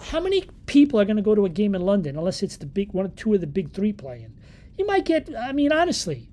How 0.00 0.20
many 0.20 0.48
people 0.66 1.00
are 1.00 1.04
going 1.04 1.16
to 1.16 1.22
go 1.22 1.34
to 1.34 1.46
a 1.46 1.50
game 1.50 1.74
in 1.74 1.82
London 1.82 2.16
unless 2.16 2.42
it's 2.42 2.56
the 2.56 2.66
big 2.66 2.92
one 2.92 3.06
or 3.06 3.10
two 3.10 3.34
of 3.34 3.40
the 3.40 3.46
big 3.46 3.72
three 3.72 3.92
playing? 3.92 4.36
You 4.76 4.86
might 4.86 5.04
get. 5.04 5.30
I 5.34 5.52
mean, 5.52 5.72
honestly, 5.72 6.28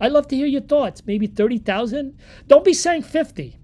I'd 0.00 0.12
love 0.12 0.28
to 0.28 0.36
hear 0.36 0.46
your 0.46 0.60
thoughts. 0.60 1.06
Maybe 1.06 1.26
thirty 1.26 1.58
thousand. 1.58 2.16
Don't 2.46 2.64
be 2.64 2.74
saying 2.74 3.02
fifty 3.02 3.58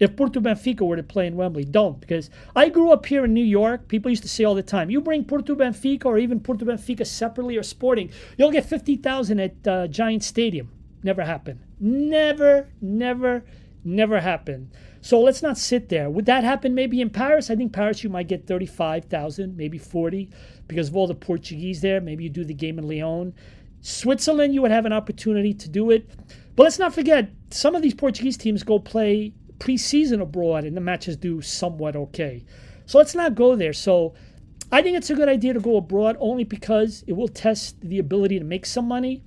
if 0.00 0.16
Porto 0.16 0.40
Benfica 0.40 0.80
were 0.80 0.96
to 0.96 1.02
play 1.02 1.26
in 1.26 1.36
Wembley. 1.36 1.64
Don't, 1.64 2.00
because 2.00 2.30
I 2.56 2.70
grew 2.70 2.90
up 2.90 3.06
here 3.06 3.24
in 3.26 3.34
New 3.34 3.44
York. 3.44 3.86
People 3.86 4.10
used 4.10 4.22
to 4.22 4.28
say 4.28 4.44
all 4.44 4.54
the 4.54 4.62
time, 4.62 4.90
you 4.90 5.00
bring 5.00 5.24
Porto 5.24 5.54
Benfica 5.54 6.06
or 6.06 6.18
even 6.18 6.40
Porto 6.40 6.64
Benfica 6.64 7.06
separately 7.06 7.56
or 7.56 7.62
Sporting, 7.62 8.10
you'll 8.36 8.50
get 8.50 8.64
50,000 8.64 9.38
at 9.38 9.68
uh, 9.68 9.86
Giant 9.86 10.24
Stadium. 10.24 10.72
Never 11.02 11.24
happened. 11.24 11.60
Never, 11.78 12.68
never, 12.80 13.44
never 13.84 14.20
happened. 14.20 14.70
So 15.02 15.20
let's 15.20 15.42
not 15.42 15.56
sit 15.56 15.88
there. 15.88 16.10
Would 16.10 16.26
that 16.26 16.44
happen 16.44 16.74
maybe 16.74 17.00
in 17.00 17.10
Paris? 17.10 17.50
I 17.50 17.56
think 17.56 17.72
Paris 17.72 18.02
you 18.02 18.10
might 18.10 18.28
get 18.28 18.46
35,000, 18.46 19.56
maybe 19.56 19.78
40 19.78 20.30
because 20.66 20.88
of 20.88 20.96
all 20.96 21.06
the 21.06 21.14
Portuguese 21.14 21.80
there. 21.80 22.00
Maybe 22.00 22.24
you 22.24 22.30
do 22.30 22.44
the 22.44 22.54
game 22.54 22.78
in 22.78 22.86
Lyon. 22.86 23.34
Switzerland, 23.80 24.52
you 24.52 24.60
would 24.60 24.70
have 24.70 24.84
an 24.84 24.92
opportunity 24.92 25.54
to 25.54 25.68
do 25.68 25.90
it. 25.90 26.10
But 26.54 26.64
let's 26.64 26.78
not 26.78 26.94
forget, 26.94 27.30
some 27.50 27.74
of 27.74 27.80
these 27.80 27.94
Portuguese 27.94 28.36
teams 28.36 28.62
go 28.62 28.78
play 28.78 29.32
preseason 29.60 30.20
abroad 30.20 30.64
and 30.64 30.76
the 30.76 30.80
matches 30.80 31.16
do 31.16 31.40
somewhat 31.40 31.94
okay. 31.94 32.44
So 32.86 32.98
let's 32.98 33.14
not 33.14 33.36
go 33.36 33.54
there. 33.54 33.72
So 33.72 34.14
I 34.72 34.82
think 34.82 34.96
it's 34.96 35.10
a 35.10 35.14
good 35.14 35.28
idea 35.28 35.52
to 35.52 35.60
go 35.60 35.76
abroad 35.76 36.16
only 36.18 36.44
because 36.44 37.04
it 37.06 37.12
will 37.12 37.28
test 37.28 37.80
the 37.80 37.98
ability 37.98 38.38
to 38.38 38.44
make 38.44 38.66
some 38.66 38.88
money. 38.88 39.22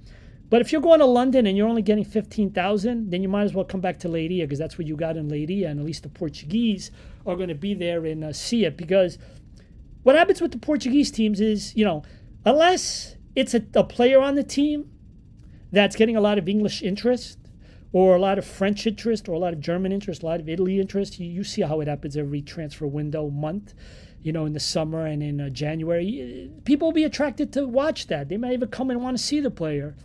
But 0.50 0.62
if 0.62 0.72
you're 0.72 0.82
going 0.82 1.00
to 1.00 1.06
London 1.06 1.48
and 1.48 1.58
you're 1.58 1.68
only 1.68 1.82
getting 1.82 2.04
15,000, 2.04 3.10
then 3.10 3.22
you 3.22 3.30
might 3.30 3.44
as 3.44 3.54
well 3.54 3.66
come 3.66 3.82
back 3.82 4.00
to 4.00 4.10
Leiria 4.10 4.42
because 4.42 4.60
that's 4.60 4.78
what 4.78 4.86
you 4.88 4.96
got 4.96 5.18
in 5.18 5.30
Leiria. 5.30 5.70
And 5.70 5.80
at 5.80 5.86
least 5.86 6.04
the 6.04 6.10
Portuguese 6.10 6.92
are 7.26 7.36
going 7.36 7.50
to 7.50 7.56
be 7.56 7.74
there 7.74 8.06
and 8.06 8.24
uh, 8.24 8.34
see 8.34 8.66
it. 8.66 8.78
Because 8.78 9.18
what 10.04 10.16
happens 10.16 10.42
with 10.42 10.52
the 10.52 10.60
Portuguese 10.60 11.10
teams 11.10 11.42
is, 11.42 11.76
you 11.76 11.84
know, 11.86 12.04
unless 12.46 13.16
it's 13.36 13.54
a, 13.54 13.64
a 13.74 13.84
player 13.84 14.22
on 14.22 14.36
the 14.36 14.44
team 14.44 14.92
that's 15.72 15.96
getting 15.96 16.16
a 16.16 16.22
lot 16.22 16.38
of 16.38 16.48
English 16.48 16.84
interest, 16.84 17.40
or 17.94 18.16
a 18.16 18.20
lot 18.20 18.40
of 18.40 18.46
French 18.46 18.86
interest 18.86 19.30
or 19.30 19.34
a 19.34 19.40
lot 19.40 19.54
of 19.54 19.60
German 19.62 19.92
interest, 19.92 20.24
a 20.24 20.26
lot 20.26 20.40
of 20.40 20.50
Italy 20.50 20.80
interest. 20.80 21.20
You, 21.20 21.30
you 21.30 21.44
see 21.44 21.62
how 21.62 21.80
it 21.80 21.88
happens 21.88 22.18
every 22.18 22.42
transfer 22.42 22.88
window 22.88 23.30
month, 23.30 23.76
you 24.22 24.34
know, 24.34 24.46
in 24.46 24.54
the 24.54 24.60
summer 24.60 25.06
and 25.06 25.22
in 25.22 25.40
uh, 25.40 25.50
January. 25.50 26.52
People 26.66 26.90
will 26.90 26.94
be 26.94 27.04
attracted 27.04 27.54
to 27.54 27.68
watch 27.68 28.08
that. 28.08 28.28
They 28.28 28.38
might 28.38 28.54
even 28.54 28.70
come 28.70 28.90
and 28.90 29.02
want 29.02 29.18
to 29.18 29.24
see 29.24 29.40
the 29.40 29.52
player. 29.52 29.96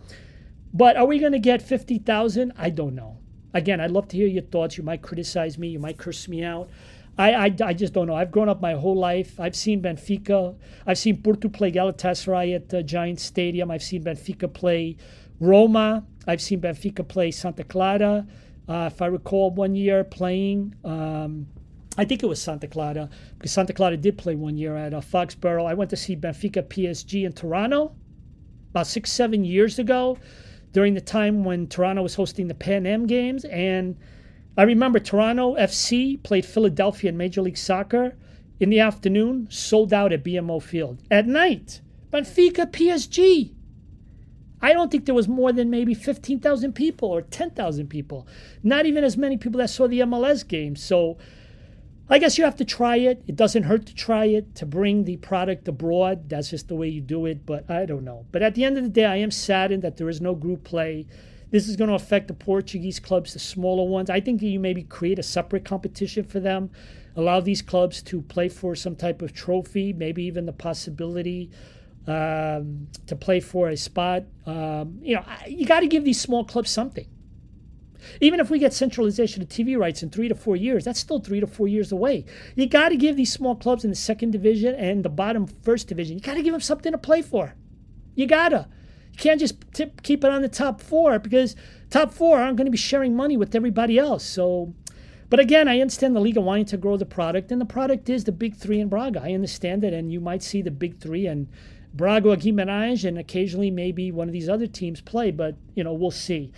But 0.72 0.98
are 0.98 1.06
we 1.06 1.18
going 1.18 1.32
to 1.32 1.38
get 1.38 1.62
50,000? 1.62 2.52
I 2.58 2.68
don't 2.68 2.94
know. 2.94 3.16
Again, 3.54 3.80
I'd 3.80 3.90
love 3.90 4.06
to 4.08 4.16
hear 4.18 4.26
your 4.26 4.42
thoughts. 4.42 4.76
You 4.76 4.84
might 4.84 5.00
criticize 5.00 5.56
me, 5.56 5.68
you 5.68 5.78
might 5.78 5.96
curse 5.96 6.28
me 6.28 6.44
out. 6.44 6.68
I, 7.16 7.32
I, 7.32 7.56
I, 7.64 7.72
just 7.72 7.94
don't 7.94 8.06
know. 8.06 8.14
I've 8.14 8.30
grown 8.30 8.48
up 8.48 8.60
my 8.60 8.74
whole 8.74 8.94
life. 8.94 9.40
I've 9.40 9.56
seen 9.56 9.82
Benfica. 9.82 10.54
I've 10.86 10.98
seen 10.98 11.20
Porto 11.20 11.48
play 11.48 11.72
Galatasaray 11.72 12.54
at 12.54 12.72
uh, 12.72 12.82
Giant 12.82 13.18
Stadium. 13.18 13.72
I've 13.72 13.82
seen 13.82 14.04
Benfica 14.04 14.52
play 14.52 14.96
Roma. 15.40 16.04
I've 16.28 16.42
seen 16.42 16.60
Benfica 16.60 17.08
play 17.08 17.30
Santa 17.30 17.64
Clara. 17.64 18.26
Uh, 18.68 18.90
if 18.92 19.00
I 19.00 19.06
recall, 19.06 19.50
one 19.50 19.74
year 19.74 20.04
playing, 20.04 20.74
um, 20.84 21.46
I 21.96 22.04
think 22.04 22.22
it 22.22 22.26
was 22.26 22.40
Santa 22.40 22.68
Clara 22.68 23.08
because 23.38 23.50
Santa 23.50 23.72
Clara 23.72 23.96
did 23.96 24.18
play 24.18 24.36
one 24.36 24.58
year 24.58 24.76
at 24.76 24.92
uh, 24.92 25.00
Foxborough. 25.00 25.66
I 25.66 25.72
went 25.72 25.88
to 25.90 25.96
see 25.96 26.14
Benfica 26.14 26.62
PSG 26.62 27.24
in 27.24 27.32
Toronto 27.32 27.96
about 28.70 28.86
six, 28.86 29.10
seven 29.10 29.42
years 29.42 29.78
ago 29.78 30.18
during 30.72 30.92
the 30.92 31.00
time 31.00 31.44
when 31.44 31.66
Toronto 31.66 32.02
was 32.02 32.14
hosting 32.14 32.46
the 32.46 32.54
Pan 32.54 32.86
Am 32.86 33.06
Games. 33.06 33.46
And 33.46 33.96
I 34.58 34.64
remember 34.64 35.00
Toronto 35.00 35.56
FC 35.56 36.22
played 36.22 36.44
Philadelphia 36.44 37.08
in 37.08 37.16
Major 37.16 37.40
League 37.40 37.56
Soccer 37.56 38.16
in 38.60 38.68
the 38.68 38.80
afternoon, 38.80 39.48
sold 39.50 39.94
out 39.94 40.12
at 40.12 40.24
BMO 40.24 40.62
Field. 40.62 41.00
At 41.10 41.26
night, 41.26 41.80
Benfica 42.12 42.70
PSG 42.70 43.54
I 44.60 44.72
don't 44.72 44.90
think 44.90 45.06
there 45.06 45.14
was 45.14 45.28
more 45.28 45.52
than 45.52 45.70
maybe 45.70 45.94
15,000 45.94 46.72
people 46.72 47.08
or 47.08 47.22
10,000 47.22 47.88
people. 47.88 48.26
Not 48.62 48.86
even 48.86 49.04
as 49.04 49.16
many 49.16 49.36
people 49.36 49.58
that 49.58 49.70
saw 49.70 49.86
the 49.86 50.00
MLS 50.00 50.46
game. 50.46 50.74
So 50.74 51.16
I 52.10 52.18
guess 52.18 52.38
you 52.38 52.44
have 52.44 52.56
to 52.56 52.64
try 52.64 52.96
it. 52.96 53.22
It 53.26 53.36
doesn't 53.36 53.64
hurt 53.64 53.86
to 53.86 53.94
try 53.94 54.24
it, 54.24 54.54
to 54.56 54.66
bring 54.66 55.04
the 55.04 55.18
product 55.18 55.68
abroad. 55.68 56.28
That's 56.28 56.50
just 56.50 56.68
the 56.68 56.74
way 56.74 56.88
you 56.88 57.00
do 57.00 57.26
it. 57.26 57.46
But 57.46 57.70
I 57.70 57.86
don't 57.86 58.04
know. 58.04 58.26
But 58.32 58.42
at 58.42 58.54
the 58.54 58.64
end 58.64 58.78
of 58.78 58.84
the 58.84 58.90
day, 58.90 59.04
I 59.04 59.16
am 59.16 59.30
saddened 59.30 59.82
that 59.82 59.96
there 59.96 60.08
is 60.08 60.20
no 60.20 60.34
group 60.34 60.64
play. 60.64 61.06
This 61.50 61.68
is 61.68 61.76
going 61.76 61.88
to 61.88 61.94
affect 61.94 62.28
the 62.28 62.34
Portuguese 62.34 63.00
clubs, 63.00 63.32
the 63.32 63.38
smaller 63.38 63.88
ones. 63.88 64.10
I 64.10 64.20
think 64.20 64.42
you 64.42 64.60
maybe 64.60 64.82
create 64.82 65.18
a 65.18 65.22
separate 65.22 65.64
competition 65.64 66.24
for 66.24 66.40
them, 66.40 66.70
allow 67.16 67.40
these 67.40 67.62
clubs 67.62 68.02
to 68.02 68.20
play 68.20 68.50
for 68.50 68.74
some 68.74 68.96
type 68.96 69.22
of 69.22 69.32
trophy, 69.32 69.94
maybe 69.94 70.24
even 70.24 70.44
the 70.44 70.52
possibility 70.52 71.50
um, 72.08 72.88
to 73.06 73.14
play 73.14 73.38
for 73.38 73.68
a 73.68 73.76
spot. 73.76 74.24
Um, 74.46 74.98
you 75.02 75.14
know, 75.14 75.24
you 75.46 75.66
got 75.66 75.80
to 75.80 75.86
give 75.86 76.04
these 76.04 76.20
small 76.20 76.44
clubs 76.44 76.70
something. 76.70 77.06
Even 78.20 78.40
if 78.40 78.48
we 78.48 78.58
get 78.58 78.72
centralization 78.72 79.42
of 79.42 79.48
TV 79.48 79.76
rights 79.76 80.02
in 80.02 80.08
three 80.08 80.28
to 80.28 80.34
four 80.34 80.56
years, 80.56 80.84
that's 80.84 80.98
still 80.98 81.20
three 81.20 81.40
to 81.40 81.46
four 81.46 81.68
years 81.68 81.92
away. 81.92 82.24
You 82.54 82.66
got 82.66 82.88
to 82.88 82.96
give 82.96 83.16
these 83.16 83.32
small 83.32 83.54
clubs 83.54 83.84
in 83.84 83.90
the 83.90 83.96
second 83.96 84.30
division 84.30 84.74
and 84.74 85.04
the 85.04 85.10
bottom 85.10 85.46
first 85.46 85.88
division, 85.88 86.16
you 86.16 86.22
got 86.22 86.34
to 86.34 86.42
give 86.42 86.52
them 86.52 86.60
something 86.60 86.92
to 86.92 86.98
play 86.98 87.20
for. 87.20 87.54
You 88.14 88.26
got 88.26 88.50
to. 88.50 88.66
You 89.12 89.18
can't 89.18 89.40
just 89.40 89.60
tip, 89.74 90.02
keep 90.02 90.24
it 90.24 90.30
on 90.30 90.42
the 90.42 90.48
top 90.48 90.80
four 90.80 91.18
because 91.18 91.56
top 91.90 92.12
four 92.12 92.38
aren't 92.38 92.56
going 92.56 92.66
to 92.66 92.70
be 92.70 92.78
sharing 92.78 93.14
money 93.14 93.36
with 93.36 93.54
everybody 93.54 93.98
else. 93.98 94.24
So, 94.24 94.72
but 95.28 95.40
again, 95.40 95.68
I 95.68 95.80
understand 95.80 96.16
the 96.16 96.20
league 96.20 96.38
wanting 96.38 96.66
to 96.66 96.78
grow 96.78 96.96
the 96.96 97.04
product, 97.04 97.52
and 97.52 97.60
the 97.60 97.66
product 97.66 98.08
is 98.08 98.24
the 98.24 98.32
big 98.32 98.56
three 98.56 98.80
in 98.80 98.88
Braga. 98.88 99.20
I 99.22 99.32
understand 99.32 99.84
it, 99.84 99.92
and 99.92 100.10
you 100.10 100.20
might 100.20 100.42
see 100.42 100.62
the 100.62 100.70
big 100.70 101.00
three 101.00 101.26
and 101.26 101.48
Braga 101.98 102.36
Guimarães 102.36 103.04
and 103.04 103.18
occasionally 103.18 103.70
maybe 103.70 104.12
one 104.12 104.28
of 104.28 104.32
these 104.32 104.48
other 104.48 104.68
teams 104.68 105.00
play, 105.00 105.32
but 105.32 105.56
you 105.74 105.82
know 105.84 105.92
we'll 105.92 106.12
see. 106.12 106.52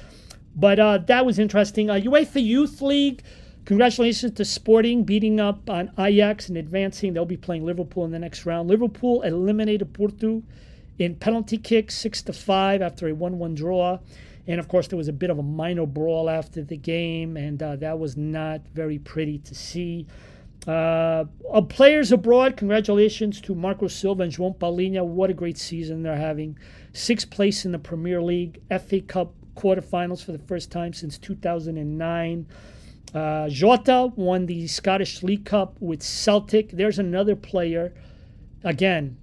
But 0.54 0.78
uh, 0.78 0.98
that 0.98 1.24
was 1.24 1.38
interesting. 1.38 1.90
Uh, 1.90 1.94
UEFA 1.94 2.44
Youth 2.44 2.80
League. 2.82 3.22
Congratulations 3.64 4.32
to 4.34 4.44
Sporting 4.44 5.04
beating 5.04 5.40
up 5.40 5.68
on 5.70 5.90
Ajax 5.98 6.48
and 6.48 6.58
advancing. 6.58 7.14
They'll 7.14 7.24
be 7.24 7.36
playing 7.36 7.64
Liverpool 7.64 8.04
in 8.04 8.10
the 8.10 8.18
next 8.18 8.44
round. 8.44 8.68
Liverpool 8.68 9.22
eliminated 9.22 9.92
Porto 9.94 10.42
in 10.98 11.14
penalty 11.14 11.56
kicks, 11.56 11.96
six 11.96 12.20
to 12.22 12.32
five 12.32 12.82
after 12.82 13.08
a 13.08 13.14
one-one 13.14 13.54
draw. 13.54 13.98
And 14.46 14.60
of 14.60 14.68
course, 14.68 14.88
there 14.88 14.96
was 14.96 15.08
a 15.08 15.12
bit 15.12 15.30
of 15.30 15.38
a 15.38 15.42
minor 15.42 15.86
brawl 15.86 16.28
after 16.28 16.62
the 16.62 16.76
game, 16.76 17.36
and 17.36 17.62
uh, 17.62 17.76
that 17.76 17.98
was 17.98 18.16
not 18.16 18.60
very 18.74 18.98
pretty 18.98 19.38
to 19.38 19.54
see. 19.54 20.06
Uh, 20.66 21.24
players 21.68 22.12
abroad, 22.12 22.56
congratulations 22.56 23.40
to 23.40 23.54
Marco 23.54 23.88
Silva 23.88 24.24
and 24.24 24.32
João 24.32 24.56
Palhinha. 24.56 25.04
What 25.04 25.30
a 25.30 25.34
great 25.34 25.56
season 25.56 26.02
they're 26.02 26.16
having. 26.16 26.58
Sixth 26.92 27.30
place 27.30 27.64
in 27.64 27.72
the 27.72 27.78
Premier 27.78 28.22
League, 28.22 28.60
FA 28.68 29.00
Cup 29.00 29.34
quarterfinals 29.54 30.24
for 30.24 30.32
the 30.32 30.38
first 30.38 30.70
time 30.70 30.92
since 30.92 31.18
2009. 31.18 32.46
Uh, 33.14 33.48
Jota 33.48 34.12
won 34.14 34.46
the 34.46 34.66
Scottish 34.66 35.22
League 35.22 35.44
Cup 35.44 35.76
with 35.80 36.02
Celtic. 36.02 36.70
There's 36.72 36.98
another 36.98 37.34
player. 37.34 37.92
Again, 38.62 39.16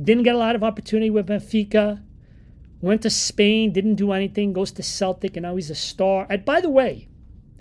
didn't 0.00 0.24
get 0.24 0.34
a 0.34 0.38
lot 0.38 0.54
of 0.54 0.62
opportunity 0.62 1.10
with 1.10 1.26
Benfica. 1.26 2.02
Went 2.80 3.02
to 3.02 3.10
Spain, 3.10 3.72
didn't 3.72 3.96
do 3.96 4.12
anything, 4.12 4.52
goes 4.52 4.70
to 4.72 4.82
Celtic, 4.82 5.36
and 5.36 5.42
now 5.42 5.56
he's 5.56 5.70
a 5.70 5.74
star. 5.74 6.26
And 6.30 6.44
by 6.44 6.60
the 6.60 6.70
way, 6.70 7.08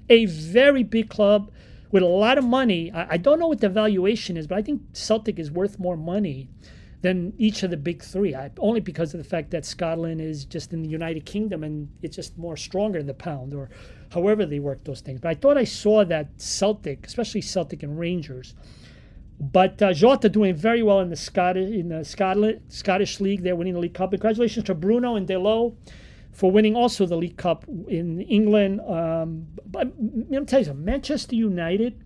a 0.09 0.25
very 0.25 0.83
big 0.83 1.09
club 1.09 1.51
with 1.95 2.03
a 2.03 2.07
lot 2.07 2.37
of 2.37 2.43
money. 2.43 2.91
I, 2.91 3.13
I 3.13 3.17
don't 3.17 3.39
know 3.39 3.47
what 3.47 3.61
the 3.61 3.69
valuation 3.69 4.35
is, 4.35 4.47
but 4.47 4.57
I 4.57 4.61
think 4.61 4.81
Celtic 4.91 5.39
is 5.39 5.49
worth 5.49 5.79
more 5.79 5.95
money 5.95 6.49
than 7.03 7.31
each 7.37 7.63
of 7.63 7.69
the 7.69 7.77
big 7.77 8.03
three. 8.03 8.35
I, 8.35 8.51
only 8.57 8.81
because 8.81 9.13
of 9.13 9.17
the 9.17 9.23
fact 9.23 9.51
that 9.51 9.63
Scotland 9.63 10.19
is 10.19 10.43
just 10.43 10.73
in 10.73 10.81
the 10.81 10.89
United 10.89 11.25
Kingdom 11.25 11.63
and 11.63 11.87
it's 12.01 12.17
just 12.17 12.37
more 12.37 12.57
stronger 12.57 12.99
in 12.99 13.07
the 13.07 13.13
pound, 13.13 13.53
or 13.53 13.69
however 14.11 14.45
they 14.45 14.59
work 14.59 14.83
those 14.83 14.99
things. 14.99 15.21
But 15.21 15.29
I 15.29 15.35
thought 15.35 15.57
I 15.57 15.63
saw 15.63 16.03
that 16.03 16.27
Celtic, 16.35 17.07
especially 17.07 17.39
Celtic 17.39 17.81
and 17.81 17.97
Rangers. 17.97 18.55
But 19.39 19.81
uh, 19.81 19.93
Jota 19.93 20.27
doing 20.27 20.53
very 20.53 20.83
well 20.83 20.99
in 20.99 21.09
the 21.09 21.15
Scottish 21.15 21.71
in 21.71 21.87
the 21.87 22.03
Scotland 22.03 22.59
Scottish 22.67 23.21
League. 23.21 23.41
They're 23.41 23.55
winning 23.55 23.75
the 23.75 23.79
League 23.79 23.93
Cup. 23.93 24.11
Congratulations 24.11 24.65
to 24.65 24.75
Bruno 24.75 25.15
and 25.15 25.25
Dalot 25.25 25.75
for 26.35 26.51
winning 26.51 26.75
also 26.75 27.05
the 27.05 27.15
League 27.15 27.37
Cup 27.37 27.65
in 27.87 28.19
England. 28.19 28.81
Um, 28.81 29.47
but 29.65 29.87
let 29.97 30.41
me 30.41 30.45
tell 30.45 30.59
you 30.59 30.65
something. 30.65 30.83
Manchester 30.83 31.33
United. 31.33 32.03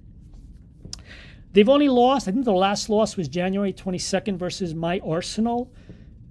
They've 1.52 1.68
only 1.68 1.90
lost. 1.90 2.28
I 2.28 2.32
think 2.32 2.46
the 2.46 2.54
last 2.54 2.90
loss 2.90 3.18
was 3.18 3.28
January 3.28 3.74
22nd 3.74 4.38
versus 4.38 4.76
my 4.76 5.00
Arsenal. 5.00 5.74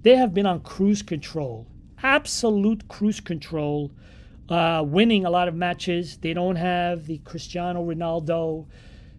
They 0.02 0.14
have 0.14 0.32
been 0.32 0.46
on 0.46 0.60
cruise 0.60 1.02
control, 1.02 1.66
absolute 2.00 2.86
cruise 2.86 3.18
control 3.18 3.90
uh, 4.48 4.84
winning 4.86 5.24
a 5.24 5.30
lot 5.30 5.48
of 5.48 5.56
matches. 5.56 6.18
They 6.18 6.34
don't 6.34 6.54
have 6.54 7.06
the 7.06 7.18
Cristiano 7.18 7.84
Ronaldo 7.84 8.66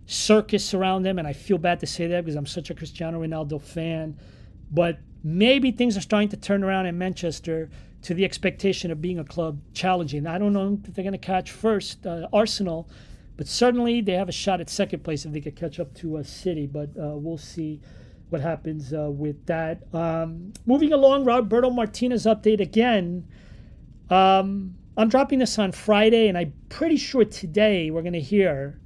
circus 0.05 0.73
around 0.73 1.03
them, 1.03 1.19
and 1.19 1.27
I 1.27 1.33
feel 1.33 1.57
bad 1.57 1.81
to 1.81 1.85
say 1.85 2.07
that 2.07 2.23
because 2.23 2.37
I'm 2.37 2.45
such 2.45 2.69
a 2.69 2.73
Cristiano 2.73 3.21
Ronaldo 3.21 3.61
fan. 3.61 4.17
But 4.71 4.99
maybe 5.21 5.71
things 5.71 5.97
are 5.97 6.01
starting 6.01 6.29
to 6.29 6.37
turn 6.37 6.63
around 6.63 6.85
in 6.85 6.97
Manchester 6.97 7.69
to 8.01 8.13
the 8.13 8.25
expectation 8.25 8.91
of 8.91 9.01
being 9.01 9.19
a 9.19 9.23
club 9.23 9.59
challenging. 9.73 10.25
I 10.25 10.37
don't 10.37 10.53
know 10.53 10.79
if 10.83 10.93
they're 10.93 11.03
going 11.03 11.11
to 11.11 11.17
catch 11.17 11.51
first 11.51 12.05
uh, 12.05 12.27
Arsenal, 12.31 12.89
but 13.37 13.47
certainly 13.47 14.01
they 14.01 14.13
have 14.13 14.29
a 14.29 14.33
shot 14.33 14.61
at 14.61 14.69
second 14.69 15.03
place 15.03 15.25
if 15.25 15.31
they 15.31 15.41
could 15.41 15.55
catch 15.55 15.79
up 15.79 15.93
to 15.95 16.17
a 16.17 16.23
City. 16.23 16.65
But 16.67 16.89
uh, 16.97 17.15
we'll 17.15 17.37
see 17.37 17.81
what 18.29 18.41
happens 18.41 18.93
uh, 18.93 19.09
with 19.09 19.45
that. 19.47 19.83
Um, 19.93 20.53
moving 20.65 20.93
along, 20.93 21.25
Roberto 21.25 21.69
Martinez 21.69 22.25
update 22.25 22.61
again. 22.61 23.27
Um, 24.09 24.75
I'm 24.97 25.09
dropping 25.09 25.39
this 25.39 25.57
on 25.59 25.71
Friday, 25.71 26.27
and 26.27 26.37
I'm 26.37 26.53
pretty 26.69 26.97
sure 26.97 27.25
today 27.25 27.91
we're 27.91 28.01
going 28.01 28.13
to 28.13 28.21
hear. 28.21 28.79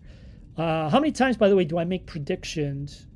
Uh, 0.57 0.89
how 0.89 0.99
many 0.99 1.11
times, 1.11 1.37
by 1.37 1.49
the 1.49 1.55
way, 1.55 1.65
do 1.65 1.77
I 1.77 1.83
make 1.85 2.05
predictions 2.05 3.07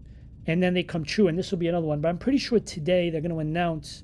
and 0.47 0.61
then 0.63 0.73
they 0.73 0.83
come 0.83 1.03
true? 1.03 1.27
And 1.27 1.37
this 1.37 1.51
will 1.51 1.59
be 1.59 1.67
another 1.67 1.85
one. 1.85 2.01
But 2.01 2.09
I'm 2.09 2.17
pretty 2.17 2.39
sure 2.39 2.59
today 2.59 3.09
they're 3.09 3.21
going 3.21 3.31
to 3.31 3.39
announce 3.39 4.03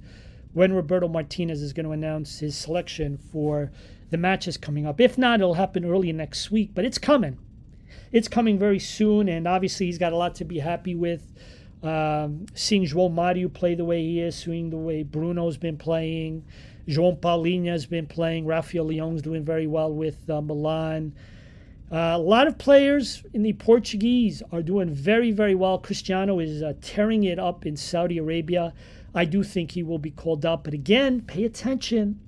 when 0.54 0.74
Roberto 0.74 1.08
Martinez 1.08 1.62
is 1.62 1.74
going 1.74 1.86
to 1.86 1.92
announce 1.92 2.40
his 2.40 2.56
selection 2.56 3.18
for 3.18 3.72
the 4.12 4.18
matches 4.18 4.58
coming 4.58 4.86
up. 4.86 5.02
If 5.02 5.18
not, 5.18 5.40
it'll 5.40 5.56
happen 5.56 5.84
early 5.84 6.14
next 6.14 6.52
week, 6.52 6.72
but 6.74 6.86
it's 6.86 6.98
coming. 6.98 7.38
It's 8.12 8.28
coming 8.28 8.60
very 8.60 8.80
soon, 8.80 9.28
and 9.28 9.48
obviously 9.48 9.88
he's 9.88 9.98
got 9.98 10.14
a 10.14 10.18
lot 10.18 10.36
to 10.36 10.46
be 10.46 10.60
happy 10.60 10.96
with. 10.96 11.34
Um, 11.82 12.46
seeing 12.54 12.86
João 12.86 13.12
Mario 13.12 13.50
play 13.50 13.76
the 13.76 13.84
way 13.84 14.02
he 14.02 14.22
is, 14.22 14.36
seeing 14.36 14.70
the 14.70 14.78
way 14.78 15.04
Bruno's 15.04 15.58
been 15.58 15.78
playing, 15.78 16.46
João 16.88 17.18
Palhinha 17.18 17.72
has 17.72 17.86
been 17.86 18.08
playing. 18.08 18.46
Rafael 18.46 18.86
Leão's 18.86 19.22
doing 19.22 19.44
very 19.44 19.68
well 19.68 19.92
with 19.92 20.30
uh, 20.30 20.42
Milan. 20.42 21.14
Uh, 21.92 22.14
a 22.16 22.18
lot 22.18 22.48
of 22.48 22.58
players 22.58 23.24
in 23.34 23.44
the 23.44 23.54
Portuguese 23.54 24.42
are 24.52 24.62
doing 24.62 24.90
very, 24.90 25.32
very 25.32 25.56
well. 25.56 25.78
Cristiano 25.78 26.40
is 26.40 26.62
uh, 26.62 26.74
tearing 26.82 27.24
it 27.24 27.40
up 27.40 27.66
in 27.66 27.78
Saudi 27.78 28.18
Arabia. 28.18 28.74
I 29.16 29.26
do 29.26 29.44
think 29.44 29.72
he 29.72 29.84
will 29.84 30.00
be 30.00 30.12
called 30.12 30.46
up. 30.46 30.64
But 30.64 30.74
again, 30.74 31.22
pay 31.22 31.44
attention. 31.44 32.20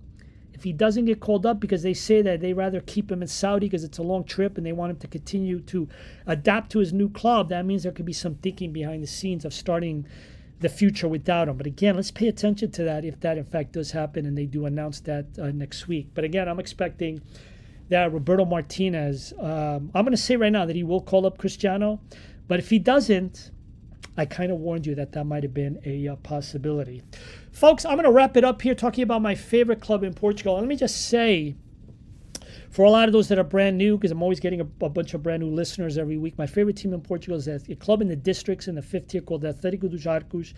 If 0.54 0.64
he 0.64 0.72
doesn't 0.72 1.06
get 1.06 1.20
called 1.20 1.46
up, 1.46 1.60
because 1.60 1.84
they 1.84 1.94
say 1.94 2.22
that 2.22 2.40
they 2.40 2.54
rather 2.54 2.80
keep 2.80 3.12
him 3.12 3.22
in 3.22 3.28
Saudi 3.28 3.68
because 3.68 3.84
it's 3.84 3.98
a 3.98 4.04
long 4.04 4.24
trip 4.24 4.58
and 4.58 4.66
they 4.66 4.72
want 4.72 4.92
him 4.92 4.98
to 4.98 5.08
continue 5.08 5.60
to 5.62 5.90
adapt 6.26 6.72
to 6.72 6.80
his 6.80 6.94
new 6.94 7.10
club, 7.10 7.50
that 7.50 7.66
means 7.66 7.84
there 7.84 7.92
could 7.92 8.06
be 8.06 8.14
some 8.14 8.36
thinking 8.36 8.72
behind 8.72 9.04
the 9.04 9.08
scenes 9.08 9.44
of 9.44 9.54
starting 9.54 10.08
the 10.62 10.70
future 10.70 11.08
without 11.08 11.50
him. 11.50 11.58
But 11.58 11.68
again, 11.68 11.96
let's 11.96 12.12
pay 12.12 12.28
attention 12.28 12.72
to 12.72 12.84
that 12.84 13.04
if 13.04 13.20
that 13.20 13.38
in 13.38 13.44
fact 13.44 13.74
does 13.74 13.92
happen 13.92 14.26
and 14.26 14.38
they 14.38 14.46
do 14.46 14.66
announce 14.66 15.02
that 15.02 15.26
uh, 15.38 15.48
next 15.48 15.88
week. 15.88 16.10
But 16.14 16.24
again, 16.24 16.48
I'm 16.48 16.60
expecting 16.60 17.22
that 17.90 18.14
Roberto 18.14 18.46
Martinez, 18.46 19.34
um, 19.40 19.92
I'm 19.94 20.06
going 20.06 20.12
to 20.12 20.18
say 20.18 20.38
right 20.38 20.52
now 20.52 20.66
that 20.66 20.76
he 20.76 20.84
will 20.84 21.02
call 21.02 21.26
up 21.26 21.38
Cristiano. 21.38 22.00
But 22.48 22.60
if 22.60 22.70
he 22.70 22.80
doesn't, 22.80 23.52
I 24.18 24.26
kind 24.26 24.52
of 24.52 24.60
warned 24.60 24.86
you 24.86 24.96
that 24.96 25.12
that 25.12 25.26
might 25.26 25.44
have 25.44 25.54
been 25.54 25.80
a 25.86 26.08
uh, 26.08 26.16
possibility. 26.18 27.04
Folks, 27.52 27.86
I'm 27.86 27.96
going 27.96 28.06
to 28.06 28.12
wrap 28.12 28.38
it 28.38 28.44
up 28.44 28.62
here 28.62 28.76
talking 28.76 29.04
about 29.04 29.22
my 29.22 29.36
favorite 29.36 29.82
club 29.82 30.04
in 30.04 30.14
Portugal. 30.14 30.56
Let 30.56 30.68
me 30.68 30.76
just 30.76 31.10
say 31.10 31.56
for 32.76 32.84
a 32.84 32.90
lot 32.90 33.08
of 33.08 33.14
those 33.14 33.30
that 33.30 33.40
are 33.40 33.44
brand 33.44 33.78
new, 33.78 33.98
because 33.98 34.12
I'm 34.12 34.22
always 34.22 34.42
getting 34.42 34.60
a, 34.60 34.68
a, 34.82 34.90
bunch 34.90 35.14
of 35.14 35.24
brand 35.24 35.42
new 35.42 35.50
listeners 35.50 35.98
every 35.98 36.18
week, 36.18 36.38
my 36.38 36.46
favorite 36.46 36.76
team 36.76 36.94
in 36.94 37.00
Portugal 37.00 37.38
is 37.38 37.48
a 37.48 37.76
club 37.76 38.02
in 38.02 38.10
the 38.10 38.18
districts 38.18 38.68
in 38.68 38.76
the 38.76 38.82
fifth 38.82 39.08
tier 39.08 39.22
called 39.22 39.44
Atlético 39.44 39.90
dos 39.90 40.06
Arcos. 40.06 40.54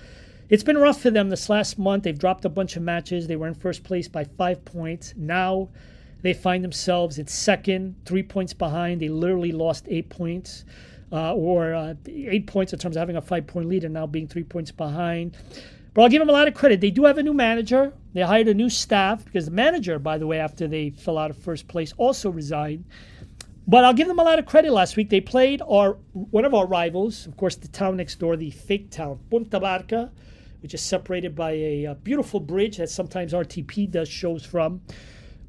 It's 0.49 0.63
been 0.63 0.79
rough 0.79 0.99
for 0.99 1.11
them 1.11 1.29
this 1.29 1.47
last 1.49 1.77
month. 1.77 2.03
They've 2.03 2.17
dropped 2.17 2.45
a 2.45 2.49
bunch 2.49 2.75
of 2.75 2.81
matches. 2.81 3.27
They 3.27 3.35
were 3.35 3.47
in 3.47 3.53
first 3.53 3.83
place 3.83 4.07
by 4.07 4.23
five 4.23 4.65
points. 4.65 5.13
Now 5.15 5.69
they 6.23 6.33
find 6.33 6.63
themselves 6.63 7.19
at 7.19 7.29
second, 7.29 7.95
three 8.05 8.23
points 8.23 8.53
behind. 8.53 9.01
They 9.01 9.09
literally 9.09 9.51
lost 9.51 9.85
eight 9.87 10.09
points. 10.09 10.65
Uh, 11.09 11.33
or 11.33 11.73
uh, 11.73 11.93
eight 12.07 12.47
points 12.47 12.73
in 12.73 12.79
terms 12.79 12.97
of 12.97 12.99
having 12.99 13.15
a 13.15 13.21
five 13.21 13.47
point 13.47 13.69
lead 13.69 13.85
and 13.85 13.93
now 13.93 14.05
being 14.05 14.27
three 14.27 14.43
points 14.43 14.71
behind. 14.71 15.37
But 15.93 16.03
I'll 16.03 16.09
give 16.09 16.19
them 16.19 16.29
a 16.29 16.33
lot 16.33 16.47
of 16.47 16.53
credit. 16.53 16.81
They 16.81 16.91
do 16.91 17.05
have 17.05 17.17
a 17.17 17.23
new 17.23 17.33
manager. 17.33 17.93
They 18.13 18.21
hired 18.21 18.47
a 18.49 18.53
new 18.53 18.69
staff 18.69 19.23
because 19.25 19.45
the 19.45 19.51
manager, 19.51 19.97
by 19.99 20.17
the 20.17 20.27
way, 20.27 20.37
after 20.37 20.67
they 20.67 20.89
fell 20.89 21.17
out 21.17 21.31
of 21.31 21.37
first 21.37 21.67
place, 21.67 21.93
also 21.97 22.29
resigned. 22.29 22.83
But 23.67 23.83
I'll 23.83 23.93
give 23.93 24.07
them 24.07 24.19
a 24.19 24.23
lot 24.23 24.37
of 24.37 24.45
credit 24.45 24.71
last 24.71 24.95
week. 24.95 25.09
They 25.09 25.21
played 25.21 25.61
our 25.67 25.93
one 26.13 26.45
of 26.45 26.53
our 26.53 26.65
rivals, 26.67 27.25
of 27.25 27.35
course, 27.35 27.55
the 27.55 27.67
town 27.67 27.97
next 27.97 28.19
door, 28.19 28.37
the 28.37 28.51
fake 28.51 28.91
town, 28.91 29.19
Punta 29.29 29.59
Barca, 29.59 30.11
which 30.61 30.73
is 30.73 30.81
separated 30.81 31.35
by 31.35 31.51
a, 31.51 31.85
a 31.85 31.95
beautiful 31.95 32.39
bridge 32.39 32.77
that 32.77 32.89
sometimes 32.89 33.33
RTP 33.33 33.89
does 33.89 34.07
shows 34.07 34.45
from. 34.45 34.81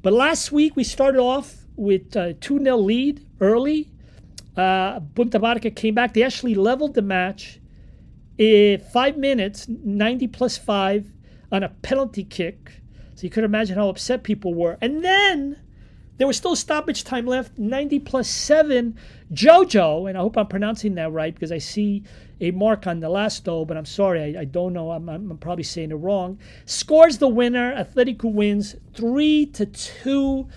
But 0.01 0.13
last 0.13 0.51
week 0.51 0.75
we 0.75 0.83
started 0.83 1.19
off 1.19 1.65
with 1.75 2.15
a 2.15 2.33
2 2.33 2.59
0 2.59 2.77
lead 2.77 3.25
early. 3.39 3.91
Uh, 4.59 4.99
Barca 4.99 5.71
came 5.71 5.95
back. 5.95 6.13
They 6.13 6.23
actually 6.23 6.53
leveled 6.53 6.93
the 6.93 7.01
match 7.01 7.61
in 8.37 8.81
five 8.81 9.17
minutes, 9.17 9.69
90 9.69 10.27
plus 10.27 10.57
five 10.57 11.07
on 11.49 11.63
a 11.63 11.69
penalty 11.69 12.25
kick. 12.25 12.81
So 13.15 13.23
you 13.23 13.29
could 13.29 13.45
imagine 13.45 13.77
how 13.77 13.87
upset 13.87 14.23
people 14.23 14.53
were. 14.53 14.77
And 14.81 15.01
then 15.01 15.61
there 16.17 16.27
was 16.27 16.35
still 16.35 16.57
stoppage 16.57 17.05
time 17.05 17.25
left, 17.25 17.57
90 17.57 17.99
plus 17.99 18.29
seven. 18.29 18.97
Jojo, 19.31 20.09
and 20.09 20.17
I 20.17 20.21
hope 20.21 20.37
I'm 20.37 20.47
pronouncing 20.47 20.95
that 20.95 21.13
right 21.13 21.33
because 21.33 21.53
I 21.53 21.59
see 21.59 22.03
a 22.41 22.51
mark 22.51 22.85
on 22.85 22.99
the 22.99 23.07
last 23.07 23.45
though, 23.45 23.63
but 23.63 23.77
I'm 23.77 23.85
sorry, 23.85 24.35
I, 24.35 24.41
I 24.41 24.45
don't 24.45 24.73
know. 24.73 24.91
I'm, 24.91 25.07
I'm, 25.07 25.37
probably 25.37 25.63
saying 25.63 25.91
it 25.91 25.95
wrong. 25.95 26.37
Scores 26.65 27.19
the 27.19 27.29
winner. 27.29 27.73
Atletico 27.73 28.29
wins 28.29 28.75
three 28.93 29.45
to 29.47 29.65
two. 29.65 30.49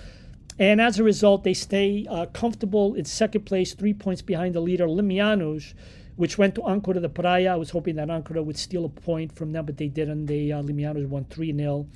And 0.62 0.80
as 0.80 1.00
a 1.00 1.02
result, 1.02 1.42
they 1.42 1.54
stay 1.54 2.06
uh, 2.08 2.26
comfortable 2.26 2.94
in 2.94 3.04
second 3.04 3.46
place, 3.46 3.74
three 3.74 3.92
points 3.92 4.22
behind 4.22 4.54
the 4.54 4.60
leader, 4.60 4.86
Limianos 4.86 5.74
which 6.14 6.38
went 6.38 6.54
to 6.54 6.60
Ancora 6.60 7.00
de 7.00 7.08
Praia. 7.08 7.54
I 7.54 7.56
was 7.56 7.70
hoping 7.70 7.96
that 7.96 8.08
Ancora 8.08 8.44
would 8.44 8.56
steal 8.56 8.84
a 8.84 8.88
point 8.88 9.34
from 9.34 9.50
them, 9.50 9.66
but 9.66 9.76
they 9.76 9.88
didn't. 9.88 10.26
They 10.26 10.52
uh, 10.52 10.62
Limianos 10.62 11.08
won 11.08 11.24
3 11.24 11.56
0. 11.56 11.88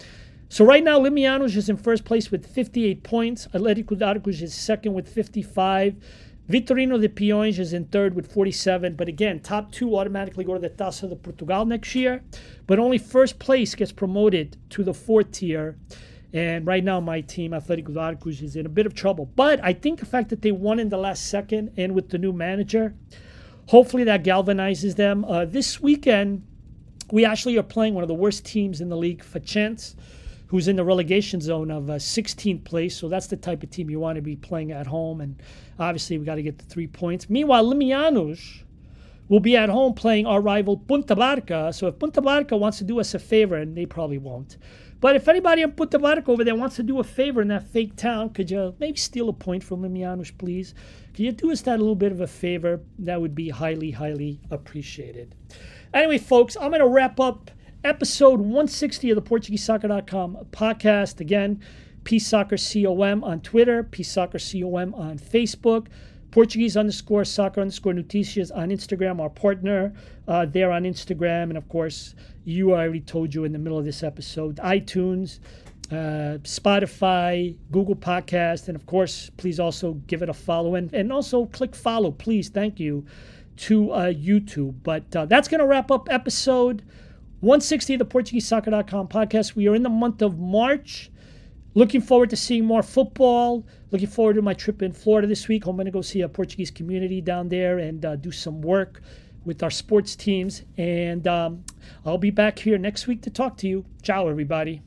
So 0.48 0.64
right 0.64 0.82
now, 0.82 0.98
Limianos 0.98 1.54
is 1.54 1.68
in 1.68 1.76
first 1.76 2.04
place 2.04 2.32
with 2.32 2.44
58 2.44 3.04
points. 3.04 3.46
Atlético 3.54 3.96
de 3.96 4.04
Arcos 4.04 4.42
is 4.42 4.52
second 4.52 4.94
with 4.94 5.08
55. 5.08 5.94
Vitorino 6.50 7.00
de 7.00 7.08
Piães 7.08 7.60
is 7.60 7.72
in 7.72 7.84
third 7.84 8.16
with 8.16 8.32
47. 8.32 8.96
But 8.96 9.06
again, 9.06 9.38
top 9.38 9.70
two 9.70 9.96
automatically 9.96 10.42
go 10.42 10.54
to 10.54 10.60
the 10.60 10.70
Taça 10.70 11.08
de 11.08 11.14
Portugal 11.14 11.66
next 11.66 11.94
year. 11.94 12.24
But 12.66 12.80
only 12.80 12.98
first 12.98 13.38
place 13.38 13.76
gets 13.76 13.92
promoted 13.92 14.56
to 14.70 14.82
the 14.82 14.94
fourth 14.94 15.30
tier. 15.30 15.76
And 16.36 16.66
right 16.66 16.84
now, 16.84 17.00
my 17.00 17.22
team, 17.22 17.54
Athletic 17.54 17.88
Arcos, 17.96 18.42
is 18.42 18.56
in 18.56 18.66
a 18.66 18.68
bit 18.68 18.84
of 18.84 18.94
trouble. 18.94 19.24
But 19.24 19.58
I 19.64 19.72
think 19.72 20.00
the 20.00 20.04
fact 20.04 20.28
that 20.28 20.42
they 20.42 20.52
won 20.52 20.78
in 20.78 20.90
the 20.90 20.98
last 20.98 21.28
second 21.28 21.72
and 21.78 21.94
with 21.94 22.10
the 22.10 22.18
new 22.18 22.30
manager, 22.30 22.94
hopefully 23.68 24.04
that 24.04 24.22
galvanizes 24.22 24.96
them. 24.96 25.24
Uh, 25.24 25.46
this 25.46 25.80
weekend, 25.80 26.46
we 27.10 27.24
actually 27.24 27.56
are 27.56 27.62
playing 27.62 27.94
one 27.94 28.04
of 28.04 28.08
the 28.08 28.14
worst 28.14 28.44
teams 28.44 28.82
in 28.82 28.90
the 28.90 28.98
league, 28.98 29.24
Fachense, 29.24 29.94
who's 30.48 30.68
in 30.68 30.76
the 30.76 30.84
relegation 30.84 31.40
zone 31.40 31.70
of 31.70 31.88
uh, 31.88 31.94
16th 31.94 32.64
place. 32.64 32.94
So 32.94 33.08
that's 33.08 33.28
the 33.28 33.38
type 33.38 33.62
of 33.62 33.70
team 33.70 33.88
you 33.88 33.98
want 33.98 34.16
to 34.16 34.22
be 34.22 34.36
playing 34.36 34.72
at 34.72 34.86
home. 34.86 35.22
And 35.22 35.42
obviously, 35.78 36.18
we 36.18 36.26
got 36.26 36.34
to 36.34 36.42
get 36.42 36.58
the 36.58 36.66
three 36.66 36.86
points. 36.86 37.30
Meanwhile, 37.30 37.64
Limianos 37.64 38.62
will 39.28 39.40
be 39.40 39.56
at 39.56 39.68
home 39.68 39.94
playing 39.94 40.26
our 40.26 40.40
rival 40.40 40.76
Punta 40.76 41.16
Barca. 41.16 41.72
So 41.72 41.88
if 41.88 41.98
Punta 41.98 42.20
Barca 42.20 42.56
wants 42.56 42.78
to 42.78 42.84
do 42.84 43.00
us 43.00 43.14
a 43.14 43.18
favor, 43.18 43.56
and 43.56 43.76
they 43.76 43.86
probably 43.86 44.18
won't, 44.18 44.56
but 45.00 45.14
if 45.14 45.28
anybody 45.28 45.62
in 45.62 45.72
Punta 45.72 45.98
Barca 45.98 46.30
over 46.30 46.44
there 46.44 46.54
wants 46.54 46.76
to 46.76 46.82
do 46.82 47.00
a 47.00 47.04
favor 47.04 47.42
in 47.42 47.48
that 47.48 47.68
fake 47.68 47.96
town, 47.96 48.30
could 48.30 48.50
you 48.50 48.74
maybe 48.78 48.96
steal 48.96 49.28
a 49.28 49.32
point 49.32 49.62
from 49.62 49.82
Limianos, 49.82 50.36
please? 50.36 50.74
Could 51.14 51.24
you 51.24 51.32
do 51.32 51.52
us 51.52 51.62
that 51.62 51.78
little 51.78 51.94
bit 51.94 52.12
of 52.12 52.20
a 52.20 52.26
favor? 52.26 52.80
That 52.98 53.20
would 53.20 53.34
be 53.34 53.50
highly, 53.50 53.90
highly 53.90 54.40
appreciated. 54.50 55.34
Anyway, 55.92 56.18
folks, 56.18 56.56
I'm 56.56 56.70
going 56.70 56.80
to 56.80 56.88
wrap 56.88 57.20
up 57.20 57.50
episode 57.84 58.40
160 58.40 59.10
of 59.10 59.16
the 59.16 59.22
PortugueseSoccer.com 59.22 60.46
podcast. 60.50 61.20
Again, 61.20 61.60
Peace 62.04 62.26
Soccer 62.26 62.56
COM 62.56 63.22
on 63.22 63.40
Twitter, 63.40 63.82
Peace 63.82 64.10
Soccer 64.10 64.38
COM 64.38 64.94
on 64.94 65.18
Facebook. 65.18 65.88
Portuguese 66.30 66.76
underscore 66.76 67.24
soccer 67.24 67.60
underscore 67.60 67.92
noticias 67.92 68.54
on 68.54 68.70
Instagram, 68.70 69.20
our 69.20 69.30
partner 69.30 69.92
uh, 70.28 70.46
there 70.46 70.70
on 70.70 70.84
Instagram. 70.84 71.44
And 71.44 71.56
of 71.56 71.68
course, 71.68 72.14
you 72.44 72.74
I 72.74 72.82
already 72.82 73.00
told 73.00 73.34
you 73.34 73.44
in 73.44 73.52
the 73.52 73.58
middle 73.58 73.78
of 73.78 73.84
this 73.84 74.02
episode, 74.02 74.56
iTunes, 74.56 75.40
uh, 75.90 76.38
Spotify, 76.42 77.56
Google 77.70 77.96
Podcast, 77.96 78.68
and 78.68 78.76
of 78.76 78.86
course, 78.86 79.30
please 79.36 79.60
also 79.60 79.94
give 80.08 80.22
it 80.22 80.28
a 80.28 80.34
follow 80.34 80.74
and, 80.74 80.92
and 80.92 81.12
also 81.12 81.46
click 81.46 81.74
follow, 81.74 82.10
please. 82.10 82.48
Thank 82.48 82.80
you 82.80 83.06
to 83.56 83.92
uh, 83.92 84.12
YouTube. 84.12 84.74
But 84.82 85.14
uh, 85.14 85.26
that's 85.26 85.48
going 85.48 85.60
to 85.60 85.66
wrap 85.66 85.90
up 85.90 86.08
episode 86.10 86.82
160 87.40 87.94
of 87.94 87.98
the 88.00 88.04
Portuguese 88.04 88.48
PortugueseSoccer.com 88.48 89.08
podcast. 89.08 89.54
We 89.54 89.68
are 89.68 89.74
in 89.74 89.82
the 89.82 89.88
month 89.88 90.22
of 90.22 90.38
March. 90.38 91.10
Looking 91.76 92.00
forward 92.00 92.30
to 92.30 92.36
seeing 92.36 92.64
more 92.64 92.82
football. 92.82 93.66
Looking 93.90 94.08
forward 94.08 94.36
to 94.36 94.42
my 94.42 94.54
trip 94.54 94.80
in 94.80 94.92
Florida 94.92 95.28
this 95.28 95.46
week. 95.46 95.66
I'm 95.66 95.76
going 95.76 95.84
to 95.84 95.92
go 95.92 96.00
see 96.00 96.22
a 96.22 96.28
Portuguese 96.28 96.70
community 96.70 97.20
down 97.20 97.50
there 97.50 97.76
and 97.76 98.02
uh, 98.02 98.16
do 98.16 98.32
some 98.32 98.62
work 98.62 99.02
with 99.44 99.62
our 99.62 99.70
sports 99.70 100.16
teams. 100.16 100.62
And 100.78 101.28
um, 101.28 101.66
I'll 102.06 102.16
be 102.16 102.30
back 102.30 102.58
here 102.58 102.78
next 102.78 103.06
week 103.06 103.20
to 103.22 103.30
talk 103.30 103.58
to 103.58 103.68
you. 103.68 103.84
Ciao, 104.00 104.26
everybody. 104.26 104.80